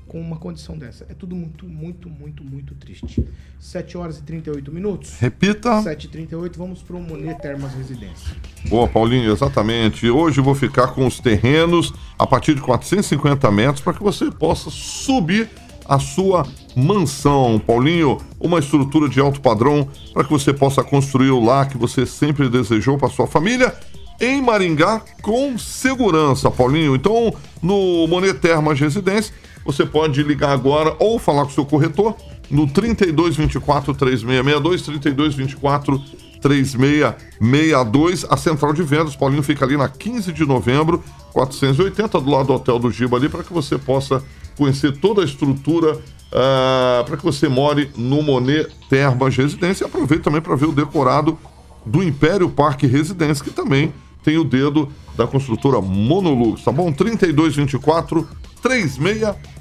com 0.07 0.19
uma 0.19 0.37
condição 0.37 0.77
dessa. 0.77 1.05
É 1.09 1.13
tudo 1.13 1.35
muito, 1.35 1.65
muito, 1.65 2.09
muito, 2.09 2.43
muito 2.43 2.75
triste. 2.75 3.27
7 3.59 3.97
horas 3.97 4.17
e 4.17 4.23
38 4.23 4.71
minutos. 4.71 5.13
Repita. 5.19 5.81
7 5.81 6.05
e 6.05 6.09
38 6.09 6.57
vamos 6.57 6.81
para 6.81 6.95
o 6.95 7.01
Monet 7.01 7.41
Termas 7.41 7.73
Residência. 7.73 8.35
Boa, 8.67 8.87
Paulinho, 8.87 9.31
exatamente. 9.31 10.09
Hoje 10.09 10.41
vou 10.41 10.55
ficar 10.55 10.87
com 10.87 11.05
os 11.05 11.19
terrenos 11.19 11.93
a 12.17 12.27
partir 12.27 12.55
de 12.55 12.61
450 12.61 13.49
metros 13.51 13.81
para 13.81 13.93
que 13.93 14.03
você 14.03 14.29
possa 14.31 14.69
subir 14.69 15.49
a 15.85 15.99
sua 15.99 16.45
mansão. 16.75 17.61
Paulinho, 17.65 18.17
uma 18.39 18.59
estrutura 18.59 19.09
de 19.09 19.19
alto 19.19 19.41
padrão 19.41 19.87
para 20.13 20.23
que 20.23 20.31
você 20.31 20.53
possa 20.53 20.83
construir 20.83 21.31
o 21.31 21.43
lar 21.43 21.67
que 21.67 21.77
você 21.77 22.05
sempre 22.05 22.49
desejou 22.49 22.97
para 22.97 23.09
sua 23.09 23.27
família 23.27 23.73
em 24.19 24.41
Maringá 24.41 25.01
com 25.21 25.57
segurança, 25.57 26.49
Paulinho. 26.49 26.95
Então, 26.95 27.33
no 27.61 28.07
Monet 28.07 28.39
Termas 28.39 28.79
Residência, 28.79 29.33
você 29.65 29.85
pode 29.85 30.21
ligar 30.23 30.51
agora 30.51 30.95
ou 30.99 31.17
falar 31.19 31.43
com 31.43 31.51
o 31.51 31.53
seu 31.53 31.65
corretor 31.65 32.15
no 32.49 32.67
3224 32.67 33.93
3662, 33.93 34.81
3224 34.81 36.01
3662, 36.43 38.25
a 38.29 38.35
central 38.35 38.73
de 38.73 38.83
vendas. 38.83 39.15
Paulinho 39.15 39.41
fica 39.41 39.63
ali 39.63 39.77
na 39.77 39.87
15 39.87 40.33
de 40.33 40.45
novembro, 40.45 41.01
480, 41.31 42.19
do 42.19 42.29
lado 42.29 42.47
do 42.47 42.53
Hotel 42.53 42.77
do 42.77 42.91
Giba 42.91 43.15
ali, 43.15 43.29
para 43.29 43.43
que 43.43 43.53
você 43.53 43.77
possa 43.77 44.21
conhecer 44.57 44.97
toda 44.97 45.21
a 45.21 45.25
estrutura, 45.25 45.93
uh, 45.95 47.03
para 47.05 47.15
que 47.15 47.23
você 47.23 47.47
more 47.47 47.89
no 47.95 48.21
Monet 48.21 48.67
Termas 48.89 49.35
Residência. 49.35 49.85
E 49.85 49.87
aproveite 49.87 50.23
também 50.23 50.41
para 50.41 50.55
ver 50.55 50.65
o 50.65 50.73
decorado 50.73 51.39
do 51.85 52.03
Império 52.03 52.49
Parque 52.49 52.85
Residência, 52.87 53.43
que 53.43 53.51
também 53.51 53.93
tem 54.21 54.37
o 54.37 54.43
dedo 54.43 54.89
da 55.15 55.25
construtora 55.25 55.81
Monolux, 55.81 56.63
tá 56.63 56.71
bom? 56.71 56.91
3224 56.91 58.27
3662, 58.61 59.52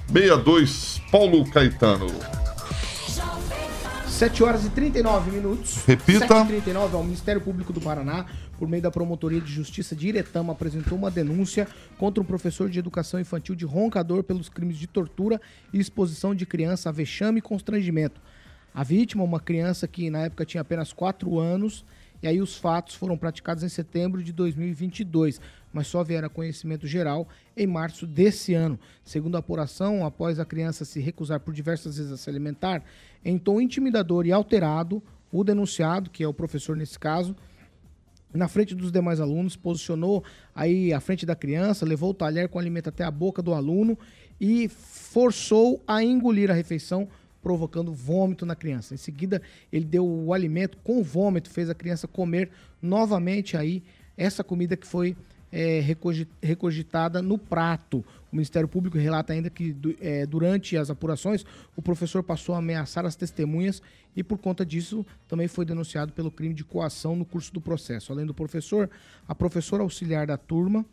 Paulo 1.11 1.45
Caetano. 1.51 2.07
7 4.09 4.45
horas 4.45 4.65
e 4.65 4.71
39 4.71 5.31
minutos. 5.31 5.85
Repita. 5.85 6.29
7 6.29 6.45
e 6.45 6.47
39 6.47 6.97
o 6.97 7.03
Ministério 7.03 7.41
Público 7.41 7.73
do 7.73 7.81
Paraná, 7.81 8.27
por 8.59 8.69
meio 8.69 8.83
da 8.83 8.91
Promotoria 8.91 9.41
de 9.41 9.53
Justiça 9.53 9.97
de 9.97 10.09
Iretama, 10.09 10.53
apresentou 10.53 10.97
uma 10.97 11.11
denúncia 11.11 11.67
contra 11.99 12.23
um 12.23 12.27
professor 12.27 12.71
de 12.71 12.79
educação 12.79 13.19
infantil 13.19 13.55
de 13.55 13.65
Roncador 13.65 14.23
pelos 14.23 14.49
crimes 14.49 14.77
de 14.77 14.87
tortura 14.87 15.41
e 15.73 15.81
exposição 15.81 16.35
de 16.35 16.47
criança 16.47 16.89
a 16.89 16.93
vexame 16.93 17.39
e 17.39 17.43
constrangimento. 17.43 18.21
A 18.75 18.85
vítima, 18.85 19.25
uma 19.25 19.41
criança 19.41 19.89
que 19.89 20.09
na 20.09 20.21
época 20.21 20.45
tinha 20.45 20.61
apenas 20.61 20.93
4 20.93 21.39
anos, 21.39 21.85
e 22.23 22.29
aí 22.29 22.41
os 22.41 22.57
fatos 22.57 22.95
foram 22.95 23.17
praticados 23.17 23.65
em 23.65 23.69
setembro 23.69 24.23
de 24.23 24.33
2022, 24.33 25.41
mas 25.73 25.87
só 25.87 26.03
vieram 26.05 26.27
a 26.27 26.31
conhecimento 26.31 26.87
geral 26.87 27.29
em 27.57 27.67
março 27.67 28.07
desse 28.07 28.55
ano. 28.55 28.79
Segundo 29.05 29.37
a 29.37 29.39
apuração, 29.39 30.05
após 30.05 30.39
a 30.39 30.45
criança 30.45 30.85
se 30.85 31.01
recusar 31.01 31.41
por 31.41 31.55
diversas 31.55 31.97
vezes 31.97 32.13
a 32.13 32.17
se 32.17 32.29
alimentar, 32.29 32.85
em 33.25 33.39
tom 33.39 33.61
intimidador 33.61 34.27
e 34.27 34.33
alterado, 34.33 35.03
o 35.31 35.43
denunciado, 35.43 36.11
que 36.11 36.23
é 36.23 36.29
o 36.29 36.35
professor 36.35 36.77
nesse 36.77 36.99
caso, 36.99 37.35
na 38.35 38.49
frente 38.49 38.75
dos 38.75 38.91
demais 38.91 39.21
alunos, 39.21 39.57
posicionou 39.57 40.25
aí 40.55 40.93
à 40.93 41.01
frente 41.01 41.27
da 41.27 41.37
criança, 41.37 41.85
levou 41.85 42.11
o 42.11 42.15
talher 42.15 42.49
com 42.49 42.59
alimento 42.59 42.89
até 42.89 43.05
a 43.05 43.11
boca 43.11 43.43
do 43.43 43.53
aluno 43.53 43.99
e 44.41 44.69
forçou 44.69 45.83
a 45.87 46.03
engolir 46.03 46.51
a 46.51 46.55
refeição 46.55 47.09
provocando 47.43 47.93
vômito 47.93 48.47
na 48.47 48.55
criança. 48.55 48.95
Em 48.95 48.97
seguida, 48.97 49.43
ele 49.71 49.85
deu 49.85 50.07
o 50.07 50.33
alimento 50.33 50.79
com 50.79 51.03
vômito, 51.03 51.51
fez 51.51 51.69
a 51.69 51.75
criança 51.75 52.07
comer 52.07 52.51
novamente 52.81 53.57
aí 53.57 53.83
essa 54.17 54.45
comida 54.45 54.77
que 54.77 54.87
foi 54.87 55.17
é, 55.53 55.85
recogitada 56.41 57.21
no 57.21 57.37
prato. 57.37 57.99
O 58.33 58.37
Ministério 58.37 58.67
Público 58.67 58.97
relata 58.97 59.35
ainda 59.35 59.51
que 59.51 59.77
é, 60.01 60.25
durante 60.25 60.77
as 60.77 60.89
apurações 60.89 61.45
o 61.77 61.83
professor 61.83 62.23
passou 62.23 62.55
a 62.55 62.59
ameaçar 62.59 63.05
as 63.05 63.15
testemunhas 63.15 63.83
e 64.17 64.25
por 64.25 64.39
conta 64.39 64.65
disso 64.65 65.05
também 65.29 65.47
foi 65.47 65.67
denunciado 65.67 66.13
pelo 66.13 66.31
crime 66.31 66.55
de 66.55 66.65
coação 66.65 67.15
no 67.15 67.27
curso 67.27 67.53
do 67.53 67.61
processo. 67.61 68.11
Além 68.11 68.25
do 68.25 68.33
professor, 68.33 68.89
a 69.29 69.35
professora 69.35 69.83
auxiliar 69.83 70.27
da 70.27 70.39
turma 70.39 70.87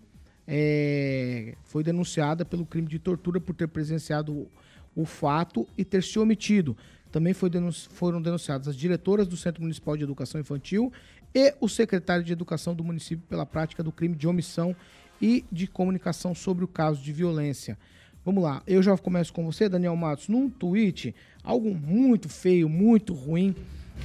é, 0.46 1.56
foi 1.64 1.84
denunciada 1.84 2.44
pelo 2.44 2.66
crime 2.66 2.88
de 2.88 3.00
tortura 3.00 3.40
por 3.40 3.56
ter 3.56 3.68
presenciado 3.68 4.48
o 4.96 5.06
fato 5.06 5.66
e 5.78 5.86
ter 5.86 6.04
se 6.04 6.20
omitido. 6.20 6.76
Também 7.12 7.34
denunci 7.50 7.88
foram 7.90 8.22
denunciadas 8.22 8.68
as 8.68 8.76
diretoras 8.76 9.28
do 9.28 9.36
Centro 9.36 9.62
Municipal 9.62 9.98
de 9.98 10.04
Educação 10.04 10.40
Infantil 10.40 10.92
e 11.34 11.54
o 11.60 11.68
secretário 11.68 12.24
de 12.24 12.34
Educação 12.34 12.74
do 12.74 12.84
município 12.84 13.26
pela 13.28 13.46
prática 13.46 13.84
do 13.84 13.92
crime 13.92 14.16
de 14.16 14.28
omissão 14.28 14.76
e 15.22 15.46
de 15.52 15.68
comunicação 15.68 16.34
sobre 16.34 16.64
o 16.64 16.68
caso 16.68 17.02
de 17.02 17.12
violência. 17.12 17.78
Vamos 18.26 18.44
lá, 18.44 18.62
eu 18.68 18.84
já 18.84 18.98
começo 18.98 19.32
com 19.34 19.46
você, 19.46 19.70
Daniel 19.70 19.96
Matos, 19.96 20.28
num 20.28 20.50
tweet, 20.50 21.16
algo 21.44 21.74
muito 21.74 22.28
feio, 22.28 22.68
muito 22.68 23.14
ruim. 23.14 23.56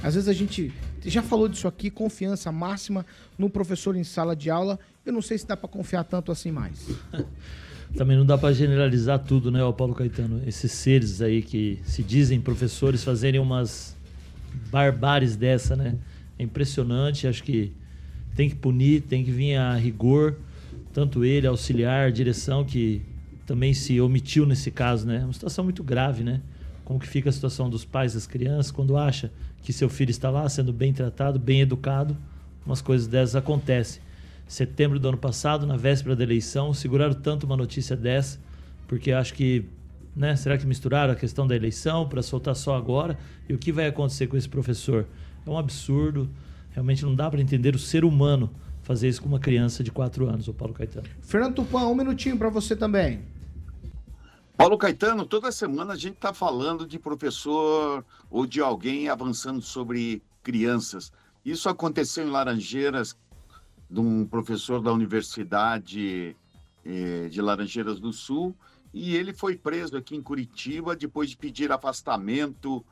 Às 0.03 0.15
vezes 0.15 0.29
a 0.29 0.33
gente 0.33 0.73
já 1.05 1.21
falou 1.21 1.47
disso 1.47 1.67
aqui, 1.67 1.89
confiança 1.89 2.51
máxima 2.51 3.05
no 3.37 3.49
professor 3.49 3.95
em 3.95 4.03
sala 4.03 4.35
de 4.35 4.49
aula. 4.49 4.79
Eu 5.05 5.13
não 5.13 5.21
sei 5.21 5.37
se 5.37 5.47
dá 5.47 5.55
para 5.55 5.69
confiar 5.69 6.03
tanto 6.03 6.31
assim 6.31 6.51
mais. 6.51 6.87
Também 7.95 8.17
não 8.17 8.25
dá 8.25 8.37
para 8.37 8.53
generalizar 8.53 9.19
tudo, 9.19 9.51
né, 9.51 9.59
Paulo 9.77 9.93
Caetano? 9.93 10.41
Esses 10.45 10.71
seres 10.71 11.21
aí 11.21 11.41
que 11.41 11.79
se 11.85 12.03
dizem 12.03 12.41
professores 12.41 13.03
fazerem 13.03 13.39
umas 13.39 13.95
barbáries 14.69 15.35
dessa, 15.35 15.75
né? 15.75 15.95
É 16.37 16.43
impressionante, 16.43 17.27
acho 17.27 17.43
que 17.43 17.71
tem 18.35 18.49
que 18.49 18.55
punir, 18.55 19.01
tem 19.01 19.23
que 19.23 19.31
vir 19.31 19.55
a 19.55 19.75
rigor, 19.75 20.37
tanto 20.93 21.23
ele, 21.23 21.47
auxiliar, 21.47 22.11
direção, 22.11 22.63
que 22.63 23.01
também 23.45 23.73
se 23.73 23.99
omitiu 24.01 24.45
nesse 24.45 24.71
caso, 24.71 25.05
né? 25.07 25.17
É 25.21 25.23
uma 25.23 25.33
situação 25.33 25.63
muito 25.63 25.83
grave, 25.83 26.23
né? 26.23 26.41
Como 26.83 26.99
que 26.99 27.07
fica 27.07 27.29
a 27.29 27.33
situação 27.33 27.69
dos 27.69 27.85
pais 27.85 28.13
das 28.13 28.27
crianças 28.27 28.71
quando 28.71 28.97
acha 28.97 29.31
que 29.61 29.73
seu 29.73 29.89
filho 29.89 30.11
está 30.11 30.29
lá 30.29 30.47
sendo 30.49 30.71
bem 30.71 30.93
tratado, 30.93 31.39
bem 31.39 31.61
educado, 31.61 32.15
umas 32.65 32.81
coisas 32.81 33.07
dessas 33.07 33.35
acontecem 33.35 34.01
setembro 34.47 34.99
do 34.99 35.07
ano 35.09 35.17
passado, 35.17 35.65
na 35.65 35.75
véspera 35.75 36.15
da 36.15 36.23
eleição, 36.23 36.73
seguraram 36.73 37.13
tanto 37.13 37.45
uma 37.45 37.57
notícia 37.57 37.95
dessa, 37.95 38.39
porque 38.87 39.11
acho 39.11 39.33
que, 39.33 39.65
né, 40.15 40.35
será 40.35 40.57
que 40.57 40.65
misturaram 40.65 41.13
a 41.13 41.15
questão 41.15 41.47
da 41.47 41.55
eleição 41.55 42.07
para 42.07 42.21
soltar 42.21 42.55
só 42.55 42.75
agora? 42.75 43.17
E 43.49 43.53
o 43.53 43.57
que 43.57 43.71
vai 43.71 43.87
acontecer 43.87 44.27
com 44.27 44.37
esse 44.37 44.47
professor? 44.47 45.07
É 45.45 45.49
um 45.49 45.57
absurdo, 45.57 46.29
realmente 46.71 47.03
não 47.03 47.15
dá 47.15 47.29
para 47.29 47.41
entender 47.41 47.75
o 47.75 47.79
ser 47.79 48.03
humano 48.03 48.49
fazer 48.81 49.07
isso 49.07 49.21
com 49.21 49.27
uma 49.27 49.39
criança 49.39 49.83
de 49.83 49.91
4 49.91 50.27
anos, 50.27 50.47
o 50.47 50.53
Paulo 50.53 50.73
Caetano. 50.73 51.07
Fernando 51.21 51.55
Tupan, 51.55 51.87
um 51.87 51.95
minutinho 51.95 52.37
para 52.37 52.49
você 52.49 52.75
também. 52.75 53.23
Paulo 54.55 54.77
Caetano, 54.77 55.25
toda 55.25 55.51
semana 55.51 55.93
a 55.93 55.97
gente 55.97 56.13
está 56.15 56.33
falando 56.33 56.87
de 56.87 56.99
professor 56.99 58.05
ou 58.29 58.45
de 58.45 58.61
alguém 58.61 59.09
avançando 59.09 59.61
sobre 59.61 60.21
crianças. 60.43 61.11
Isso 61.43 61.67
aconteceu 61.67 62.25
em 62.25 62.29
Laranjeiras, 62.29 63.17
de 63.89 63.99
um 63.99 64.25
professor 64.25 64.81
da 64.81 64.93
Universidade 64.93 66.35
eh, 66.85 67.27
de 67.29 67.41
Laranjeiras 67.41 67.99
do 67.99 68.13
Sul, 68.13 68.55
e 68.93 69.15
ele 69.15 69.33
foi 69.33 69.57
preso 69.57 69.97
aqui 69.97 70.15
em 70.15 70.21
Curitiba 70.21 70.95
depois 70.95 71.29
de 71.29 71.37
pedir 71.37 71.71
afastamento 71.71 72.85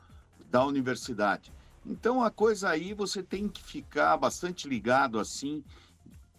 da 0.50 0.64
universidade. 0.66 1.52
Então, 1.86 2.22
a 2.22 2.30
coisa 2.30 2.70
aí 2.70 2.94
você 2.94 3.22
tem 3.22 3.48
que 3.48 3.62
ficar 3.62 4.16
bastante 4.16 4.68
ligado 4.68 5.18
assim 5.18 5.62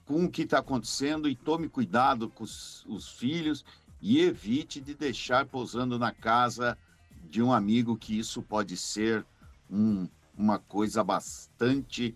com 0.05 0.25
o 0.25 0.31
que 0.31 0.43
está 0.43 0.59
acontecendo 0.59 1.27
e 1.27 1.35
tome 1.35 1.69
cuidado 1.69 2.29
com 2.29 2.43
os, 2.43 2.85
os 2.87 3.09
filhos 3.09 3.65
e 4.01 4.21
evite 4.21 4.79
de 4.79 4.93
deixar 4.93 5.45
pousando 5.45 5.97
na 5.97 6.11
casa 6.11 6.77
de 7.29 7.41
um 7.41 7.51
amigo, 7.51 7.97
que 7.97 8.17
isso 8.17 8.41
pode 8.41 8.77
ser 8.77 9.25
um, 9.69 10.07
uma 10.37 10.59
coisa 10.59 11.03
bastante 11.03 12.15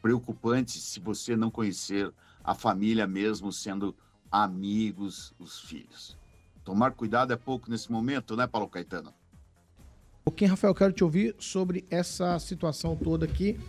preocupante 0.00 0.78
se 0.78 1.00
você 1.00 1.36
não 1.36 1.50
conhecer 1.50 2.12
a 2.42 2.54
família 2.54 3.06
mesmo 3.06 3.52
sendo 3.52 3.94
amigos, 4.30 5.34
os 5.38 5.60
filhos. 5.60 6.16
Tomar 6.64 6.92
cuidado 6.92 7.32
é 7.32 7.36
pouco 7.36 7.70
nesse 7.70 7.92
momento, 7.92 8.36
né, 8.36 8.46
Paulo 8.46 8.68
Caetano? 8.68 9.12
Pouquinho, 10.24 10.50
Rafael, 10.50 10.74
quero 10.74 10.92
te 10.92 11.04
ouvir 11.04 11.34
sobre 11.38 11.84
essa 11.90 12.38
situação 12.38 12.96
toda 12.96 13.26
aqui. 13.26 13.60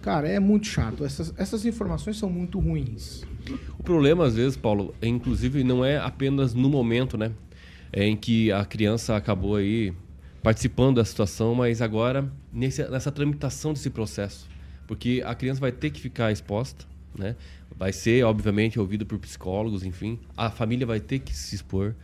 Cara, 0.00 0.28
é 0.28 0.38
muito 0.38 0.68
chato. 0.68 1.04
Essas, 1.04 1.34
essas 1.36 1.66
informações 1.66 2.16
são 2.16 2.30
muito 2.30 2.60
ruins. 2.60 3.24
O 3.76 3.82
problema, 3.82 4.24
às 4.24 4.36
vezes, 4.36 4.56
Paulo, 4.56 4.94
é, 5.02 5.08
inclusive, 5.08 5.64
não 5.64 5.84
é 5.84 5.98
apenas 5.98 6.54
no 6.54 6.68
momento, 6.70 7.18
né? 7.18 7.32
É 7.92 8.04
em 8.04 8.16
que 8.16 8.52
a 8.52 8.64
criança 8.64 9.16
acabou 9.16 9.56
aí 9.56 9.92
participando 10.44 10.96
da 10.96 11.04
situação, 11.04 11.56
mas 11.56 11.82
agora 11.82 12.32
nesse, 12.52 12.88
nessa 12.88 13.10
tramitação 13.10 13.72
desse 13.72 13.90
processo. 13.90 14.48
Porque 14.86 15.22
a 15.26 15.34
criança 15.34 15.60
vai 15.60 15.72
ter 15.72 15.90
que 15.90 16.00
ficar 16.00 16.30
exposta, 16.30 16.84
né? 17.16 17.34
Vai 17.76 17.92
ser, 17.92 18.24
obviamente, 18.24 18.78
ouvida 18.78 19.04
por 19.04 19.18
psicólogos, 19.18 19.82
enfim. 19.82 20.20
A 20.36 20.50
família 20.50 20.86
vai 20.86 21.00
ter 21.00 21.18
que 21.18 21.34
se 21.34 21.56
expor. 21.56 21.96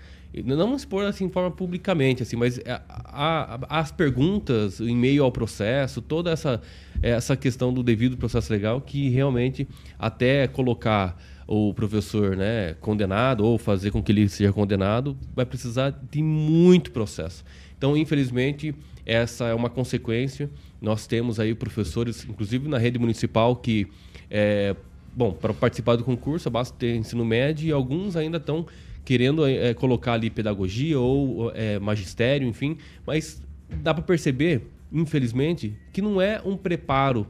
Não 0.45 0.77
expor 0.77 1.05
assim 1.07 1.27
de 1.27 1.33
forma 1.33 1.51
publicamente, 1.51 2.23
assim, 2.23 2.37
mas 2.37 2.61
a- 2.67 2.83
a- 3.05 3.81
as 3.81 3.91
perguntas 3.91 4.79
em 4.81 4.95
meio 4.95 5.25
ao 5.25 5.33
processo, 5.33 6.03
toda 6.03 6.31
essa, 6.31 6.61
essa 7.03 7.35
questão 7.37 7.73
do 7.73 7.83
devido 7.83 8.17
processo 8.17 8.53
legal, 8.53 8.81
que 8.81 9.09
realmente 9.09 9.67
até 9.99 10.47
colocar 10.47 11.19
o 11.47 11.73
professor 11.73 12.37
né, 12.37 12.75
condenado 12.79 13.43
ou 13.43 13.57
fazer 13.57 13.91
com 13.91 14.03
que 14.03 14.13
ele 14.13 14.29
seja 14.29 14.53
condenado, 14.53 15.17
vai 15.35 15.47
precisar 15.47 15.99
de 16.11 16.23
muito 16.23 16.91
processo. 16.93 17.43
Então, 17.77 17.97
infelizmente, 17.97 18.75
essa 19.07 19.47
é 19.47 19.55
uma 19.55 19.71
consequência. 19.71 20.51
Nós 20.81 21.07
temos 21.07 21.41
aí 21.41 21.55
professores, 21.55 22.27
inclusive 22.29 22.69
na 22.69 22.77
rede 22.77 22.99
municipal, 22.99 23.57
que, 23.57 23.87
é, 24.31 24.77
bom, 25.17 25.33
para 25.33 25.55
participar 25.55 25.97
do 25.97 26.05
concurso, 26.05 26.51
basta 26.51 26.77
ter 26.79 26.95
ensino 26.97 27.25
médio 27.25 27.67
e 27.67 27.73
alguns 27.73 28.15
ainda 28.15 28.37
estão 28.37 28.67
querendo 29.09 29.47
é, 29.47 29.73
colocar 29.73 30.13
ali 30.13 30.29
pedagogia 30.29 31.01
ou 31.01 31.51
é, 31.55 31.79
magistério, 31.79 32.47
enfim, 32.47 32.77
mas 33.07 33.41
dá 33.83 33.95
para 33.95 34.03
perceber, 34.03 34.69
infelizmente, 34.93 35.75
que 35.95 36.03
não 36.03 36.21
é 36.21 36.43
um 36.45 36.59
preparo 36.59 37.27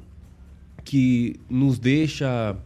que 0.83 1.37
nos 1.49 1.79
deixa 1.79 2.57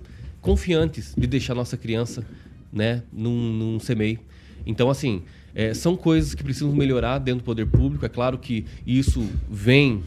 confiantes 0.40 1.14
de 1.14 1.26
deixar 1.26 1.54
nossa 1.54 1.76
criança 1.76 2.26
né, 2.72 3.02
num, 3.12 3.52
num 3.52 3.78
CMEI. 3.78 4.18
Então, 4.64 4.88
assim, 4.88 5.24
é, 5.54 5.74
são 5.74 5.94
coisas 5.94 6.34
que 6.34 6.42
precisam 6.42 6.72
melhorar 6.72 7.18
dentro 7.18 7.42
do 7.42 7.44
poder 7.44 7.66
público. 7.66 8.06
É 8.06 8.08
claro 8.08 8.38
que 8.38 8.64
isso 8.86 9.28
vem 9.46 10.02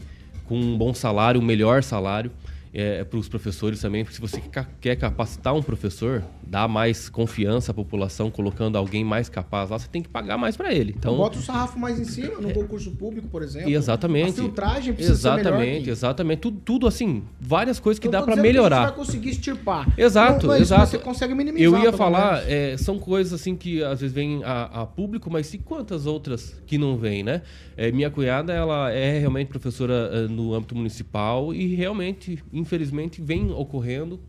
com 0.46 0.58
um 0.58 0.76
bom 0.76 0.92
salário, 0.92 1.40
um 1.40 1.44
melhor 1.44 1.80
salário 1.84 2.32
é, 2.74 3.04
para 3.04 3.20
os 3.20 3.28
professores 3.28 3.80
também. 3.80 4.02
Porque 4.02 4.16
se 4.16 4.20
você 4.20 4.42
quer 4.80 4.96
capacitar 4.96 5.54
um 5.54 5.62
professor, 5.62 6.24
dar 6.46 6.68
mais 6.68 7.08
confiança 7.08 7.72
à 7.72 7.74
população, 7.74 8.30
colocando 8.30 8.76
alguém 8.76 9.04
mais 9.04 9.28
capaz 9.28 9.70
lá, 9.70 9.78
você 9.78 9.88
tem 9.88 10.02
que 10.02 10.08
pagar 10.08 10.38
mais 10.38 10.56
para 10.56 10.72
ele. 10.72 10.94
Então, 10.96 11.16
bota 11.16 11.38
o 11.38 11.42
sarrafo 11.42 11.78
mais 11.78 11.98
em 11.98 12.04
cima, 12.04 12.40
no 12.40 12.52
concurso 12.52 12.92
público, 12.92 13.26
por 13.28 13.42
exemplo. 13.42 13.68
exatamente. 13.70 14.40
A 14.40 14.44
filtragem 14.44 14.94
precisa 14.94 15.16
ser 15.16 15.28
Exatamente, 15.40 15.84
que- 15.84 15.90
exatamente. 15.90 16.38
Tudo, 16.40 16.60
tudo 16.64 16.86
assim, 16.86 17.24
várias 17.40 17.80
coisas 17.80 17.98
que 17.98 18.08
dá 18.08 18.22
para 18.22 18.34
que 18.34 18.40
melhorar. 18.40 18.76
A 18.76 18.86
gente 18.86 18.96
vai 18.96 19.04
conseguir 19.04 19.30
extirpar. 19.30 19.92
Exato, 19.98 20.52
é 20.52 20.54
isso, 20.56 20.62
exato. 20.66 20.80
mas 20.82 20.90
Você 20.90 20.98
consegue 20.98 21.34
minimizar. 21.34 21.80
Eu 21.80 21.84
ia 21.84 21.92
falar, 21.92 22.48
é, 22.48 22.76
são 22.76 22.98
coisas 22.98 23.32
assim 23.32 23.56
que 23.56 23.82
às 23.82 24.00
vezes 24.00 24.14
vêm 24.14 24.42
a, 24.44 24.82
a 24.82 24.86
público, 24.86 25.30
mas 25.30 25.52
e 25.52 25.58
quantas 25.58 26.06
outras 26.06 26.62
que 26.66 26.78
não 26.78 26.96
vêm, 26.96 27.22
né? 27.22 27.42
É, 27.76 27.90
minha 27.90 28.10
cunhada, 28.10 28.52
ela 28.52 28.90
é 28.92 29.18
realmente 29.18 29.48
professora 29.48 30.10
eh, 30.12 30.28
no 30.28 30.54
âmbito 30.54 30.74
municipal 30.74 31.52
e 31.52 31.74
realmente, 31.74 32.42
infelizmente, 32.52 33.20
vem 33.20 33.50
ocorrendo 33.50 34.20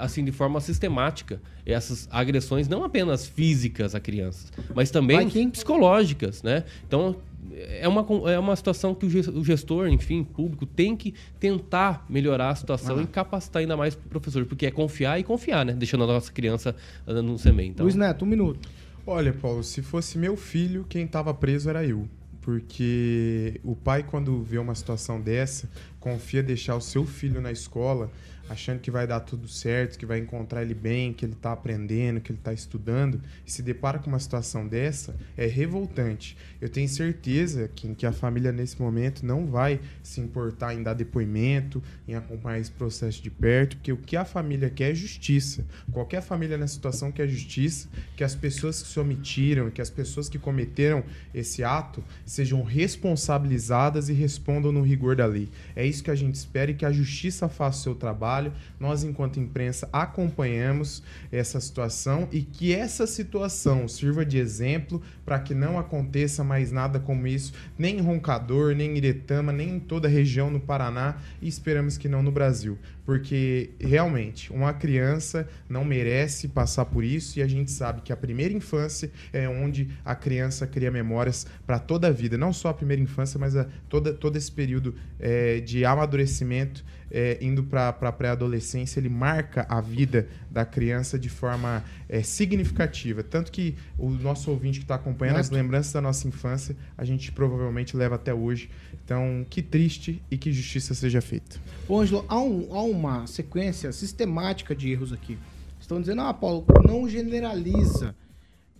assim 0.00 0.24
de 0.24 0.32
forma 0.32 0.60
sistemática 0.60 1.40
essas 1.64 2.08
agressões 2.10 2.68
não 2.68 2.84
apenas 2.84 3.26
físicas 3.26 3.94
a 3.94 4.00
crianças, 4.00 4.52
mas 4.74 4.90
também 4.90 5.28
psicológicas, 5.50 6.42
né? 6.42 6.64
Então 6.86 7.16
é 7.52 7.86
uma, 7.86 8.04
é 8.30 8.38
uma 8.38 8.56
situação 8.56 8.94
que 8.94 9.06
o 9.06 9.10
ges- 9.10 9.28
o 9.28 9.44
gestor, 9.44 9.86
enfim, 9.88 10.24
público, 10.24 10.66
tem 10.66 10.96
que 10.96 11.14
tentar 11.38 12.04
melhorar 12.08 12.50
a 12.50 12.54
situação 12.54 12.98
Ah. 12.98 13.02
e 13.02 13.06
capacitar 13.06 13.60
ainda 13.60 13.76
mais 13.76 13.94
o 13.94 13.98
professor, 13.98 14.44
porque 14.46 14.66
é 14.66 14.70
confiar 14.70 15.20
e 15.20 15.22
confiar, 15.22 15.64
né? 15.64 15.72
Deixando 15.72 16.04
a 16.04 16.06
nossa 16.06 16.32
criança 16.32 16.74
ah, 17.06 17.12
no 17.22 17.38
CMEI. 17.38 17.68
Então, 17.68 17.84
Luiz 17.84 17.94
Neto, 17.96 18.24
um 18.24 18.28
minuto. 18.28 18.68
Olha, 19.06 19.32
Paulo, 19.32 19.62
se 19.62 19.82
fosse 19.82 20.16
meu 20.18 20.36
filho, 20.36 20.84
quem 20.88 21.04
estava 21.04 21.32
preso 21.34 21.68
era 21.68 21.84
eu. 21.86 22.08
Porque 22.40 23.60
o 23.64 23.74
pai, 23.74 24.02
quando 24.02 24.42
vê 24.42 24.58
uma 24.58 24.74
situação 24.74 25.20
dessa, 25.20 25.68
confia 26.00 26.42
deixar 26.42 26.76
o 26.76 26.80
seu 26.80 27.04
filho 27.04 27.40
na 27.40 27.50
escola, 27.52 28.10
achando 28.48 28.80
que 28.80 28.90
vai 28.90 29.06
dar 29.06 29.20
tudo 29.20 29.48
certo, 29.48 29.98
que 29.98 30.06
vai 30.06 30.18
encontrar 30.18 30.62
ele 30.62 30.74
bem, 30.74 31.12
que 31.12 31.24
ele 31.24 31.32
está 31.32 31.52
aprendendo, 31.52 32.20
que 32.20 32.32
ele 32.32 32.38
está 32.38 32.52
estudando, 32.52 33.20
e 33.46 33.50
se 33.50 33.62
depara 33.62 33.98
com 33.98 34.08
uma 34.08 34.18
situação 34.18 34.66
dessa, 34.66 35.16
é 35.36 35.46
revoltante. 35.46 36.36
Eu 36.60 36.68
tenho 36.68 36.88
certeza 36.88 37.70
que, 37.74 37.94
que 37.94 38.06
a 38.06 38.12
família, 38.12 38.52
nesse 38.52 38.80
momento, 38.80 39.24
não 39.24 39.46
vai 39.46 39.80
se 40.02 40.20
importar 40.20 40.74
em 40.74 40.82
dar 40.82 40.94
depoimento, 40.94 41.82
em 42.06 42.14
acompanhar 42.14 42.58
esse 42.58 42.70
processo 42.70 43.22
de 43.22 43.30
perto, 43.30 43.76
porque 43.76 43.92
o 43.92 43.96
que 43.96 44.16
a 44.16 44.24
família 44.24 44.70
quer 44.70 44.92
é 44.92 44.94
justiça. 44.94 45.64
Qualquer 45.92 46.22
família 46.22 46.58
nessa 46.58 46.74
situação 46.74 47.10
quer 47.10 47.28
justiça, 47.28 47.88
que 48.16 48.24
as 48.24 48.34
pessoas 48.34 48.82
que 48.82 48.88
se 48.88 49.00
omitiram, 49.00 49.70
que 49.70 49.80
as 49.80 49.90
pessoas 49.90 50.28
que 50.28 50.38
cometeram 50.38 51.02
esse 51.32 51.64
ato 51.64 52.02
sejam 52.24 52.62
responsabilizadas 52.62 54.08
e 54.08 54.12
respondam 54.12 54.72
no 54.72 54.82
rigor 54.82 55.16
da 55.16 55.26
lei. 55.26 55.48
É 55.74 55.86
isso 55.86 56.02
que 56.02 56.10
a 56.10 56.14
gente 56.14 56.34
espera 56.34 56.70
e 56.70 56.74
que 56.74 56.84
a 56.84 56.92
justiça 56.92 57.48
faça 57.48 57.78
o 57.78 57.82
seu 57.82 57.94
trabalho. 57.94 58.33
Nós, 58.78 59.04
enquanto 59.04 59.40
imprensa, 59.40 59.88
acompanhamos 59.92 61.02
essa 61.30 61.60
situação 61.60 62.28
e 62.32 62.42
que 62.42 62.74
essa 62.74 63.06
situação 63.06 63.86
sirva 63.86 64.24
de 64.24 64.38
exemplo 64.38 65.00
para 65.24 65.38
que 65.38 65.54
não 65.54 65.78
aconteça 65.78 66.44
mais 66.44 66.70
nada 66.70 66.98
como 66.98 67.26
isso, 67.26 67.52
nem 67.78 67.98
em 67.98 68.00
Roncador, 68.00 68.74
nem 68.74 68.90
em 68.90 68.96
Iretama, 68.96 69.52
nem 69.52 69.76
em 69.76 69.80
toda 69.80 70.08
a 70.08 70.10
região 70.10 70.50
no 70.50 70.60
Paraná 70.60 71.16
e 71.40 71.48
esperamos 71.48 71.96
que 71.96 72.08
não 72.08 72.22
no 72.22 72.30
Brasil. 72.30 72.78
Porque 73.04 73.70
realmente 73.78 74.50
uma 74.52 74.72
criança 74.72 75.46
não 75.68 75.84
merece 75.84 76.48
passar 76.48 76.86
por 76.86 77.04
isso 77.04 77.38
e 77.38 77.42
a 77.42 77.46
gente 77.46 77.70
sabe 77.70 78.00
que 78.00 78.12
a 78.12 78.16
primeira 78.16 78.54
infância 78.54 79.10
é 79.32 79.46
onde 79.48 79.90
a 80.04 80.14
criança 80.14 80.66
cria 80.66 80.90
memórias 80.90 81.46
para 81.66 81.78
toda 81.78 82.08
a 82.08 82.10
vida, 82.10 82.38
não 82.38 82.52
só 82.52 82.70
a 82.70 82.74
primeira 82.74 83.02
infância, 83.02 83.38
mas 83.38 83.56
a, 83.56 83.66
toda, 83.88 84.12
todo 84.12 84.36
esse 84.36 84.50
período 84.50 84.94
eh, 85.20 85.60
de 85.60 85.84
amadurecimento 85.84 86.84
eh, 87.16 87.38
indo 87.40 87.62
para 87.62 87.88
a 87.90 88.12
pré-adolescência, 88.12 88.98
ele 88.98 89.08
marca 89.08 89.64
a 89.68 89.80
vida 89.80 90.26
da 90.50 90.64
criança 90.64 91.16
de 91.16 91.28
forma 91.28 91.84
eh, 92.08 92.22
significativa. 92.24 93.22
Tanto 93.22 93.52
que 93.52 93.76
o 93.96 94.10
nosso 94.10 94.50
ouvinte 94.50 94.80
que 94.80 94.84
está 94.84 94.96
acompanhando 94.96 95.36
as 95.38 95.48
lembranças 95.48 95.92
da 95.92 96.00
nossa 96.00 96.26
infância, 96.26 96.76
a 96.98 97.04
gente 97.04 97.30
provavelmente 97.30 97.96
leva 97.96 98.16
até 98.16 98.34
hoje. 98.34 98.68
Então, 99.04 99.46
que 99.48 99.62
triste 99.62 100.20
e 100.30 100.36
que 100.36 100.52
justiça 100.52 100.92
seja 100.94 101.20
feita. 101.20 101.56
Ô, 101.88 102.00
Ângelo, 102.00 102.24
há, 102.28 102.40
um- 102.40 102.74
há 102.74 102.82
uma 102.82 103.26
sequência 103.28 103.92
sistemática 103.92 104.74
de 104.74 104.90
erros 104.90 105.12
aqui. 105.12 105.38
Estão 105.80 106.00
dizendo, 106.00 106.22
ah, 106.22 106.34
Paulo, 106.34 106.64
não 106.84 107.08
generaliza. 107.08 108.14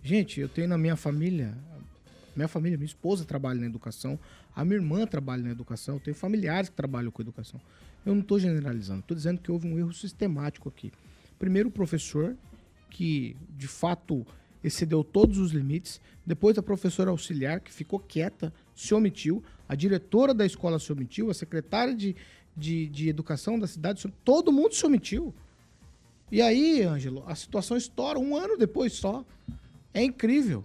Gente, 0.03 0.39
eu 0.41 0.49
tenho 0.49 0.67
na 0.67 0.77
minha 0.77 0.95
família, 0.95 1.53
minha 2.35 2.47
família, 2.47 2.77
minha 2.77 2.85
esposa 2.85 3.23
trabalha 3.23 3.59
na 3.61 3.65
educação, 3.67 4.19
a 4.55 4.65
minha 4.65 4.75
irmã 4.77 5.05
trabalha 5.07 5.41
na 5.43 5.51
educação, 5.51 5.95
eu 5.95 5.99
tenho 6.01 6.15
familiares 6.15 6.67
que 6.69 6.75
trabalham 6.75 7.09
com 7.11 7.21
educação. 7.21 7.61
Eu 8.05 8.13
não 8.13 8.21
estou 8.21 8.39
generalizando, 8.39 8.99
estou 8.99 9.15
dizendo 9.17 9.39
que 9.41 9.51
houve 9.51 9.67
um 9.67 9.77
erro 9.79 9.93
sistemático 9.93 10.69
aqui. 10.69 10.91
Primeiro, 11.39 11.69
o 11.69 11.71
professor, 11.71 12.35
que 12.89 13.35
de 13.57 13.67
fato 13.67 14.25
excedeu 14.63 15.03
todos 15.03 15.37
os 15.37 15.51
limites. 15.51 15.99
Depois, 16.25 16.57
a 16.57 16.63
professora 16.63 17.09
auxiliar, 17.11 17.59
que 17.59 17.71
ficou 17.71 17.99
quieta, 17.99 18.53
se 18.75 18.93
omitiu. 18.93 19.43
A 19.67 19.75
diretora 19.75 20.33
da 20.33 20.45
escola 20.45 20.79
se 20.79 20.91
omitiu. 20.91 21.29
A 21.29 21.33
secretária 21.33 21.95
de, 21.95 22.15
de, 22.55 22.87
de 22.87 23.09
educação 23.09 23.59
da 23.59 23.67
cidade, 23.67 24.01
se- 24.01 24.13
todo 24.23 24.51
mundo 24.51 24.73
se 24.73 24.85
omitiu. 24.85 25.33
E 26.31 26.41
aí, 26.41 26.81
Ângelo, 26.83 27.23
a 27.27 27.35
situação 27.35 27.75
estoura 27.77 28.17
um 28.17 28.35
ano 28.35 28.57
depois 28.57 28.93
só. 28.93 29.23
É 29.93 30.03
incrível. 30.03 30.63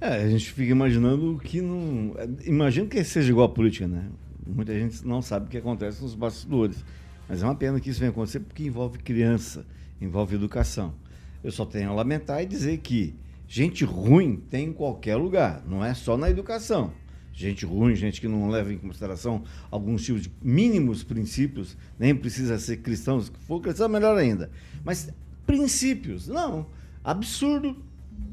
É, 0.00 0.22
a 0.24 0.28
gente 0.28 0.50
fica 0.52 0.70
imaginando 0.72 1.38
que 1.44 1.60
não. 1.60 2.14
Imagino 2.44 2.88
que 2.88 3.02
seja 3.04 3.30
igual 3.30 3.46
a 3.46 3.52
política, 3.52 3.86
né? 3.86 4.08
Muita 4.54 4.78
gente 4.78 5.06
não 5.06 5.22
sabe 5.22 5.46
o 5.46 5.48
que 5.48 5.58
acontece 5.58 6.02
nos 6.02 6.14
bastidores. 6.14 6.84
Mas 7.28 7.42
é 7.42 7.46
uma 7.46 7.54
pena 7.54 7.78
que 7.78 7.88
isso 7.90 8.00
venha 8.00 8.10
acontecer 8.10 8.40
porque 8.40 8.64
envolve 8.64 8.98
criança, 8.98 9.64
envolve 10.00 10.34
educação. 10.34 10.94
Eu 11.42 11.52
só 11.52 11.64
tenho 11.64 11.90
a 11.90 11.94
lamentar 11.94 12.42
e 12.42 12.46
dizer 12.46 12.78
que 12.78 13.14
gente 13.46 13.84
ruim 13.84 14.36
tem 14.36 14.68
em 14.68 14.72
qualquer 14.72 15.16
lugar, 15.16 15.62
não 15.66 15.84
é 15.84 15.94
só 15.94 16.16
na 16.16 16.28
educação. 16.28 16.92
Gente 17.32 17.64
ruim, 17.64 17.94
gente 17.94 18.20
que 18.20 18.28
não 18.28 18.48
leva 18.48 18.72
em 18.72 18.78
consideração 18.78 19.44
alguns 19.70 20.04
tipos 20.04 20.22
de 20.22 20.32
mínimos 20.42 21.02
princípios, 21.02 21.76
nem 21.98 22.14
precisa 22.14 22.58
ser 22.58 22.78
cristão, 22.78 23.20
se 23.20 23.30
for 23.46 23.60
cristão, 23.60 23.88
melhor 23.88 24.18
ainda. 24.18 24.50
Mas 24.84 25.12
princípios, 25.46 26.28
não. 26.28 26.66
Absurdo, 27.02 27.76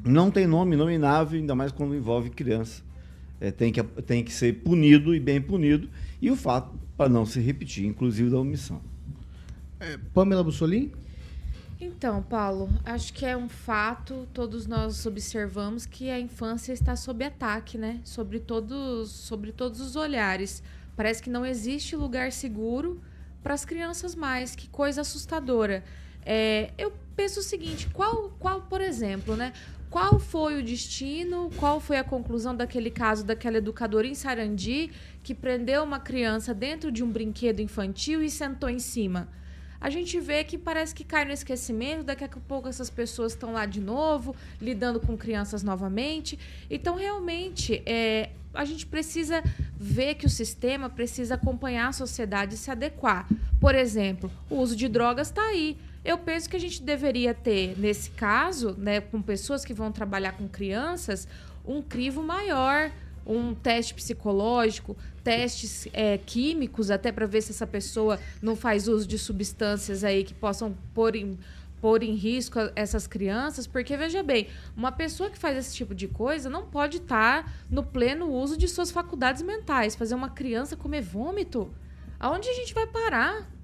não 0.04 0.30
tem 0.30 0.46
nome 0.48 0.76
nominável, 0.76 1.40
ainda 1.40 1.56
mais 1.56 1.72
quando 1.72 1.96
envolve 1.96 2.30
criança. 2.32 2.84
É, 3.40 3.52
tem, 3.52 3.72
que, 3.72 3.82
tem 3.84 4.24
que 4.24 4.34
ser 4.34 4.62
punido 4.62 5.14
e 5.16 5.20
bem 5.20 5.40
punido. 5.40 5.88
E 6.22 6.32
o 6.32 6.36
fato 6.36 6.78
para 6.96 7.10
não 7.10 7.26
se 7.26 7.40
repetir, 7.40 7.86
inclusive 7.86 8.30
da 8.30 8.38
omissão. 8.38 8.82
É, 9.80 9.98
Pamela 10.14 10.44
Bussolini? 10.44 10.92
Então, 11.80 12.24
Paulo, 12.24 12.70
acho 12.84 13.14
que 13.14 13.24
é 13.24 13.38
um 13.38 13.48
fato, 13.48 14.28
todos 14.34 14.66
nós 14.66 15.06
observamos 15.06 15.86
que 15.86 16.10
a 16.10 16.20
infância 16.20 16.74
está 16.74 16.96
sob 16.96 17.24
ataque, 17.24 17.78
né? 17.78 18.02
Sobre 18.04 18.40
todos, 18.40 19.12
sobre 19.12 19.52
todos 19.52 19.80
os 19.80 19.96
olhares. 19.96 20.64
Parece 20.96 21.22
que 21.22 21.30
não 21.30 21.46
existe 21.46 21.96
lugar 21.96 22.32
seguro 22.32 23.00
para 23.44 23.54
as 23.54 23.64
crianças 23.64 24.16
mais. 24.16 24.56
Que 24.56 24.68
coisa 24.68 25.02
assustadora. 25.02 25.84
É, 26.26 26.72
eu 26.80 26.92
penso 27.16 27.42
o 27.42 27.44
seguinte: 27.44 27.88
qual, 27.94 28.32
qual, 28.40 28.62
por 28.64 28.82
exemplo, 28.82 29.36
né? 29.36 29.54
Qual 29.90 30.20
foi 30.20 30.60
o 30.60 30.64
destino, 30.64 31.50
qual 31.58 31.80
foi 31.80 31.98
a 31.98 32.04
conclusão 32.04 32.56
daquele 32.56 32.92
caso 32.92 33.24
daquela 33.24 33.58
educadora 33.58 34.06
em 34.06 34.14
Sarandi 34.14 34.92
que 35.24 35.34
prendeu 35.34 35.84
uma 35.84 36.00
criança 36.00 36.54
dentro 36.54 36.92
de 36.92 37.04
um 37.04 37.12
brinquedo 37.12 37.62
infantil 37.62 38.22
e 38.22 38.30
sentou 38.30 38.70
em 38.70 38.80
cima? 38.80 39.30
a 39.80 39.90
gente 39.90 40.20
vê 40.20 40.44
que 40.44 40.58
parece 40.58 40.94
que 40.94 41.04
cai 41.04 41.24
no 41.26 41.32
esquecimento, 41.32 42.04
daqui 42.04 42.24
a 42.24 42.28
pouco 42.28 42.68
essas 42.68 42.90
pessoas 42.90 43.34
estão 43.34 43.54
lá 43.54 43.66
de 43.66 43.80
novo, 43.80 44.36
lidando 44.60 45.00
com 45.00 45.16
crianças 45.16 45.64
novamente. 45.64 46.38
Então, 46.70 46.96
realmente, 46.96 47.82
é, 47.86 48.32
a 48.54 48.66
gente 48.66 48.86
precisa 48.88 49.44
ver 49.76 50.16
que 50.16 50.26
o 50.26 50.30
sistema 50.30 50.90
precisa 50.90 51.36
acompanhar 51.36 51.90
a 51.90 51.94
sociedade 51.94 52.56
e 52.56 52.58
se 52.58 52.72
adequar. 52.72 53.28
Por 53.60 53.76
exemplo, 53.76 54.32
o 54.50 54.56
uso 54.56 54.76
de 54.76 54.88
drogas 54.88 55.28
está 55.28 55.44
aí. 55.44 55.78
Eu 56.08 56.18
penso 56.18 56.50
que 56.50 56.56
a 56.56 56.60
gente 56.60 56.82
deveria 56.82 57.34
ter, 57.34 57.78
nesse 57.78 58.12
caso, 58.12 58.74
né, 58.78 59.02
com 59.02 59.22
pessoas 59.22 59.66
que 59.66 59.74
vão 59.74 59.92
trabalhar 59.92 60.32
com 60.32 60.48
crianças, 60.48 61.28
um 61.66 61.82
crivo 61.82 62.24
maior, 62.24 62.90
um 63.26 63.54
teste 63.54 63.94
psicológico, 63.94 64.96
testes 65.22 65.86
é, 65.92 66.18
químicos, 66.18 66.90
até 66.90 67.12
para 67.12 67.26
ver 67.26 67.42
se 67.42 67.52
essa 67.52 67.68
pessoa 67.68 68.18
não 68.42 68.56
faz 68.56 68.88
uso 68.88 69.06
de 69.06 69.20
substâncias 69.20 70.02
aí 70.06 70.24
que 70.24 70.34
possam 70.34 70.74
pôr 70.94 71.18
em, 71.18 71.38
pôr 71.82 72.02
em 72.02 72.16
risco 72.16 72.58
essas 72.74 73.06
crianças, 73.06 73.68
porque 73.68 73.98
veja 73.98 74.24
bem, 74.24 74.48
uma 74.78 74.94
pessoa 74.94 75.30
que 75.30 75.38
faz 75.38 75.58
esse 75.58 75.76
tipo 75.76 75.94
de 75.94 76.08
coisa 76.08 76.50
não 76.50 76.68
pode 76.68 77.00
estar 77.00 77.44
tá 77.44 77.54
no 77.70 77.84
pleno 77.84 78.32
uso 78.32 78.56
de 78.56 78.70
suas 78.70 78.90
faculdades 78.92 79.42
mentais. 79.42 79.94
Fazer 79.94 80.16
uma 80.16 80.30
criança 80.30 80.78
comer 80.78 81.02
vômito, 81.02 81.70
aonde 82.18 82.48
a 82.48 82.54
gente 82.54 82.74
vai 82.74 82.88
parar? 82.88 83.57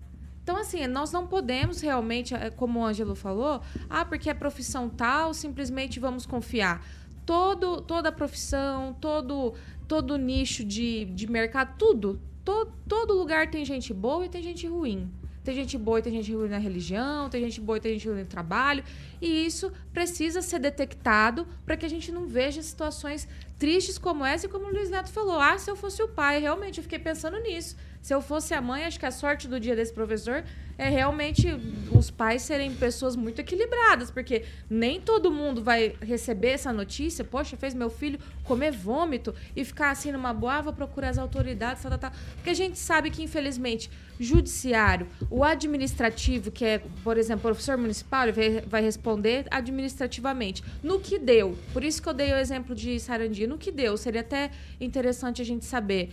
Então, 0.43 0.57
assim, 0.57 0.85
nós 0.87 1.11
não 1.11 1.25
podemos 1.25 1.79
realmente, 1.79 2.35
é, 2.35 2.49
como 2.49 2.79
o 2.79 2.85
Ângelo 2.85 3.15
falou, 3.15 3.61
ah, 3.89 4.03
porque 4.03 4.29
é 4.29 4.33
profissão 4.33 4.89
tal, 4.89 5.33
simplesmente 5.33 5.99
vamos 5.99 6.25
confiar 6.25 6.85
todo, 7.25 7.81
toda 7.81 8.11
profissão, 8.11 8.93
todo, 8.99 9.53
todo 9.87 10.17
nicho 10.17 10.63
de, 10.63 11.05
de 11.05 11.29
mercado, 11.29 11.75
tudo. 11.77 12.21
To, 12.43 12.67
todo 12.87 13.13
lugar 13.13 13.49
tem 13.49 13.63
gente 13.63 13.93
boa 13.93 14.25
e 14.25 14.29
tem 14.29 14.43
gente 14.43 14.67
ruim. 14.67 15.09
Tem 15.43 15.53
gente 15.53 15.77
boa 15.77 15.99
e 15.99 16.01
tem 16.01 16.13
gente 16.13 16.33
ruim 16.33 16.47
na 16.47 16.57
religião, 16.57 17.29
tem 17.29 17.43
gente 17.43 17.59
boa 17.59 17.77
e 17.77 17.81
tem 17.81 17.93
gente 17.93 18.07
ruim 18.07 18.21
no 18.21 18.25
trabalho. 18.25 18.81
E 19.21 19.45
isso 19.45 19.71
precisa 19.91 20.41
ser 20.41 20.59
detectado 20.59 21.45
para 21.65 21.75
que 21.75 21.85
a 21.85 21.89
gente 21.89 22.13
não 22.13 22.25
veja 22.27 22.61
situações 22.61 23.27
tristes 23.59 23.97
como 23.97 24.25
essa 24.25 24.45
e 24.45 24.49
como 24.49 24.65
o 24.65 24.71
Luiz 24.71 24.89
Neto 24.89 25.11
falou. 25.11 25.39
Ah, 25.39 25.57
se 25.57 25.69
eu 25.69 25.75
fosse 25.75 26.01
o 26.01 26.07
pai, 26.07 26.39
realmente, 26.39 26.77
eu 26.77 26.83
fiquei 26.83 26.99
pensando 26.99 27.37
nisso. 27.41 27.75
Se 28.03 28.13
eu 28.13 28.21
fosse 28.21 28.53
a 28.53 28.61
mãe, 28.61 28.83
acho 28.83 28.99
que 28.99 29.05
a 29.05 29.11
sorte 29.11 29.47
do 29.47 29.57
dia 29.57 29.77
desse 29.77 29.93
professor 29.93 30.43
é 30.77 30.89
realmente 30.89 31.47
os 31.89 32.11
pais 32.11 32.41
serem 32.41 32.75
pessoas 32.75 33.15
muito 33.15 33.39
equilibradas, 33.39 34.11
porque 34.11 34.43
nem 34.69 34.99
todo 34.99 35.31
mundo 35.31 35.63
vai 35.63 35.95
receber 36.01 36.49
essa 36.49 36.73
notícia, 36.73 37.23
poxa, 37.23 37.55
fez 37.55 37.73
meu 37.73 37.89
filho 37.89 38.19
comer 38.43 38.73
vômito 38.73 39.33
e 39.55 39.63
ficar 39.63 39.89
assim 39.89 40.11
numa 40.11 40.33
boa, 40.33 40.55
ah, 40.55 40.61
vou 40.61 40.73
procurar 40.73 41.11
as 41.11 41.17
autoridades, 41.17 41.81
tal, 41.81 41.91
tal, 41.91 41.99
tal. 41.99 42.11
Porque 42.35 42.49
a 42.49 42.53
gente 42.53 42.77
sabe 42.77 43.09
que, 43.09 43.23
infelizmente, 43.23 43.89
judiciário, 44.19 45.07
o 45.29 45.41
administrativo, 45.41 46.51
que 46.51 46.65
é, 46.65 46.81
por 47.05 47.17
exemplo, 47.17 47.43
professor 47.43 47.77
municipal, 47.77 48.27
ele 48.27 48.61
vai 48.67 48.81
responder 48.81 49.45
administrativamente. 49.49 50.61
No 50.83 50.99
que 50.99 51.17
deu. 51.17 51.57
Por 51.71 51.85
isso 51.85 52.01
que 52.01 52.09
eu 52.09 52.13
dei 52.13 52.33
o 52.33 52.37
exemplo 52.37 52.75
de 52.75 52.99
Sarandi. 52.99 53.47
No 53.47 53.57
que 53.57 53.71
deu. 53.71 53.95
Seria 53.95 54.19
até 54.19 54.51
interessante 54.81 55.41
a 55.41 55.45
gente 55.45 55.63
saber. 55.63 56.11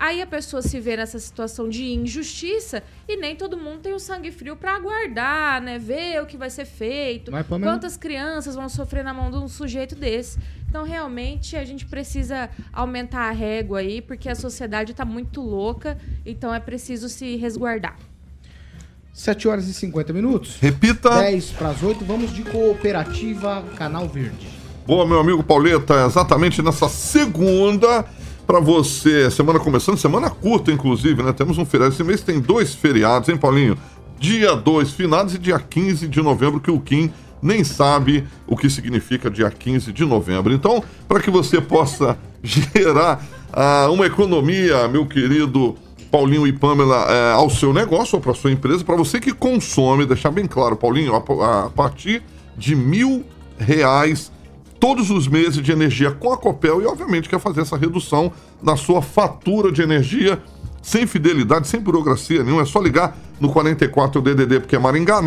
Aí 0.00 0.22
a 0.22 0.26
pessoa 0.26 0.62
se 0.62 0.80
vê 0.80 0.96
nessa 0.96 1.18
situação 1.18 1.68
de 1.68 1.92
injustiça 1.92 2.82
e 3.06 3.18
nem 3.18 3.36
todo 3.36 3.54
mundo 3.54 3.80
tem 3.80 3.92
o 3.92 3.98
sangue 3.98 4.32
frio 4.32 4.56
para 4.56 4.74
aguardar, 4.74 5.60
né? 5.60 5.78
Ver 5.78 6.22
o 6.22 6.26
que 6.26 6.38
vai 6.38 6.48
ser 6.48 6.64
feito. 6.64 7.30
Mas, 7.30 7.46
Quantas 7.46 7.98
crianças 7.98 8.54
vão 8.54 8.66
sofrer 8.66 9.04
na 9.04 9.12
mão 9.12 9.30
de 9.30 9.36
um 9.36 9.46
sujeito 9.46 9.94
desse. 9.94 10.38
Então, 10.66 10.84
realmente, 10.84 11.54
a 11.54 11.66
gente 11.66 11.84
precisa 11.84 12.48
aumentar 12.72 13.28
a 13.28 13.30
régua 13.30 13.80
aí, 13.80 14.00
porque 14.00 14.30
a 14.30 14.34
sociedade 14.34 14.92
está 14.92 15.04
muito 15.04 15.42
louca, 15.42 15.98
então 16.24 16.54
é 16.54 16.60
preciso 16.60 17.06
se 17.10 17.36
resguardar. 17.36 17.98
7 19.12 19.48
horas 19.48 19.68
e 19.68 19.74
50 19.74 20.14
minutos. 20.14 20.56
Repita. 20.58 21.10
10 21.10 21.50
para 21.50 21.68
as 21.68 21.82
8. 21.82 22.06
Vamos 22.06 22.32
de 22.32 22.42
cooperativa 22.42 23.62
Canal 23.76 24.08
Verde. 24.08 24.48
Boa, 24.86 25.06
meu 25.06 25.20
amigo 25.20 25.44
Pauleta. 25.44 26.06
Exatamente 26.06 26.62
nessa 26.62 26.88
segunda 26.88 28.06
para 28.50 28.58
você, 28.58 29.30
semana 29.30 29.60
começando, 29.60 29.96
semana 29.96 30.28
curta, 30.28 30.72
inclusive, 30.72 31.22
né? 31.22 31.32
Temos 31.32 31.56
um 31.56 31.64
feriado. 31.64 31.94
Esse 31.94 32.02
mês 32.02 32.20
tem 32.20 32.40
dois 32.40 32.74
feriados, 32.74 33.28
hein, 33.28 33.36
Paulinho? 33.36 33.78
Dia 34.18 34.56
2 34.56 34.90
finados 34.90 35.36
e 35.36 35.38
dia 35.38 35.56
15 35.56 36.08
de 36.08 36.20
novembro, 36.20 36.58
que 36.58 36.68
o 36.68 36.80
Kim 36.80 37.12
nem 37.40 37.62
sabe 37.62 38.26
o 38.48 38.56
que 38.56 38.68
significa 38.68 39.30
dia 39.30 39.48
15 39.52 39.92
de 39.92 40.04
novembro. 40.04 40.52
Então, 40.52 40.82
para 41.06 41.20
que 41.20 41.30
você 41.30 41.60
possa 41.60 42.18
gerar 42.42 43.24
uh, 43.54 43.92
uma 43.92 44.06
economia, 44.06 44.88
meu 44.88 45.06
querido 45.06 45.76
Paulinho 46.10 46.44
e 46.44 46.52
Pamela, 46.52 47.06
uh, 47.06 47.36
ao 47.36 47.50
seu 47.50 47.72
negócio 47.72 48.16
ou 48.16 48.20
para 48.20 48.34
sua 48.34 48.50
empresa, 48.50 48.82
para 48.82 48.96
você 48.96 49.20
que 49.20 49.32
consome, 49.32 50.04
deixar 50.04 50.32
bem 50.32 50.48
claro, 50.48 50.74
Paulinho, 50.74 51.14
a, 51.14 51.66
a 51.66 51.70
partir 51.70 52.20
de 52.58 52.74
mil 52.74 53.24
reais 53.56 54.32
todos 54.80 55.10
os 55.10 55.28
meses 55.28 55.62
de 55.62 55.70
energia 55.70 56.10
com 56.10 56.32
a 56.32 56.38
Copel 56.38 56.80
e, 56.80 56.86
obviamente, 56.86 57.28
quer 57.28 57.38
fazer 57.38 57.60
essa 57.60 57.76
redução 57.76 58.32
na 58.62 58.76
sua 58.76 59.02
fatura 59.02 59.70
de 59.70 59.82
energia 59.82 60.42
sem 60.82 61.06
fidelidade, 61.06 61.68
sem 61.68 61.78
burocracia 61.78 62.42
nenhuma. 62.42 62.62
É 62.62 62.64
só 62.64 62.80
ligar 62.80 63.14
no 63.38 63.50
44 63.50 64.22
DDD, 64.22 64.60
porque 64.60 64.74
é 64.74 64.78
Maringá, 64.78 65.20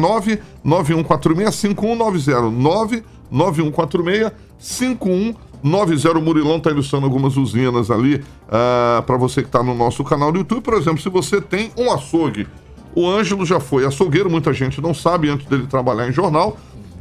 991465190. 0.65 3.03
991465190. 3.31 6.17
O 6.17 6.21
Murilão 6.21 6.57
está 6.57 6.71
ilustrando 6.71 7.05
algumas 7.05 7.37
usinas 7.37 7.91
ali 7.91 8.15
uh, 8.15 8.23
ah, 8.49 9.03
para 9.05 9.17
você 9.17 9.43
que 9.43 9.47
está 9.47 9.61
no 9.61 9.75
nosso 9.75 10.03
canal 10.03 10.31
do 10.31 10.39
YouTube. 10.39 10.61
Por 10.61 10.73
exemplo, 10.73 10.99
se 10.99 11.09
você 11.09 11.39
tem 11.39 11.71
um 11.77 11.91
açougue, 11.91 12.47
o 12.95 13.07
Ângelo 13.07 13.45
já 13.45 13.59
foi 13.59 13.85
açougueiro, 13.85 14.29
muita 14.29 14.53
gente 14.53 14.81
não 14.81 14.93
sabe 14.93 15.29
antes 15.29 15.47
dele 15.47 15.65
trabalhar 15.67 16.07
em 16.07 16.11
jornal 16.11 16.57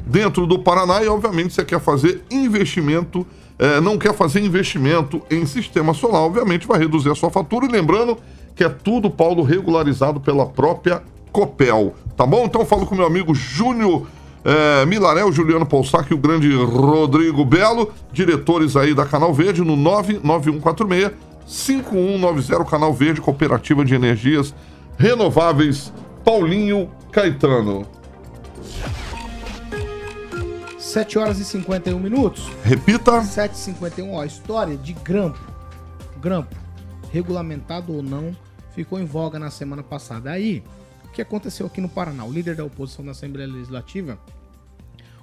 dentro 0.07 0.46
do 0.46 0.59
Paraná 0.59 1.03
e, 1.03 1.09
obviamente, 1.09 1.55
você 1.55 1.64
quer 1.64 1.80
fazer 1.80 2.22
investimento, 2.30 3.26
é, 3.59 3.80
não 3.80 3.98
quer 3.98 4.14
fazer 4.14 4.40
investimento 4.40 5.22
em 5.30 5.46
sistema 5.46 5.94
solar, 5.94 6.22
obviamente 6.22 6.66
vai 6.66 6.78
reduzir 6.78 7.11
a 7.11 7.14
sua 7.14 7.30
fatura. 7.30 7.66
E 7.66 7.68
lembrando 7.68 8.18
que 8.55 8.64
é 8.64 8.68
tudo, 8.68 9.11
Paulo, 9.11 9.42
regularizado 9.42 10.20
pela 10.20 10.46
própria 10.46 11.03
Copel, 11.30 11.94
tá 12.16 12.26
bom? 12.26 12.44
Então 12.44 12.64
falo 12.66 12.84
com 12.84 12.94
meu 12.94 13.07
amigo 13.07 13.34
Júnior 13.34 14.07
é, 14.44 14.84
Milarel, 14.84 15.32
Juliano 15.32 15.64
Poussac 15.64 16.11
e 16.11 16.14
o 16.14 16.18
grande 16.18 16.53
Rodrigo 16.55 17.44
Belo, 17.44 17.90
diretores 18.12 18.76
aí 18.76 18.94
da 18.94 19.07
Canal 19.07 19.32
Verde, 19.32 19.62
no 19.62 19.76
99146 19.76 21.12
5190 21.46 22.64
Canal 22.64 22.92
Verde, 22.92 23.20
Cooperativa 23.20 23.84
de 23.84 23.94
Energias 23.94 24.55
Renováveis, 24.98 25.92
Paulinho 26.24 26.90
Caetano. 27.11 27.86
7 30.93 31.18
horas 31.18 31.38
e 31.38 31.45
51 31.47 31.99
minutos. 31.99 32.51
Repita. 32.62 33.12
7h51, 33.12 34.12
ó. 34.12 34.24
História 34.24 34.76
de 34.76 34.93
grampo. 34.93 35.40
Grampo, 36.20 36.55
regulamentado 37.11 37.95
ou 37.95 38.03
não, 38.03 38.36
ficou 38.74 39.01
em 39.01 39.07
voga 39.07 39.38
na 39.38 39.51
semana 39.51 39.82
passada. 39.82 40.30
Aí, 40.30 40.62
o 41.03 41.09
que 41.09 41.22
aconteceu 41.22 41.66
aqui 41.66 41.80
no 41.80 41.88
Paraná? 41.88 42.26
O 42.26 42.30
líder 42.30 42.57
da 42.57 42.64
oposição 42.64 43.03
na 43.03 43.12
Assembleia 43.12 43.49
Legislativa, 43.49 44.18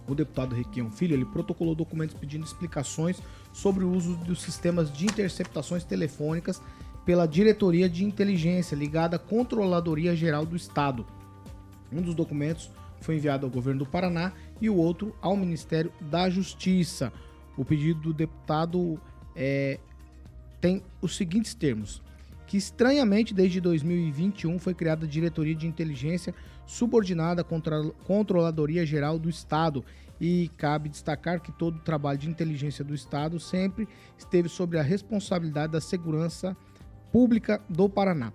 o 0.08 0.16
deputado 0.16 0.56
Requião 0.56 0.90
Filho, 0.90 1.14
ele 1.14 1.24
protocolou 1.24 1.76
documentos 1.76 2.16
pedindo 2.20 2.44
explicações 2.44 3.22
sobre 3.54 3.84
o 3.84 3.92
uso 3.92 4.16
dos 4.16 4.42
sistemas 4.42 4.92
de 4.92 5.06
interceptações 5.06 5.84
telefônicas 5.84 6.60
pela 7.06 7.28
Diretoria 7.28 7.88
de 7.88 8.04
Inteligência, 8.04 8.76
ligada 8.76 9.18
à 9.18 9.20
Controladoria 9.20 10.16
Geral 10.16 10.48
do 10.48 10.56
Estado. 10.56 11.06
Um 11.94 12.02
dos 12.02 12.16
documentos 12.16 12.72
foi 13.02 13.16
enviado 13.16 13.46
ao 13.46 13.52
governo 13.52 13.80
do 13.80 13.90
Paraná 13.90 14.34
e 14.60 14.70
o 14.70 14.76
outro 14.76 15.16
ao 15.22 15.36
Ministério 15.36 15.92
da 16.02 16.30
Justiça. 16.30 17.12
O 17.58 17.66
pedido 17.66 18.00
do 18.02 18.14
deputado 18.14 19.00
é, 19.36 19.80
tem 20.62 20.84
os 21.02 21.16
seguintes 21.16 21.54
termos: 21.54 22.02
que 22.48 22.58
estranhamente 22.58 23.34
desde 23.34 23.62
2021 23.62 24.60
foi 24.60 24.74
criada 24.74 25.06
a 25.06 25.10
Diretoria 25.10 25.56
de 25.56 25.68
Inteligência 25.68 26.34
subordinada 26.66 27.42
à 27.42 27.46
Controladoria 28.06 28.86
Geral 28.86 29.18
do 29.18 29.30
Estado 29.30 29.84
e 30.20 30.50
cabe 30.58 30.90
destacar 30.90 31.40
que 31.40 31.52
todo 31.52 31.78
o 31.78 31.82
trabalho 31.82 32.20
de 32.20 32.30
inteligência 32.30 32.84
do 32.84 32.94
Estado 32.94 33.40
sempre 33.40 33.88
esteve 34.18 34.50
sob 34.50 34.78
a 34.78 34.82
responsabilidade 34.82 35.72
da 35.72 35.82
segurança 35.82 36.56
pública 37.12 37.62
do 37.70 37.90
Paraná. 37.90 38.34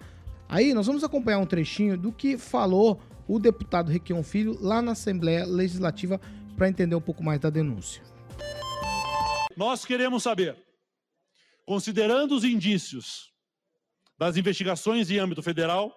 Aí 0.48 0.72
nós 0.74 0.86
vamos 0.86 1.04
acompanhar 1.04 1.38
um 1.38 1.46
trechinho 1.46 1.96
do 1.96 2.12
que 2.12 2.38
falou 2.38 3.00
o 3.26 3.38
deputado 3.38 3.90
Requião 3.90 4.22
Filho 4.22 4.58
lá 4.60 4.82
na 4.82 4.92
Assembleia 4.92 5.44
Legislativa 5.44 6.20
para 6.56 6.68
entender 6.68 6.94
um 6.94 7.00
pouco 7.00 7.22
mais 7.22 7.40
da 7.40 7.50
denúncia. 7.50 8.02
Nós 9.56 9.84
queremos 9.84 10.22
saber, 10.22 10.56
considerando 11.64 12.34
os 12.34 12.44
indícios 12.44 13.32
das 14.18 14.36
investigações 14.36 15.10
em 15.10 15.18
âmbito 15.18 15.42
federal, 15.42 15.94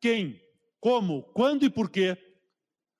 quem, 0.00 0.40
como, 0.80 1.22
quando 1.34 1.64
e 1.64 1.70
por 1.70 1.90
que 1.90 2.16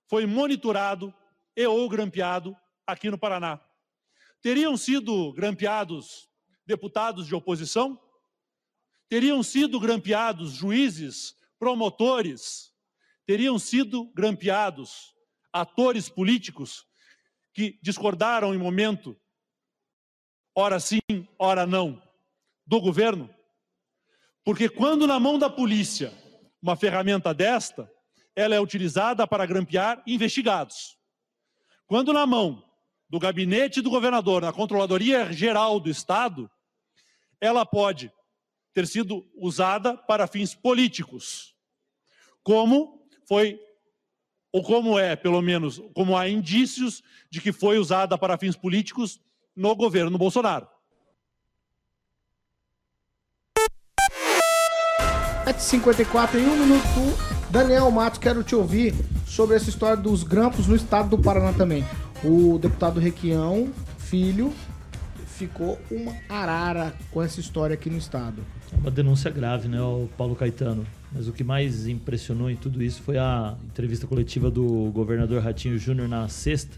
foi 0.08 0.26
monitorado 0.26 1.14
e 1.56 1.66
ou 1.66 1.88
grampeado 1.88 2.56
aqui 2.86 3.10
no 3.10 3.18
Paraná. 3.18 3.60
Teriam 4.42 4.76
sido 4.76 5.32
grampeados 5.32 6.28
deputados 6.66 7.26
de 7.26 7.34
oposição? 7.34 7.98
Teriam 9.08 9.42
sido 9.42 9.80
grampeados 9.80 10.52
juízes, 10.52 11.34
promotores? 11.58 12.69
Teriam 13.30 13.60
sido 13.60 14.06
grampeados 14.06 15.14
atores 15.52 16.08
políticos 16.08 16.84
que 17.54 17.78
discordaram 17.80 18.52
em 18.52 18.58
momento, 18.58 19.16
ora 20.52 20.80
sim, 20.80 20.98
ora 21.38 21.64
não, 21.64 22.02
do 22.66 22.80
governo? 22.80 23.32
Porque 24.42 24.68
quando 24.68 25.06
na 25.06 25.20
mão 25.20 25.38
da 25.38 25.48
polícia 25.48 26.12
uma 26.60 26.74
ferramenta 26.74 27.32
desta, 27.32 27.88
ela 28.34 28.56
é 28.56 28.60
utilizada 28.60 29.24
para 29.28 29.46
grampear 29.46 30.02
investigados. 30.08 30.98
Quando 31.86 32.12
na 32.12 32.26
mão 32.26 32.68
do 33.08 33.20
gabinete 33.20 33.80
do 33.80 33.90
governador, 33.90 34.42
na 34.42 34.52
Controladoria 34.52 35.32
Geral 35.32 35.78
do 35.78 35.88
Estado, 35.88 36.50
ela 37.40 37.64
pode 37.64 38.12
ter 38.74 38.88
sido 38.88 39.24
usada 39.36 39.96
para 39.96 40.26
fins 40.26 40.52
políticos, 40.52 41.54
como 42.42 42.99
foi, 43.30 43.60
ou 44.52 44.60
como 44.60 44.98
é, 44.98 45.14
pelo 45.14 45.40
menos, 45.40 45.80
como 45.94 46.16
há 46.16 46.28
indícios 46.28 47.00
de 47.30 47.40
que 47.40 47.52
foi 47.52 47.78
usada 47.78 48.18
para 48.18 48.36
fins 48.36 48.56
políticos 48.56 49.20
no 49.54 49.76
governo 49.76 50.18
Bolsonaro. 50.18 50.66
7h54 55.44 56.34
em 56.34 56.44
um 56.44 56.56
minuto. 56.56 56.80
Daniel 57.50 57.88
Matos, 57.92 58.18
quero 58.18 58.42
te 58.42 58.56
ouvir 58.56 58.94
sobre 59.24 59.54
essa 59.54 59.70
história 59.70 59.96
dos 59.96 60.24
grampos 60.24 60.66
no 60.66 60.74
estado 60.74 61.10
do 61.10 61.22
Paraná 61.22 61.52
também. 61.52 61.84
O 62.24 62.58
deputado 62.58 62.98
Requião, 62.98 63.72
filho, 63.96 64.52
ficou 65.40 65.80
uma 65.90 66.14
arara 66.28 66.94
com 67.10 67.22
essa 67.22 67.40
história 67.40 67.72
aqui 67.72 67.88
no 67.88 67.96
estado. 67.96 68.44
É 68.70 68.76
uma 68.76 68.90
denúncia 68.90 69.30
grave, 69.30 69.68
né, 69.68 69.80
o 69.80 70.06
Paulo 70.18 70.36
Caetano. 70.36 70.86
Mas 71.10 71.26
o 71.28 71.32
que 71.32 71.42
mais 71.42 71.88
impressionou 71.88 72.50
em 72.50 72.56
tudo 72.56 72.82
isso 72.82 73.00
foi 73.00 73.16
a 73.16 73.56
entrevista 73.64 74.06
coletiva 74.06 74.50
do 74.50 74.90
governador 74.92 75.42
Ratinho 75.42 75.78
Júnior 75.78 76.08
na 76.08 76.28
sexta. 76.28 76.76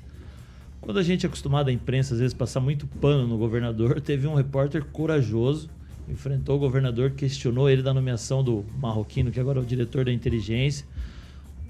Quando 0.80 0.98
a 0.98 1.02
gente 1.02 1.26
é 1.26 1.28
acostumado 1.28 1.68
à 1.68 1.72
imprensa, 1.72 2.14
às 2.14 2.20
vezes, 2.20 2.32
passar 2.32 2.60
muito 2.60 2.86
pano 2.86 3.26
no 3.26 3.36
governador, 3.36 3.98
teve 4.00 4.26
um 4.28 4.34
repórter 4.34 4.84
corajoso 4.84 5.68
enfrentou 6.08 6.56
o 6.56 6.58
governador, 6.58 7.12
questionou 7.12 7.70
ele 7.70 7.80
da 7.80 7.94
nomeação 7.94 8.42
do 8.42 8.64
marroquino, 8.80 9.30
que 9.30 9.38
agora 9.38 9.60
é 9.60 9.62
o 9.62 9.64
diretor 9.64 10.04
da 10.04 10.12
inteligência. 10.12 10.84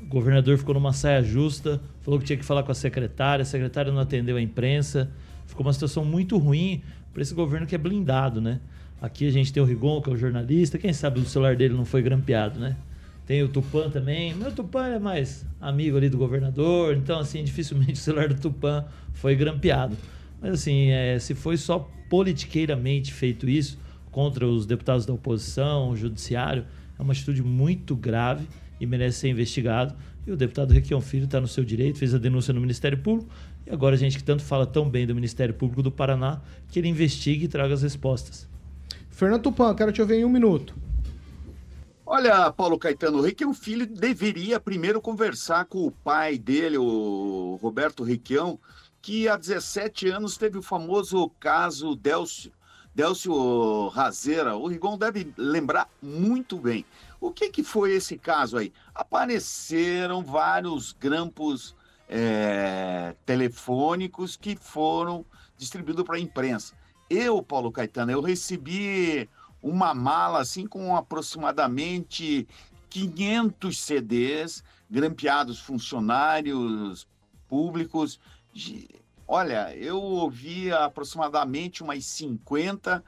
O 0.03 0.07
governador 0.07 0.57
ficou 0.57 0.75
numa 0.75 0.93
saia 0.93 1.23
justa, 1.23 1.81
falou 2.01 2.19
que 2.19 2.25
tinha 2.25 2.37
que 2.39 2.45
falar 2.45 2.63
com 2.63 2.73
a 2.73 2.75
secretária, 2.75 3.43
a 3.43 3.47
secretária 3.47 3.93
não 3.93 4.01
atendeu 4.01 4.37
a 4.37 4.43
imprensa. 4.43 5.11
Ficou 5.47 5.67
uma 5.67 5.73
situação 5.73 6.05
muito 6.05 6.39
ruim 6.39 6.83
para 7.13 7.23
esse 7.23 7.35
governo 7.35 7.67
que 7.67 7.75
é 7.75 7.79
blindado, 7.79 8.41
né? 8.41 8.61
Aqui 9.01 9.27
a 9.27 9.31
gente 9.31 9.53
tem 9.53 9.63
o 9.63 9.67
Rigon, 9.67 10.01
que 10.01 10.09
é 10.09 10.13
o 10.13 10.17
jornalista, 10.17 10.79
quem 10.79 10.93
sabe 10.93 11.21
o 11.21 11.25
celular 11.25 11.57
dele 11.57 11.75
não 11.75 11.85
foi 11.85 12.03
grampeado, 12.03 12.61
né? 12.61 12.77
Tem 13.27 13.43
o 13.43 13.49
Tupan 13.49 13.91
também. 13.91 14.35
Meu 14.35 14.53
Tupan 14.53 14.87
é 14.87 14.99
mais 14.99 15.47
amigo 15.61 15.97
ali 15.97 16.09
do 16.09 16.19
governador, 16.19 16.97
então 16.97 17.19
assim, 17.19 17.43
dificilmente 17.45 17.95
o 17.95 17.97
celular 17.97 18.29
do 18.29 18.37
Tupan 18.37 18.85
foi 19.13 19.35
grampeado. 19.35 19.97
Mas 20.41 20.55
assim, 20.55 20.91
é, 20.91 21.19
se 21.19 21.35
foi 21.35 21.57
só 21.57 21.89
politiqueiramente 22.09 23.13
feito 23.13 23.49
isso, 23.49 23.79
contra 24.11 24.47
os 24.47 24.67
deputados 24.67 25.07
da 25.07 25.13
oposição, 25.13 25.91
o 25.91 25.97
judiciário, 25.97 26.65
é 26.99 27.03
uma 27.03 27.13
atitude 27.13 27.43
muito 27.43 27.97
grave 27.97 28.47
e 28.83 28.87
merece 28.87 29.21
ser 29.21 29.29
investigado. 29.29 29.95
E 30.27 30.33
o 30.33 30.37
deputado 30.37 30.73
Requião 30.73 31.01
Filho 31.01 31.27
está 31.27 31.41
no 31.41 31.47
seu 31.47 31.65
direito, 31.65 32.01
fez 32.01 32.13
a 32.13 32.19
denúncia 32.19 32.53
no 32.53 32.61
Ministério 32.61 32.99
Público. 32.99 33.31
E 33.65 33.71
agora 33.71 33.95
a 33.95 33.99
gente 33.99 34.19
que 34.19 34.25
tanto 34.25 34.43
fala 34.43 34.67
tão 34.67 34.91
bem 34.91 35.07
do 35.07 35.15
Ministério 35.15 35.55
Público 35.55 35.85
do 35.85 35.91
Paraná, 35.93 36.41
que 36.69 36.81
ele 36.81 36.89
investigue 36.89 37.45
e 37.45 37.49
traga 37.49 37.75
as 37.75 37.83
respostas. 37.83 38.49
Fernando 39.09 39.43
Tupan, 39.43 39.73
quero 39.77 39.93
te 39.93 40.01
ouvir 40.01 40.17
em 40.17 40.25
um 40.25 40.29
minuto. 40.29 40.75
Olha, 42.05 42.51
Paulo 42.51 42.77
Caetano, 42.77 43.19
o 43.19 43.23
Requião 43.23 43.55
Filho 43.55 43.87
deveria 43.87 44.59
primeiro 44.59 45.01
conversar 45.01 45.67
com 45.67 45.87
o 45.87 45.93
pai 45.93 46.37
dele, 46.37 46.77
o 46.77 47.57
Roberto 47.63 48.03
Requião, 48.03 48.59
que 49.01 49.29
há 49.29 49.37
17 49.37 50.09
anos 50.09 50.37
teve 50.37 50.59
o 50.59 50.63
famoso 50.63 51.31
caso 51.39 51.95
Delcio, 51.95 52.51
Delcio 52.93 53.89
Razeira, 53.89 54.57
o 54.57 54.67
Rigon 54.67 54.99
deve 54.99 55.33
lembrar 55.37 55.89
muito 56.03 56.59
bem. 56.59 56.85
O 57.23 57.31
que, 57.31 57.51
que 57.51 57.63
foi 57.63 57.93
esse 57.93 58.19
caso 58.19 58.59
aí? 58.59 58.73
Apareceram 58.93 60.25
vários 60.25 60.93
grampos 60.93 61.73
é, 62.09 63.15
telefônicos 63.25 64.35
que 64.35 64.57
foram 64.57 65.25
distribuídos 65.57 66.05
para 66.05 66.17
a 66.17 66.21
imprensa. 66.21 66.75
Eu, 67.09 67.41
Paulo 67.41 67.71
Caetano, 67.71 68.11
eu 68.11 68.21
recebi 68.21 69.31
uma 69.63 69.95
mala 69.95 70.41
assim 70.41 70.67
com 70.67 70.97
aproximadamente 70.97 72.49
500 72.91 73.79
CDs 73.79 74.65
grampeados 74.91 75.61
funcionários 75.61 77.07
públicos 77.49 78.19
Olha, 79.35 79.75
eu 79.77 79.99
ouvi 79.99 80.71
aproximadamente 80.71 81.83
umas 81.83 82.05
50, 82.05 83.03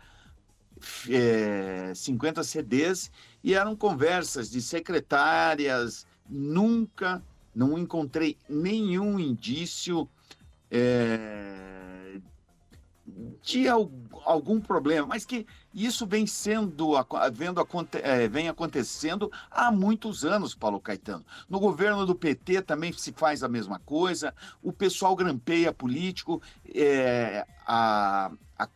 é, 1.09 1.93
50 1.95 2.43
CDs 2.43 3.11
e 3.43 3.55
eram 3.55 3.77
conversas 3.77 4.51
de 4.51 4.61
secretárias. 4.61 6.07
Nunca, 6.29 7.23
não 7.55 7.79
encontrei 7.79 8.37
nenhum 8.49 9.19
indício 9.19 10.09
é, 10.71 12.19
de 13.43 13.69
algum 13.69 14.61
problema, 14.61 15.07
mas 15.07 15.25
que 15.25 15.47
isso 15.73 16.07
vem 16.07 16.27
sendo, 16.27 16.93
vendo, 17.33 17.61
é, 18.03 18.27
vem 18.27 18.49
acontecendo 18.49 19.31
há 19.51 19.71
muitos 19.71 20.25
anos, 20.25 20.55
Paulo 20.55 20.81
Caetano. 20.81 21.25
No 21.49 21.61
governo 21.61 22.07
do 22.07 22.15
PT 22.15 22.63
também 22.63 22.93
se 22.93 23.13
faz 23.13 23.43
a 23.43 23.49
mesma 23.49 23.79
coisa, 23.81 24.35
o 24.63 24.73
pessoal 24.73 25.15
grampeia 25.15 25.73
político, 25.73 26.41
é, 26.75 27.47
a, 27.67 28.33
a, 28.59 28.69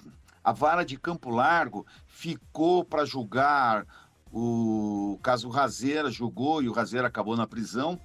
a 0.49 0.53
vara 0.53 0.83
de 0.83 0.97
Campo 0.97 1.29
Largo 1.29 1.87
ficou 2.07 2.83
para 2.83 3.05
julgar 3.05 3.87
o 4.33 5.19
caso 5.23 5.51
Razeira, 5.51 6.11
julgou 6.11 6.63
e 6.63 6.69
o 6.71 6.73
Razeira 6.73 7.07
acabou 7.07 7.37
na 7.37 7.47
prisão. 7.47 8.01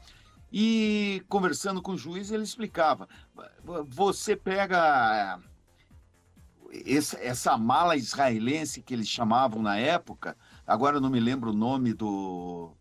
E 0.51 1.23
conversando 1.29 1.81
com 1.81 1.93
o 1.93 1.97
juiz, 1.97 2.31
ele 2.31 2.43
explicava: 2.43 3.07
você 3.87 4.35
pega 4.35 5.39
essa 7.21 7.57
mala 7.57 7.95
israelense 7.95 8.81
que 8.81 8.93
eles 8.93 9.07
chamavam 9.07 9.61
na 9.61 9.77
época, 9.77 10.35
agora 10.67 10.97
eu 10.97 11.01
não 11.01 11.09
me 11.09 11.21
lembro 11.21 11.51
o 11.51 11.55
nome 11.55 11.93
do, 11.93 12.73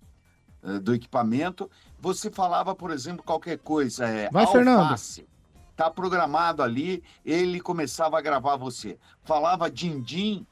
eh, 0.65 0.81
do 0.81 0.93
equipamento, 0.93 1.71
você 2.01 2.31
falava, 2.31 2.75
por 2.75 2.91
exemplo, 2.91 3.23
qualquer 3.23 3.59
coisa, 3.59 4.07
é 4.07 4.29
Vai, 4.31 4.45
alface, 4.45 4.65
Fernando. 4.65 5.32
Tá 5.77 5.91
programado 5.91 6.63
ali, 6.63 7.03
ele 7.25 7.61
começava 7.61 8.19
a 8.19 8.21
gravar 8.21 8.57
você. 8.57 8.99
Falava 9.25 9.71
din-din, 9.71 10.47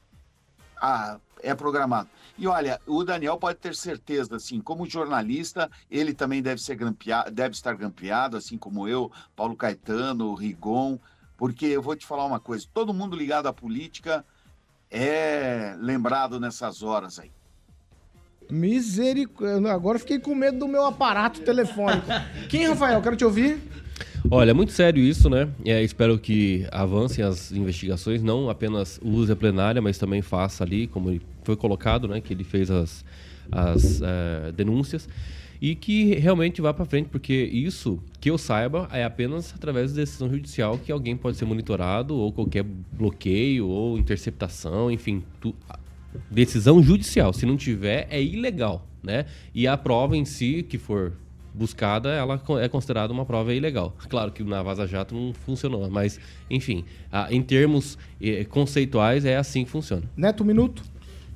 ah, 0.81 1.19
é 1.43 1.53
programado. 1.53 2.09
E 2.37 2.47
olha, 2.47 2.79
o 2.87 3.03
Daniel 3.03 3.37
pode 3.37 3.59
ter 3.59 3.75
certeza, 3.75 4.35
assim, 4.35 4.59
como 4.59 4.89
jornalista, 4.89 5.69
ele 5.89 6.13
também 6.13 6.41
deve 6.41 6.61
ser 6.61 6.75
grampeado, 6.75 7.31
deve 7.31 7.53
estar 7.53 7.75
grampeado, 7.75 8.37
assim 8.37 8.57
como 8.57 8.87
eu, 8.87 9.11
Paulo 9.35 9.55
Caetano, 9.55 10.33
Rigon, 10.33 10.97
porque 11.37 11.65
eu 11.67 11.81
vou 11.81 11.95
te 11.95 12.05
falar 12.05 12.25
uma 12.25 12.39
coisa: 12.39 12.65
todo 12.73 12.93
mundo 12.93 13.15
ligado 13.15 13.47
à 13.47 13.53
política 13.53 14.25
é 14.89 15.75
lembrado 15.79 16.39
nessas 16.39 16.83
horas 16.83 17.19
aí. 17.19 17.31
Misericórdia. 18.49 19.71
Agora 19.71 19.97
fiquei 19.97 20.19
com 20.19 20.35
medo 20.35 20.59
do 20.59 20.67
meu 20.67 20.85
aparato 20.85 21.41
telefônico. 21.41 22.07
Quem, 22.49 22.67
Rafael? 22.67 23.01
Quero 23.01 23.15
te 23.15 23.23
ouvir. 23.23 23.61
Olha, 24.29 24.51
é 24.51 24.53
muito 24.53 24.71
sério 24.71 25.03
isso, 25.03 25.29
né? 25.29 25.49
É, 25.65 25.83
espero 25.83 26.17
que 26.19 26.67
avancem 26.71 27.23
as 27.23 27.51
investigações, 27.51 28.21
não 28.21 28.49
apenas 28.49 28.99
use 29.03 29.31
a 29.31 29.35
plenária, 29.35 29.81
mas 29.81 29.97
também 29.97 30.21
faça 30.21 30.63
ali, 30.63 30.87
como 30.87 31.19
foi 31.43 31.55
colocado, 31.55 32.07
né? 32.07 32.21
Que 32.21 32.33
ele 32.33 32.43
fez 32.43 32.69
as, 32.71 33.03
as 33.51 34.01
uh, 34.01 34.51
denúncias 34.55 35.07
e 35.61 35.75
que 35.75 36.15
realmente 36.15 36.59
vá 36.59 36.73
para 36.73 36.85
frente, 36.85 37.09
porque 37.09 37.33
isso, 37.33 38.01
que 38.19 38.31
eu 38.31 38.37
saiba, 38.37 38.89
é 38.91 39.03
apenas 39.03 39.53
através 39.53 39.93
da 39.93 40.01
decisão 40.01 40.27
judicial 40.27 40.79
que 40.79 40.91
alguém 40.91 41.15
pode 41.15 41.37
ser 41.37 41.45
monitorado 41.45 42.15
ou 42.15 42.31
qualquer 42.31 42.63
bloqueio 42.63 43.67
ou 43.67 43.99
interceptação, 43.99 44.89
enfim, 44.89 45.23
tu, 45.39 45.55
decisão 46.31 46.81
judicial. 46.81 47.31
Se 47.31 47.45
não 47.45 47.55
tiver, 47.55 48.07
é 48.09 48.21
ilegal, 48.21 48.87
né? 49.03 49.27
E 49.53 49.67
a 49.67 49.77
prova 49.77 50.17
em 50.17 50.25
si, 50.25 50.65
que 50.67 50.79
for 50.79 51.13
buscada, 51.53 52.09
ela 52.09 52.41
é 52.61 52.69
considerada 52.69 53.11
uma 53.11 53.25
prova 53.25 53.53
ilegal. 53.53 53.95
Claro 54.09 54.31
que 54.31 54.43
na 54.43 54.61
Vaza 54.63 54.87
Jato 54.87 55.13
não 55.13 55.33
funcionou, 55.33 55.89
mas, 55.89 56.19
enfim, 56.49 56.85
em 57.29 57.41
termos 57.41 57.97
eh, 58.21 58.45
conceituais, 58.45 59.25
é 59.25 59.37
assim 59.37 59.65
que 59.65 59.71
funciona. 59.71 60.03
Neto, 60.15 60.43
um 60.43 60.45
minuto. 60.45 60.83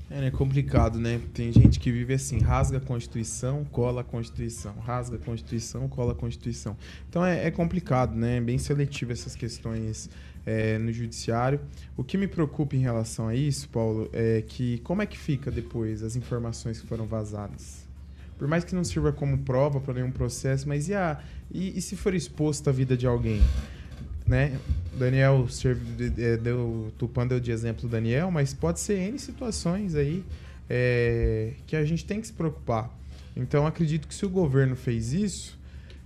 É, 0.09 0.21
né, 0.21 0.31
complicado, 0.31 0.99
né? 0.99 1.19
Tem 1.33 1.51
gente 1.51 1.79
que 1.79 1.91
vive 1.91 2.13
assim, 2.13 2.39
rasga 2.39 2.77
a 2.77 2.79
Constituição, 2.79 3.65
cola 3.65 4.01
a 4.01 4.03
Constituição, 4.03 4.75
rasga 4.79 5.15
a 5.15 5.19
Constituição, 5.19 5.89
cola 5.89 6.11
a 6.11 6.15
Constituição. 6.15 6.77
Então 7.09 7.25
é, 7.25 7.47
é 7.47 7.51
complicado, 7.51 8.15
né? 8.15 8.37
É 8.37 8.41
bem 8.41 8.57
seletivo 8.57 9.11
essas 9.11 9.35
questões 9.35 10.09
é, 10.45 10.77
no 10.77 10.93
judiciário. 10.93 11.59
O 11.97 12.03
que 12.03 12.17
me 12.17 12.27
preocupa 12.27 12.75
em 12.75 12.79
relação 12.79 13.27
a 13.27 13.35
isso, 13.35 13.67
Paulo, 13.69 14.07
é 14.13 14.43
que 14.47 14.77
como 14.79 15.01
é 15.01 15.05
que 15.07 15.17
fica 15.17 15.49
depois 15.49 16.03
as 16.03 16.15
informações 16.15 16.79
que 16.79 16.85
foram 16.87 17.07
vazadas? 17.07 17.84
Por 18.37 18.47
mais 18.47 18.63
que 18.63 18.75
não 18.75 18.83
sirva 18.83 19.11
como 19.11 19.37
prova 19.39 19.79
para 19.79 19.93
nenhum 19.95 20.11
processo, 20.11 20.67
mas 20.67 20.89
e, 20.89 20.93
a, 20.93 21.19
e, 21.51 21.77
e 21.77 21.81
se 21.81 21.95
for 21.95 22.13
exposto 22.13 22.69
à 22.69 22.73
vida 22.73 22.97
de 22.97 23.07
alguém? 23.07 23.41
né? 24.27 24.57
Daniel 24.97 25.47
deu, 26.41 26.91
Tupan 26.97 27.27
deu 27.27 27.39
de 27.39 27.51
exemplo 27.51 27.87
Daniel, 27.87 28.31
mas 28.31 28.53
pode 28.53 28.79
ser 28.79 28.97
N 28.99 29.19
situações 29.19 29.95
aí 29.95 30.23
é, 30.69 31.53
que 31.67 31.75
a 31.75 31.85
gente 31.85 32.05
tem 32.05 32.19
que 32.19 32.27
se 32.27 32.33
preocupar. 32.33 32.89
Então 33.35 33.67
acredito 33.67 34.07
que 34.07 34.15
se 34.15 34.25
o 34.25 34.29
governo 34.29 34.75
fez 34.75 35.13
isso, 35.13 35.59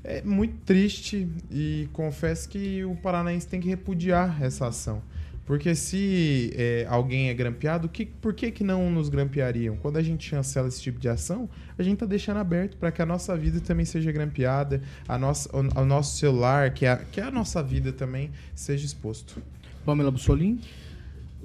é 0.03 0.21
muito 0.21 0.55
triste 0.65 1.27
e 1.51 1.87
confesso 1.93 2.49
que 2.49 2.83
o 2.83 2.95
paranaense 2.95 3.47
tem 3.47 3.59
que 3.59 3.69
repudiar 3.69 4.41
essa 4.41 4.67
ação. 4.67 5.01
Porque 5.49 5.73
se 5.73 6.53
é, 6.55 6.85
alguém 6.87 7.29
é 7.29 7.33
grampeado, 7.33 7.89
que, 7.89 8.05
por 8.05 8.35
que, 8.35 8.51
que 8.51 8.63
não 8.63 8.91
nos 8.91 9.09
grampeariam? 9.09 9.75
Quando 9.77 9.97
a 9.97 10.01
gente 10.03 10.29
chancela 10.29 10.67
esse 10.67 10.79
tipo 10.79 10.99
de 10.99 11.09
ação, 11.09 11.49
a 11.75 11.81
gente 11.81 11.95
está 11.95 12.05
deixando 12.05 12.37
aberto 12.37 12.77
para 12.77 12.91
que 12.91 13.01
a 13.01 13.05
nossa 13.05 13.35
vida 13.35 13.59
também 13.59 13.83
seja 13.83 14.11
grampeada, 14.11 14.79
a 15.07 15.17
nossa, 15.17 15.49
o, 15.51 15.61
o 15.81 15.85
nosso 15.85 16.19
celular, 16.19 16.71
que 16.71 16.85
é, 16.85 16.91
a, 16.91 16.97
que 16.97 17.19
a 17.19 17.31
nossa 17.31 17.63
vida 17.63 17.91
também, 17.91 18.29
seja 18.53 18.85
exposto. 18.85 19.41
Pamela 19.83 20.11
Bussolini? 20.11 20.61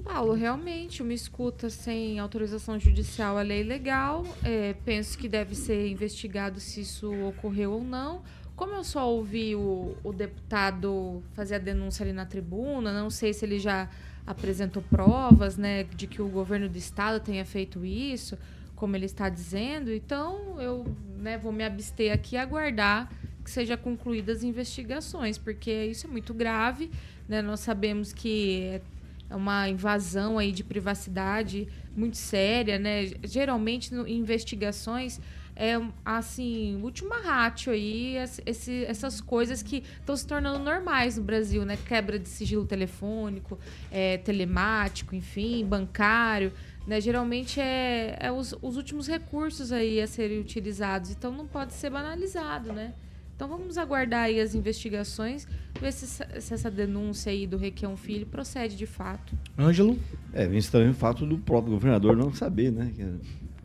Paulo, 0.03 0.33
realmente, 0.33 1.01
uma 1.01 1.11
escuta 1.11 1.67
sem 1.71 2.19
autorização 2.19 2.79
judicial 2.79 3.39
ela 3.39 3.53
é 3.53 3.61
ilegal. 3.61 4.23
É, 4.43 4.75
penso 4.85 5.17
que 5.17 5.27
deve 5.27 5.55
ser 5.55 5.87
investigado 5.87 6.59
se 6.59 6.81
isso 6.81 7.11
ocorreu 7.27 7.71
ou 7.71 7.83
não. 7.83 8.21
Como 8.55 8.73
eu 8.73 8.83
só 8.83 9.09
ouvi 9.09 9.55
o, 9.55 9.97
o 10.03 10.13
deputado 10.13 11.21
fazer 11.33 11.55
a 11.55 11.59
denúncia 11.59 12.03
ali 12.03 12.13
na 12.13 12.25
tribuna, 12.25 12.93
não 12.93 13.09
sei 13.09 13.33
se 13.33 13.45
ele 13.45 13.59
já 13.59 13.89
apresentou 14.25 14.81
provas 14.81 15.57
né, 15.57 15.83
de 15.83 16.07
que 16.07 16.21
o 16.21 16.27
governo 16.27 16.69
do 16.69 16.77
estado 16.77 17.23
tenha 17.23 17.45
feito 17.45 17.85
isso, 17.85 18.37
como 18.75 18.95
ele 18.95 19.05
está 19.05 19.29
dizendo. 19.29 19.91
Então, 19.91 20.59
eu 20.59 20.85
né, 21.17 21.37
vou 21.37 21.51
me 21.51 21.63
abster 21.63 22.13
aqui 22.13 22.35
e 22.35 22.37
aguardar 22.37 23.11
que 23.43 23.51
sejam 23.51 23.77
concluídas 23.77 24.37
as 24.37 24.43
investigações, 24.43 25.37
porque 25.37 25.85
isso 25.85 26.07
é 26.07 26.09
muito 26.09 26.33
grave. 26.33 26.89
Né? 27.27 27.41
Nós 27.41 27.59
sabemos 27.59 28.11
que 28.11 28.61
é 28.63 28.81
é 29.29 29.35
uma 29.35 29.67
invasão 29.67 30.37
aí 30.37 30.51
de 30.51 30.63
privacidade 30.63 31.67
muito 31.95 32.17
séria, 32.17 32.77
né? 32.77 33.11
Geralmente 33.23 33.93
no, 33.93 34.07
investigações 34.07 35.19
é 35.55 35.73
assim, 36.03 36.79
última 36.83 37.17
ratio 37.21 37.71
aí, 37.71 38.17
es- 38.17 38.41
esse- 38.45 38.83
essas 38.85 39.21
coisas 39.21 39.63
que 39.63 39.83
estão 39.99 40.15
se 40.15 40.27
tornando 40.27 40.59
normais 40.59 41.17
no 41.17 41.23
Brasil, 41.23 41.63
né? 41.65 41.77
Quebra 41.87 42.19
de 42.19 42.27
sigilo 42.27 42.65
telefônico, 42.65 43.57
é, 43.91 44.17
telemático, 44.17 45.15
enfim, 45.15 45.65
bancário. 45.65 46.51
Né? 46.85 47.01
Geralmente 47.01 47.59
é, 47.59 48.15
é 48.19 48.31
os, 48.31 48.53
os 48.61 48.77
últimos 48.77 49.07
recursos 49.07 49.71
aí 49.71 49.99
a 50.01 50.05
serem 50.07 50.39
utilizados, 50.39 51.09
então 51.09 51.31
não 51.31 51.47
pode 51.47 51.73
ser 51.73 51.89
banalizado, 51.89 52.71
né? 52.73 52.93
Então 53.35 53.47
vamos 53.49 53.77
aguardar 53.77 54.25
aí 54.25 54.39
as 54.39 54.55
investigações, 54.55 55.45
ver 55.81 55.91
se, 55.91 56.05
essa- 56.05 56.39
se 56.39 56.53
essa 56.53 56.71
denúncia 56.71 57.31
aí 57.31 57.45
do 57.47 57.57
Requião 57.57 57.97
Filho 57.97 58.25
procede 58.27 58.77
de 58.77 58.85
fato. 58.85 59.35
Ângelo? 59.57 59.97
É, 60.31 60.47
vem 60.47 60.57
estranho 60.59 60.91
o 60.91 60.93
fato 60.93 61.25
do 61.25 61.37
próprio 61.39 61.73
governador 61.73 62.15
não 62.15 62.31
saber, 62.33 62.71
né? 62.71 62.91
Que, 62.95 63.03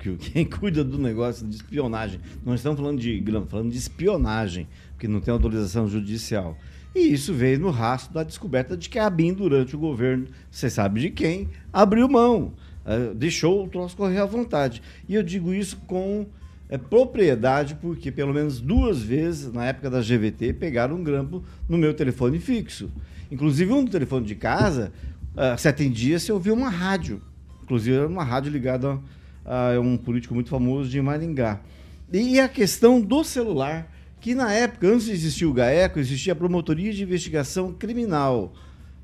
que 0.01 0.17
quem 0.17 0.45
cuida 0.49 0.83
do 0.83 0.99
negócio 0.99 1.47
de 1.47 1.55
espionagem. 1.55 2.21
Não 2.45 2.55
estamos 2.55 2.81
falando 2.81 2.99
de 2.99 3.21
grama, 3.21 3.47
falando 3.47 3.71
de 3.71 3.79
espionagem, 3.79 4.67
porque 4.93 5.07
não 5.07 5.21
tem 5.21 5.33
autorização 5.33 5.87
judicial. 5.89 6.57
E 6.95 7.13
isso 7.13 7.33
veio 7.33 7.61
no 7.61 7.71
rastro 7.71 8.15
da 8.15 8.25
descoberta 8.25 8.77
de 8.77 8.89
que 8.89 8.99
a 8.99 9.07
ABIN, 9.07 9.35
durante 9.35 9.77
o 9.77 9.79
governo, 9.79 10.27
você 10.51 10.69
sabe 10.69 11.01
de 11.01 11.11
quem, 11.11 11.49
abriu 11.73 12.09
mão, 12.09 12.53
eh, 12.85 13.13
deixou 13.15 13.65
o 13.65 13.69
troço 13.69 13.97
correr 13.97 14.19
à 14.19 14.25
vontade. 14.25 14.83
E 15.09 15.15
eu 15.15 15.23
digo 15.23 15.55
isso 15.55 15.77
com 15.87 16.27
eh, 16.69 16.77
propriedade, 16.77 17.77
porque 17.81 18.11
pelo 18.11 18.35
menos 18.35 18.61
duas 18.61 19.01
vezes, 19.01 19.53
na 19.53 19.67
época 19.67 19.89
da 19.89 20.01
GVT, 20.01 20.55
pegaram 20.55 20.97
um 20.97 21.05
grampo 21.05 21.45
no 21.69 21.79
meu 21.79 21.95
telefone 21.95 22.41
fixo. 22.41 22.91
Inclusive, 23.31 23.73
um 23.73 23.87
telefone 23.87 24.27
de 24.27 24.35
casa, 24.35 24.93
ah, 25.37 25.57
se 25.57 25.69
atendia 25.69 26.19
se 26.19 26.33
ouvia 26.33 26.53
uma 26.53 26.69
rádio. 26.69 27.23
Inclusive, 27.63 27.97
era 27.97 28.09
uma 28.09 28.25
rádio 28.25 28.51
ligada 28.51 28.95
a, 28.95 28.99
a 29.45 29.79
um 29.81 29.97
político 29.97 30.35
muito 30.35 30.51
famoso 30.51 30.89
de 30.89 31.01
Maringá. 31.01 31.61
E 32.13 32.41
a 32.41 32.49
questão 32.49 33.01
do 33.01 33.23
celular, 33.23 33.91
que 34.21 34.35
na 34.35 34.53
época, 34.53 34.89
antes 34.89 35.07
de 35.07 35.13
existir 35.13 35.47
o 35.47 35.53
GAECO, 35.53 35.99
existia 35.99 36.33
a 36.33 36.37
Promotoria 36.37 36.93
de 36.93 37.03
Investigação 37.03 37.73
Criminal. 37.73 38.53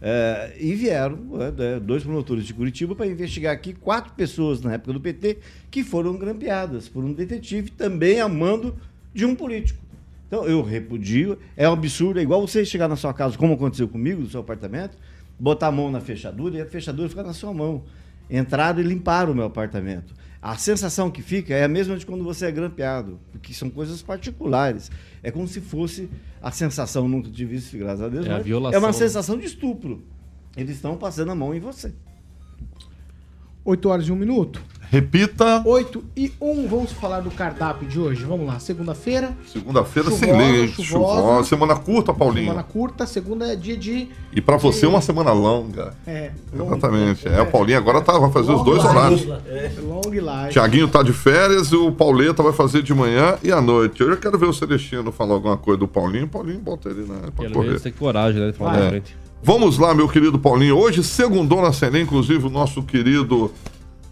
É, 0.01 0.55
e 0.61 0.75
vieram 0.75 1.19
é, 1.41 1.77
é, 1.77 1.81
dois 1.81 2.03
promotores 2.03 2.45
de 2.45 2.53
Curitiba 2.53 2.95
para 2.95 3.07
investigar 3.07 3.55
aqui 3.55 3.73
quatro 3.73 4.13
pessoas 4.13 4.61
na 4.61 4.75
época 4.75 4.93
do 4.93 5.01
PT 5.01 5.39
que 5.71 5.83
foram 5.83 6.19
grampeadas 6.19 6.87
por 6.87 7.03
um 7.03 7.15
detetive 7.15 7.71
também 7.71 8.21
a 8.21 8.29
mando 8.29 8.77
de 9.15 9.25
um 9.25 9.35
político. 9.35 9.83
Então 10.27 10.45
eu 10.45 10.63
repudio, 10.63 11.39
é 11.57 11.69
um 11.69 11.73
absurdo, 11.73 12.19
é 12.19 12.23
igual 12.23 12.47
você 12.47 12.65
chegar 12.65 12.89
na 12.89 12.97
sua 12.97 13.15
casa, 13.15 13.39
como 13.39 13.55
aconteceu 13.55 13.89
comigo, 13.89 14.21
no 14.21 14.29
seu 14.29 14.41
apartamento, 14.41 14.99
botar 15.39 15.69
a 15.69 15.73
mão 15.73 15.91
na 15.91 16.01
fechadura 16.01 16.59
e 16.59 16.61
a 16.61 16.67
fechadura 16.67 17.09
ficar 17.09 17.23
na 17.23 17.33
sua 17.33 17.55
mão. 17.55 17.85
Entraram 18.29 18.81
e 18.81 18.83
limparam 18.83 19.33
o 19.33 19.35
meu 19.35 19.45
apartamento. 19.45 20.13
A 20.47 20.57
sensação 20.57 21.11
que 21.11 21.23
fica 21.23 21.53
é 21.53 21.65
a 21.65 21.69
mesma 21.69 21.97
de 21.97 22.07
quando 22.07 22.23
você 22.23 22.47
é 22.47 22.53
grampeado, 22.53 23.19
porque 23.33 23.53
são 23.53 23.69
coisas 23.69 24.01
particulares. 24.01 24.93
É 25.21 25.29
como 25.29 25.49
se 25.49 25.61
fosse 25.61 26.09
a 26.41 26.53
sensação, 26.53 27.09
nunca 27.09 27.29
tive 27.29 27.57
isso, 27.57 27.77
graças 27.77 28.01
a 28.01 28.09
Deus, 28.09 28.25
É 28.27 28.31
a 28.31 28.39
violação, 28.39 28.81
é 28.81 28.85
uma 28.85 28.93
sensação 28.93 29.37
de 29.37 29.45
estupro. 29.45 30.05
Eles 30.57 30.77
estão 30.77 30.97
passando 30.97 31.33
a 31.33 31.35
mão 31.35 31.53
em 31.53 31.59
você. 31.59 31.93
8 33.65 33.89
horas 33.89 34.07
e 34.07 34.13
1 34.13 34.15
minuto. 34.15 34.63
Repita. 34.91 35.63
8 35.65 36.05
e 36.17 36.33
1. 36.41 36.69
Vamos 36.69 36.93
falar 36.93 37.21
do 37.21 37.31
cardápio 37.31 37.89
de 37.89 37.99
hoje. 37.99 38.25
Vamos 38.25 38.47
lá. 38.47 38.59
Segunda-feira. 38.59 39.37
Segunda-feira 39.47 40.11
sem 40.11 40.29
Chuvosa, 40.29 40.39
lei, 40.39 40.63
hein? 40.63 40.69
chuvosa. 40.69 41.49
Semana 41.49 41.77
curta, 41.77 42.15
Paulinho. 42.15 42.47
Semana 42.47 42.63
curta. 42.63 43.07
Segunda 43.07 43.53
é 43.53 43.57
dia 43.57 43.77
de. 43.77 44.09
E 44.33 44.41
pra 44.41 44.57
você, 44.57 44.87
uma 44.87 45.01
semana 45.01 45.33
longa. 45.33 45.95
É. 46.07 46.31
Exatamente. 46.53 47.27
É, 47.29 47.41
o 47.41 47.47
Paulinho 47.47 47.79
agora 47.79 48.01
tá, 48.01 48.19
vai 48.19 48.31
fazer 48.31 48.53
os 48.53 48.65
dois 48.65 48.83
Long 48.83 48.91
horários. 48.91 49.29
É, 49.47 49.73
Long 49.83 50.25
live. 50.25 50.53
Tiaguinho 50.53 50.89
tá 50.89 51.03
de 51.03 51.13
férias 51.13 51.69
e 51.69 51.77
o 51.77 51.91
Pauleta 51.93 52.43
vai 52.43 52.53
fazer 52.53 52.83
de 52.83 52.95
manhã 52.95 53.37
e 53.43 53.51
à 53.51 53.61
noite. 53.61 54.01
Eu 54.01 54.11
já 54.11 54.17
quero 54.17 54.39
ver 54.39 54.47
o 54.47 54.53
Celestino 54.53 55.11
falar 55.11 55.35
alguma 55.35 55.57
coisa 55.57 55.79
do 55.81 55.89
Paulinho. 55.89 56.29
Paulinho 56.29 56.61
bota 56.61 56.89
ele 56.89 57.03
né, 57.03 57.31
pra 57.35 57.51
correr. 57.51 57.67
menos 57.67 57.83
tem 57.83 57.93
coragem, 57.93 58.41
né? 58.41 58.51
De 58.51 58.59
falar 58.59 58.95
É. 58.95 59.03
Vamos 59.43 59.79
lá, 59.79 59.95
meu 59.95 60.09
querido 60.09 60.39
Paulinho. 60.39 60.77
Hoje, 60.77 61.05
segundou 61.05 61.63
na 61.63 61.73
Senem, 61.73 62.03
inclusive 62.03 62.47
o 62.47 62.51
nosso 62.51 62.83
querido. 62.83 63.53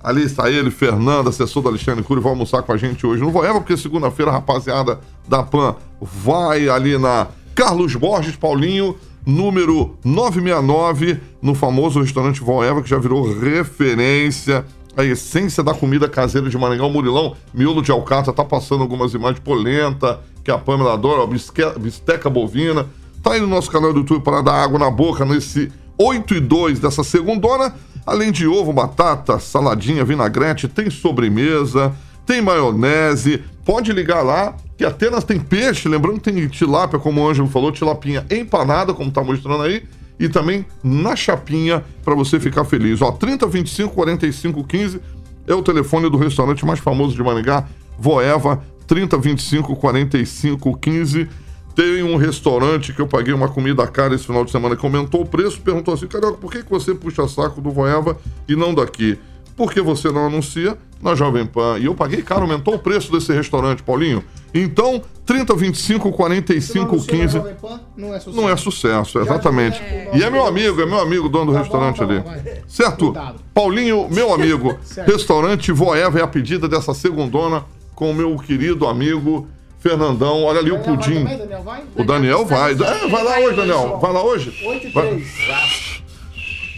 Ali 0.05 0.23
está 0.23 0.51
ele, 0.51 0.71
Fernando, 0.71 1.29
assessor 1.31 1.63
do 1.63 1.71
Alexandre 1.71 2.05
Cury, 2.05 2.21
vai 2.21 2.31
almoçar 2.31 2.63
com 2.63 2.73
a 2.73 2.77
gente 2.77 3.07
hoje. 3.07 3.23
Vou 3.25 3.43
Eva, 3.43 3.59
porque 3.59 3.75
segunda-feira 3.75 4.31
a 4.31 4.35
rapaziada 4.35 5.01
da 5.27 5.43
PAN 5.43 5.77
vai 5.99 6.69
ali 6.69 6.99
na 6.99 7.29
Carlos 7.55 7.95
Borges, 7.97 8.37
Paulinho, 8.37 8.97
número 9.25 9.97
969, 10.05 11.19
no 11.41 11.55
famoso 11.55 12.01
restaurante 12.01 12.43
Voeva, 12.43 12.83
que 12.83 12.91
já 12.91 12.99
virou 12.99 13.25
referência. 13.33 14.67
A 14.97 15.03
essência 15.05 15.63
da 15.63 15.73
comida 15.75 16.07
caseira 16.09 16.49
de 16.51 16.57
Maringá, 16.59 16.85
o 16.85 16.91
Murilão, 16.91 17.35
miolo 17.53 17.81
de 17.83 17.91
alcatra, 17.91 18.33
tá 18.33 18.45
passando 18.45 18.83
algumas 18.83 19.15
imagens 19.15 19.41
polenta, 19.41 20.21
que 20.45 20.51
a 20.51 20.59
Pamela 20.59 20.93
adora, 20.93 21.23
ó, 21.23 21.27
bisque- 21.27 21.79
bisteca 21.81 22.29
bovina. 22.29 22.87
Tá 23.23 23.33
aí 23.33 23.41
no 23.41 23.47
nosso 23.47 23.71
canal 23.71 23.93
do 23.93 24.01
YouTube 24.01 24.23
para 24.23 24.43
dar 24.43 24.63
água 24.63 24.79
na 24.79 24.91
boca 24.91 25.25
nesse 25.25 25.73
8 25.99 26.35
e 26.35 26.41
2 26.41 26.79
dessa 26.79 27.03
segundona. 27.03 27.75
Além 28.07 28.31
de 28.31 28.47
ovo, 28.47 28.73
batata, 28.73 29.39
saladinha, 29.39 30.05
vinagrete, 30.05 30.69
tem 30.69 30.91
sobremesa, 30.91 31.95
tem 32.27 32.43
maionese. 32.43 33.43
Pode 33.65 33.93
ligar 33.93 34.23
lá, 34.23 34.55
que 34.77 34.85
Atenas 34.85 35.25
tem 35.25 35.41
peixe, 35.41 35.89
lembrando 35.89 36.21
que 36.21 36.31
tem 36.31 36.49
tilápia, 36.49 36.99
como 36.99 37.23
o 37.23 37.29
Ângelo 37.29 37.49
falou, 37.49 37.73
tilapinha 37.73 38.27
empanada, 38.31 38.93
como 38.93 39.11
tá 39.11 39.23
mostrando 39.23 39.63
aí, 39.63 39.85
e 40.19 40.29
também 40.29 40.67
na 40.83 41.17
chapinha 41.17 41.83
para 42.05 42.15
você 42.15 42.39
ficar 42.39 42.65
feliz. 42.65 43.01
Ó, 43.01 43.11
30 43.11 43.47
25 43.47 43.95
45 43.95 44.65
15 44.65 45.01
é 45.47 45.55
o 45.55 45.63
telefone 45.63 46.11
do 46.11 46.17
restaurante 46.17 46.65
mais 46.65 46.81
famoso 46.81 47.15
de 47.15 47.23
Maringá, 47.23 47.67
Voeva, 47.99 48.63
30 48.87 49.17
25 49.19 49.77
45 49.77 50.79
15. 50.79 51.29
Tem 51.75 52.03
um 52.03 52.17
restaurante 52.17 52.93
que 52.93 53.01
eu 53.01 53.07
paguei 53.09 53.35
uma 53.35 53.49
comida 53.49 53.85
cara 53.87 54.15
esse 54.15 54.25
final 54.27 54.45
de 54.45 54.51
semana 54.51 54.77
que 54.77 54.85
aumentou 54.87 55.23
o 55.23 55.27
preço, 55.27 55.61
perguntou 55.61 55.93
assim, 55.95 56.07
Carioca, 56.07 56.39
por 56.39 56.51
que 56.53 56.63
que 56.63 56.71
você 56.71 56.95
puxa 56.95 57.27
saco 57.27 57.61
do 57.61 57.71
Voeva 57.71 58.17
e 58.49 58.55
não 58.55 58.73
daqui? 58.73 59.19
Porque 59.57 59.81
você 59.81 60.11
não 60.11 60.27
anuncia 60.27 60.77
na 61.01 61.15
Jovem 61.15 61.47
Pan. 61.47 61.79
E 61.79 61.85
eu 61.85 61.95
paguei 61.95 62.23
caro, 62.23 62.43
aumentou 62.43 62.75
o 62.75 62.79
preço 62.79 63.11
desse 63.13 63.33
restaurante, 63.33 63.83
Paulinho. 63.83 64.23
Então, 64.53 65.03
30, 65.27 65.55
25, 65.55 66.11
45, 66.13 66.95
Luciano 66.97 67.21
15. 67.23 67.33
Jovem 67.39 67.55
Pan, 67.55 67.81
Não 67.97 68.15
é 68.15 68.19
sucesso. 68.21 68.37
Não 68.41 68.49
é 68.51 68.57
sucesso, 68.57 69.19
exatamente. 69.21 69.79
é, 69.81 70.11
E 70.15 70.23
é 70.25 70.31
meu 70.31 70.47
amigo, 70.47 70.81
é 70.81 70.87
meu 70.87 71.01
amigo, 71.01 71.29
dono 71.29 71.47
do 71.47 71.53
Tá 71.53 71.59
bom, 71.59 71.63
restaurante 71.65 71.99
tá 71.99 72.07
bom, 72.07 72.13
ali. 72.13 72.21
vai. 72.21 72.63
Certo? 72.69 73.07
Cuidado. 73.07 73.41
Paulinho, 73.53 74.09
meu 74.11 74.33
amigo, 74.35 74.77
restaurante 75.07 75.71
Voeva 75.73 76.19
é 76.19 76.23
a 76.23 76.27
pedida 76.27 76.69
dessa 76.69 76.93
segundona 76.95 77.65
com 77.95 78.11
o 78.11 78.15
meu 78.15 78.37
querido 78.37 78.87
amigo 78.89 79.47
Fernandão. 79.85 80.45
Olha 80.45 80.61
ali 80.61 80.73
o 80.73 80.79
Daniel 80.79 80.97
vai 80.97 80.97
pudim. 80.97 81.25
também, 81.27 81.63
vai? 81.63 81.85
O 81.95 82.05
Daniel 82.05 82.47
vai. 82.47 82.73
É, 82.73 83.09
vai 83.09 83.23
lá 83.23 83.39
hoje, 83.39 83.57
Daniel. 83.57 83.99
Vai 84.01 84.13
lá 84.15 84.25
hoje? 84.25 84.55
8 84.67 84.87
e 84.87 84.91
Vai. 84.91 85.09
3. 85.09 86.03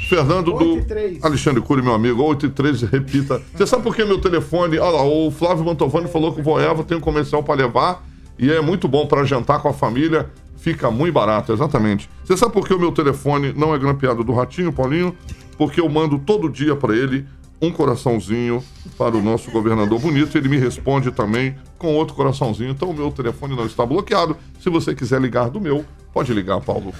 Fernando 0.08 0.46
do 0.46 0.54
8 0.54 0.78
e 0.78 0.84
3. 0.84 1.24
Alexandre 1.24 1.62
Cury, 1.62 1.82
meu 1.82 1.94
amigo, 1.94 2.20
8 2.20 2.46
e 2.46 2.48
3, 2.50 2.82
repita. 2.82 3.40
Você 3.54 3.64
sabe 3.64 3.84
por 3.84 3.94
que 3.94 4.04
meu 4.04 4.20
telefone. 4.20 4.76
Olha 4.80 4.90
lá, 4.96 5.04
o 5.04 5.30
Flávio 5.30 5.64
Mantovani 5.64 6.08
falou 6.08 6.32
que 6.34 6.40
o 6.40 6.42
Voeva 6.42 6.82
tem 6.82 6.96
um 6.96 7.00
comercial 7.00 7.44
para 7.44 7.54
levar 7.54 8.04
e 8.36 8.50
é 8.50 8.60
muito 8.60 8.88
bom 8.88 9.06
para 9.06 9.22
jantar 9.24 9.62
com 9.62 9.68
a 9.68 9.72
família. 9.72 10.28
Fica 10.56 10.90
muito 10.90 11.14
barato, 11.14 11.52
exatamente. 11.52 12.10
Você 12.24 12.36
sabe 12.36 12.52
por 12.52 12.66
que 12.66 12.74
o 12.74 12.78
meu 12.78 12.90
telefone 12.90 13.52
não 13.56 13.72
é 13.72 13.78
grampeado 13.78 14.24
do 14.24 14.32
Ratinho, 14.32 14.72
Paulinho? 14.72 15.16
Porque 15.56 15.80
eu 15.80 15.88
mando 15.88 16.18
todo 16.18 16.48
dia 16.50 16.74
para 16.74 16.96
ele 16.96 17.24
um 17.62 17.70
coraçãozinho 17.70 18.62
para 18.98 19.16
o 19.16 19.22
nosso 19.22 19.48
governador 19.52 20.00
bonito. 20.00 20.36
Ele 20.36 20.48
me 20.48 20.56
responde 20.58 21.12
também 21.12 21.54
com 21.78 21.94
outro 21.94 22.14
coraçãozinho. 22.14 22.70
Então 22.70 22.90
o 22.90 22.94
meu 22.94 23.10
telefone 23.10 23.54
não 23.54 23.66
está 23.66 23.84
bloqueado. 23.84 24.36
Se 24.60 24.68
você 24.70 24.94
quiser 24.94 25.20
ligar 25.20 25.50
do 25.50 25.60
meu, 25.60 25.84
pode 26.12 26.32
ligar, 26.32 26.60
Paulo. 26.60 26.92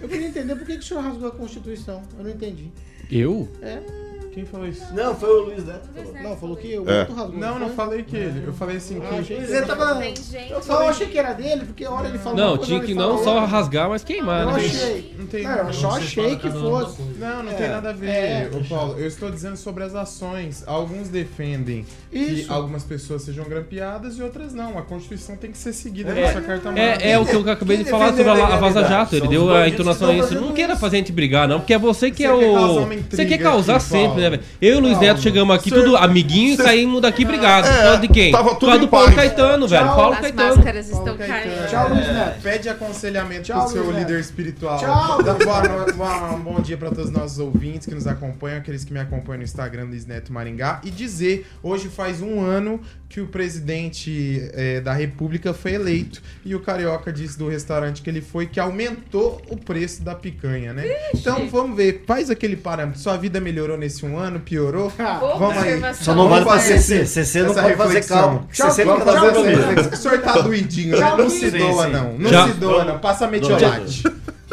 Eu 0.00 0.08
queria 0.08 0.28
entender 0.28 0.54
por 0.54 0.66
que, 0.66 0.74
que 0.74 0.78
o 0.78 0.82
senhor 0.82 1.02
rasgou 1.02 1.28
a 1.28 1.32
Constituição. 1.32 2.02
Eu 2.16 2.24
não 2.24 2.30
entendi. 2.30 2.70
Eu? 3.10 3.48
É. 3.60 4.07
Quem 4.32 4.44
falou 4.44 4.66
isso? 4.68 4.82
Não, 4.94 5.14
foi 5.14 5.28
o 5.28 5.44
Luiz 5.46 5.64
Neto. 5.66 5.88
Não, 6.22 6.36
falou 6.36 6.56
que 6.56 6.78
o 6.78 6.88
É. 6.88 7.00
outro 7.00 7.14
rasgou. 7.14 7.38
Não, 7.38 7.58
não 7.58 7.70
falei 7.70 8.02
que 8.02 8.16
ele. 8.16 8.44
Eu 8.46 8.52
falei 8.52 8.76
assim 8.76 9.00
Ah, 9.02 9.22
que. 9.22 9.34
Luiz 9.34 9.50
Neto 9.50 9.66
tava. 9.66 9.94
Tem 9.96 10.14
gente. 10.16 10.52
Eu 10.52 10.62
só 10.62 10.88
achei 10.88 11.06
que 11.08 11.18
era 11.18 11.32
dele, 11.32 11.64
porque 11.66 11.84
a 11.84 11.90
hora 11.90 12.08
ele 12.08 12.18
falou. 12.18 12.38
Não, 12.38 12.58
tinha 12.58 12.80
que 12.80 12.94
falou 12.94 13.16
não 13.16 13.24
só 13.24 13.44
rasgar, 13.44 13.88
mas 13.88 14.04
queimar, 14.04 14.42
Eu 14.42 14.50
né? 14.52 14.56
achei. 14.56 15.14
Não 15.18 15.26
tem 15.26 15.42
Não, 15.44 15.56
eu 15.58 15.72
só 15.72 15.90
achei 15.96 16.36
que 16.36 16.50
fosse. 16.50 17.02
Não, 17.18 17.42
não 17.42 17.50
É, 17.52 17.54
tem 17.54 17.68
nada 17.68 17.90
a 17.90 17.92
ver, 17.92 18.08
é. 18.08 18.50
ô 18.52 18.64
Paulo. 18.68 18.98
Eu 18.98 19.06
estou 19.06 19.30
dizendo 19.30 19.56
sobre 19.56 19.82
as 19.84 19.94
ações. 19.94 20.62
Alguns 20.66 21.08
defendem 21.08 21.84
Isso. 22.12 22.46
que 22.46 22.52
algumas 22.52 22.84
pessoas 22.84 23.22
sejam 23.22 23.44
grampeadas 23.44 24.16
e 24.18 24.22
outras 24.22 24.52
não. 24.54 24.78
A 24.78 24.82
Constituição 24.82 25.36
tem 25.36 25.50
que 25.50 25.58
ser 25.58 25.72
seguida 25.72 26.10
É, 26.10 26.14
nessa 26.14 26.40
carta. 26.40 26.68
É, 26.78 27.12
é 27.12 27.18
o 27.18 27.26
que 27.26 27.34
eu 27.34 27.40
acabei 27.50 27.76
de 27.78 27.84
falar 27.84 28.08
sobre 28.08 28.28
a, 28.28 28.56
Vaza? 28.58 28.84
Jato. 28.84 29.16
Ele 29.16 29.28
deu 29.28 29.52
a 29.52 29.68
entonação 29.68 30.08
a 30.10 30.14
estão 30.14 30.26
isso. 30.38 30.40
Não 30.46 30.52
queira 30.52 30.76
fazer 30.76 30.96
a 30.96 30.98
gente 31.00 31.12
brigar, 31.12 31.48
não, 31.48 31.58
porque 31.60 31.74
é 31.74 31.78
você 31.78 32.10
que 32.10 32.24
é 32.24 32.32
o. 32.32 32.86
Você 33.10 33.24
quer 33.26 33.38
causar 33.38 33.80
sempre, 33.80 34.17
Eu 34.60 34.74
e 34.74 34.76
o 34.76 34.80
Luiz. 34.80 34.98
Neto 34.98 35.20
chegamos 35.20 35.54
aqui, 35.54 35.70
tudo 35.70 35.96
amiguinho, 35.96 36.54
e 36.54 36.56
saímos 36.56 37.00
daqui 37.00 37.24
brigados. 37.24 37.70
Por 37.70 37.78
causa 37.78 37.98
de 37.98 38.08
quem? 38.08 38.32
tava 38.32 38.48
Por 38.50 38.54
tudo 38.58 38.68
causa 38.70 38.76
em 38.76 38.80
do 38.86 38.88
Paulo 38.88 39.06
paz. 39.06 39.16
Caetano, 39.16 39.68
velho. 39.68 39.86
Paulo 39.86 40.12
As 40.14 40.20
Caetano. 40.20 40.56
máscaras 40.56 40.88
estão 40.90 41.16
caindo. 41.16 41.68
Tchau, 41.70 41.88
Luiz 41.88 42.06
Neto. 42.08 42.40
Pede 42.42 42.68
aconselhamento 42.68 43.42
Tchau, 43.42 43.60
pro 43.62 43.72
seu 43.72 43.82
Luiz 43.84 43.94
Neto. 43.96 44.06
líder 44.08 44.20
espiritual. 44.20 44.78
Tchau, 44.78 45.22
Dá 45.22 45.32
Luiz 45.32 45.44
boa 45.44 45.62
Neto. 45.62 45.86
no- 45.90 45.92
boa- 45.94 46.32
um 46.34 46.40
bom 46.40 46.60
dia 46.60 46.76
para 46.76 46.88
todos 46.90 47.06
os 47.06 47.10
nossos 47.16 47.38
ouvintes 47.38 47.86
que 47.86 47.94
nos 47.94 48.06
acompanham, 48.06 48.58
aqueles 48.58 48.84
que 48.84 48.92
me 48.92 49.00
acompanham 49.00 49.38
no 49.38 49.44
Instagram 49.44 49.84
Luiz 49.84 50.06
Neto 50.06 50.32
Maringá. 50.32 50.80
E 50.84 50.90
dizer, 50.90 51.46
hoje 51.62 51.88
faz 51.88 52.20
um 52.20 52.40
ano 52.44 52.80
que 53.08 53.20
o 53.22 53.26
presidente 53.26 54.50
eh, 54.52 54.80
da 54.82 54.92
República 54.92 55.54
foi 55.54 55.72
eleito. 55.72 56.20
E 56.44 56.54
o 56.54 56.60
Carioca 56.60 57.10
disse 57.10 57.38
do 57.38 57.48
restaurante 57.48 58.02
que 58.02 58.10
ele 58.10 58.20
foi 58.20 58.46
que 58.46 58.60
aumentou 58.60 59.40
o 59.48 59.56
preço 59.56 60.02
da 60.02 60.14
picanha, 60.14 60.74
né? 60.74 60.84
Então 61.14 61.48
vamos 61.48 61.74
ver, 61.76 62.04
faz 62.06 62.28
aquele 62.28 62.54
parâmetro. 62.56 63.00
Sua 63.00 63.16
vida 63.16 63.40
melhorou 63.40 63.78
nesse 63.78 64.04
um 64.04 64.18
ano, 64.18 64.40
piorou? 64.40 64.92
Boa 64.96 65.36
Vamos 65.38 65.56
aí. 65.56 65.94
Só 65.94 66.14
não 66.14 66.28
vale 66.28 66.44
Vamos 66.44 66.62
fazer 66.62 66.78
CC. 66.80 67.06
CC 67.06 67.42
não 67.42 67.54
pode 67.54 67.76
fazer 67.76 67.82
reflexão. 67.94 68.18
cálculo. 68.18 68.48
Tchau, 68.52 68.70
CC 68.70 68.84
não 68.84 69.00
pode 69.00 69.18
fazer 69.20 69.34
comida. 69.34 69.90
O 69.90 69.96
senhor 69.96 70.20
tá 70.20 70.40
doidinho, 70.42 70.98
né? 70.98 71.14
Não 71.16 71.30
se 71.30 71.50
doa, 71.50 71.86
sim. 71.86 71.92
não. 71.92 72.18
Não 72.18 72.30
Já- 72.30 72.48
se 72.48 72.54
doa, 72.54 72.84
não. 72.84 72.98
Passa 72.98 73.26
metiolate. 73.26 74.02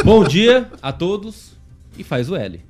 Bom 0.03 0.24
dia 0.24 0.70
a 0.82 0.93
todos 0.93 1.58
e 1.97 2.03
faz 2.06 2.30
o 2.30 2.36
L. 2.38 2.64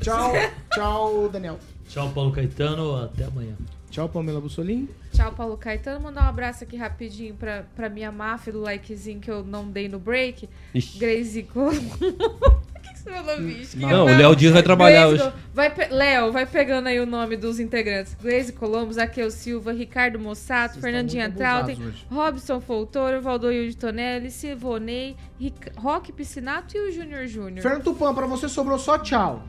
Tchau, 0.00 0.32
tchau, 0.72 1.28
Daniel. 1.30 1.58
Tchau, 1.88 2.10
Paulo 2.14 2.32
Caetano. 2.32 2.96
Até 2.96 3.24
amanhã. 3.24 3.52
Tchau, 3.90 4.08
Pamela 4.08 4.40
Bussolini. 4.40 4.88
Tchau, 5.20 5.32
Paulo 5.32 5.58
Caetano. 5.58 6.00
Mandar 6.00 6.24
um 6.24 6.28
abraço 6.28 6.64
aqui 6.64 6.78
rapidinho 6.78 7.34
pra, 7.34 7.64
pra 7.76 7.90
minha 7.90 8.10
máfia 8.10 8.50
do 8.50 8.60
likezinho 8.62 9.20
que 9.20 9.30
eu 9.30 9.44
não 9.44 9.68
dei 9.70 9.86
no 9.86 9.98
break. 9.98 10.48
Ixi. 10.74 10.98
Grace. 10.98 11.42
Por 11.52 11.70
que 11.74 12.98
você 12.98 13.10
mandou 13.10 13.36
bicho? 13.38 13.78
Não, 13.78 14.04
o 14.04 14.16
Léo 14.16 14.34
Dias 14.34 14.52
vai 14.54 14.62
trabalhar 14.62 15.08
Grace 15.08 15.24
hoje. 15.26 15.34
Vai 15.52 15.68
pe- 15.74 15.88
Léo, 15.88 16.32
vai 16.32 16.46
pegando 16.46 16.86
aí 16.86 16.98
o 16.98 17.04
nome 17.04 17.36
dos 17.36 17.60
integrantes. 17.60 18.16
Glaze 18.18 18.50
Colombos, 18.54 18.96
Aqueu 18.96 19.30
Silva, 19.30 19.72
Ricardo 19.74 20.18
Mossato, 20.18 20.74
Vocês 20.74 20.82
Fernandinha 20.84 21.30
Trautem. 21.30 21.76
Robson 22.10 22.58
Foltoro, 22.58 23.20
Valdoio 23.20 23.68
de 23.68 23.76
Tonelli, 23.76 24.30
Silvonei, 24.30 25.16
Ric- 25.38 25.70
Roque 25.76 26.12
Piscinato 26.12 26.74
e 26.78 26.88
o 26.88 26.92
Júnior 26.92 27.26
Júnior. 27.26 27.60
Fernando 27.62 27.84
Tupan, 27.84 28.14
pra 28.14 28.26
você 28.26 28.48
sobrou 28.48 28.78
só 28.78 28.96
tchau. 28.98 29.42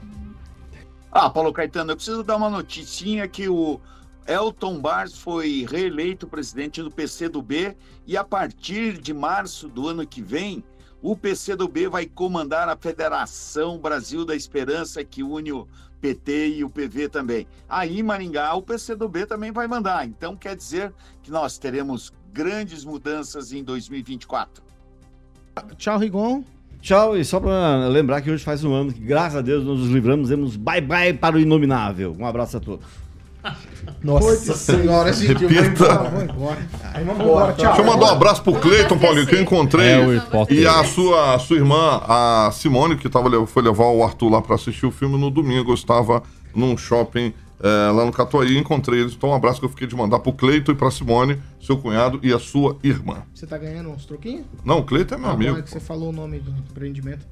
Ah, 1.09 1.29
Paulo 1.29 1.53
Caetano, 1.53 1.91
eu 1.91 1.95
preciso 1.95 2.23
dar 2.23 2.35
uma 2.35 2.49
noticinha 2.49 3.25
que 3.27 3.47
o 3.47 3.79
Elton 4.27 4.79
Barros 4.79 5.17
foi 5.17 5.65
reeleito 5.69 6.27
presidente 6.27 6.81
do 6.81 6.91
PCdoB 6.91 7.75
e 8.05 8.15
a 8.15 8.23
partir 8.23 8.97
de 8.97 9.13
março 9.13 9.67
do 9.67 9.87
ano 9.87 10.05
que 10.05 10.21
vem, 10.21 10.63
o 11.01 11.15
PCdoB 11.15 11.87
vai 11.87 12.05
comandar 12.05 12.69
a 12.69 12.77
Federação 12.77 13.79
Brasil 13.79 14.23
da 14.23 14.35
Esperança, 14.35 15.03
que 15.03 15.23
une 15.23 15.51
o 15.51 15.67
PT 15.99 16.57
e 16.57 16.63
o 16.63 16.69
PV 16.69 17.09
também. 17.09 17.47
Aí, 17.67 18.03
Maringá, 18.03 18.53
o 18.53 18.61
PCdoB 18.61 19.25
também 19.25 19.51
vai 19.51 19.67
mandar. 19.67 20.05
Então, 20.07 20.35
quer 20.35 20.55
dizer 20.55 20.93
que 21.23 21.31
nós 21.31 21.57
teremos 21.57 22.13
grandes 22.31 22.85
mudanças 22.85 23.51
em 23.51 23.63
2024. 23.63 24.63
Tchau, 25.77 25.97
Rigon. 25.97 26.43
Tchau, 26.81 27.15
e 27.15 27.23
só 27.23 27.39
pra 27.39 27.87
lembrar 27.87 28.21
que 28.21 28.31
hoje 28.31 28.43
faz 28.43 28.63
um 28.63 28.73
ano 28.73 28.91
que, 28.91 28.99
graças 28.99 29.37
a 29.37 29.41
Deus, 29.41 29.63
nós 29.63 29.79
nos 29.79 29.89
livramos, 29.89 30.29
demos 30.29 30.55
bye-bye 30.55 31.13
para 31.13 31.35
o 31.35 31.39
inominável. 31.39 32.15
Um 32.17 32.25
abraço 32.25 32.57
a 32.57 32.59
todos. 32.59 33.00
Nossa 34.03 34.55
senhora, 34.55 35.13
gente, 35.13 35.43
eu 35.43 35.49
vou 35.49 35.61
Repita. 35.61 35.83
embora. 35.85 36.09
Vamos 36.09 36.23
embora. 36.33 36.57
Aí 36.93 37.03
vamos 37.03 37.21
embora, 37.23 37.53
tchau. 37.53 37.65
Deixa 37.67 37.81
eu 37.81 37.85
mandar 37.85 38.05
um 38.05 38.09
abraço 38.15 38.43
pro 38.43 38.53
Cleiton, 38.53 38.97
Paulinho, 38.97 39.27
que 39.27 39.35
eu 39.35 39.41
encontrei. 39.41 39.87
É 39.89 39.99
o. 39.99 40.51
E 40.53 40.65
a 40.65 40.83
sua, 40.83 41.35
a 41.35 41.39
sua 41.39 41.57
irmã, 41.57 42.01
a 42.07 42.49
Simone, 42.53 42.95
que 42.97 43.07
tava, 43.09 43.45
foi 43.47 43.63
levar 43.63 43.85
o 43.85 44.03
Arthur 44.03 44.29
lá 44.29 44.41
pra 44.41 44.55
assistir 44.55 44.85
o 44.85 44.91
filme 44.91 45.17
no 45.17 45.29
domingo. 45.29 45.71
Eu 45.71 45.75
estava 45.75 46.23
num 46.55 46.75
shopping 46.77 47.33
eh, 47.63 47.91
lá 47.91 48.03
no 48.05 48.11
Catuaí, 48.11 48.57
encontrei 48.57 49.01
eles. 49.01 49.13
Então, 49.13 49.29
um 49.29 49.33
abraço 49.35 49.59
que 49.59 49.65
eu 49.65 49.69
fiquei 49.69 49.87
de 49.87 49.95
mandar 49.95 50.19
pro 50.19 50.33
Cleiton 50.33 50.71
e 50.71 50.75
pra 50.75 50.89
Simone, 50.89 51.39
seu 51.61 51.77
cunhado 51.77 52.19
e 52.23 52.33
a 52.33 52.39
sua 52.39 52.77
irmã. 52.83 53.17
Você 53.33 53.45
tá 53.45 53.57
ganhando 53.57 53.89
uns 53.89 54.05
troquinhos? 54.05 54.45
Não, 54.65 54.79
o 54.79 54.83
Cleiton 54.83 55.15
é 55.15 55.17
meu 55.19 55.27
Ah, 55.27 55.31
bom, 55.33 55.35
amigo. 55.35 55.57
é 55.59 55.61
que 55.61 55.69
você 55.69 55.79
falou 55.79 56.09
o 56.09 56.13
nome 56.13 56.39
do 56.39 56.51
empreendimento. 56.51 57.25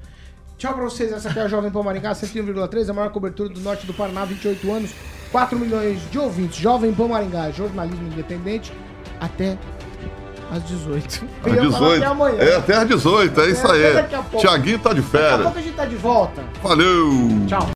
Tchau 0.60 0.74
pra 0.74 0.84
vocês, 0.84 1.10
essa 1.14 1.30
aqui 1.30 1.39
é 1.39 1.43
a 1.43 1.47
Jovem 1.47 1.72
Pan 1.72 1.82
Maringá, 1.84 2.12
101,3, 2.12 2.89
a 2.89 2.93
maior 2.93 3.10
cobertura 3.12 3.47
do 3.47 3.62
norte 3.62 3.88
do 3.88 3.93
Paraná, 3.93 4.26
28 4.26 4.70
anos, 4.70 4.91
4 5.32 5.57
milhões 5.57 6.01
de 6.12 6.20
ouvintes. 6.20 6.57
Jovem 6.57 6.93
Pan 6.93 7.07
Maringá, 7.07 7.49
jornalismo 7.49 8.05
independente, 8.07 8.74
até 9.22 9.57
às 10.51 10.62
18. 10.68 11.26
Eu 11.45 11.55
ia 11.55 11.62
Às 11.62 11.74
falar 11.74 11.88
18. 11.95 11.95
Até 11.95 12.05
amanhã. 12.05 12.38
É, 12.39 12.55
até 12.57 12.76
às 12.76 12.88
18, 12.89 13.39
é 13.39 13.49
isso 13.49 13.66
até 13.66 13.99
aí. 14.01 14.05
Tiaguinho 14.38 14.80
tá 14.80 14.91
de 14.91 14.99
Daqui 14.99 15.16
a 15.16 15.20
férias. 15.22 15.41
pouco 15.43 15.60
a 15.60 15.62
gente 15.62 15.76
tá 15.76 15.86
de 15.86 15.95
volta. 15.95 16.43
Valeu! 16.62 17.10
Tchau. 17.47 17.68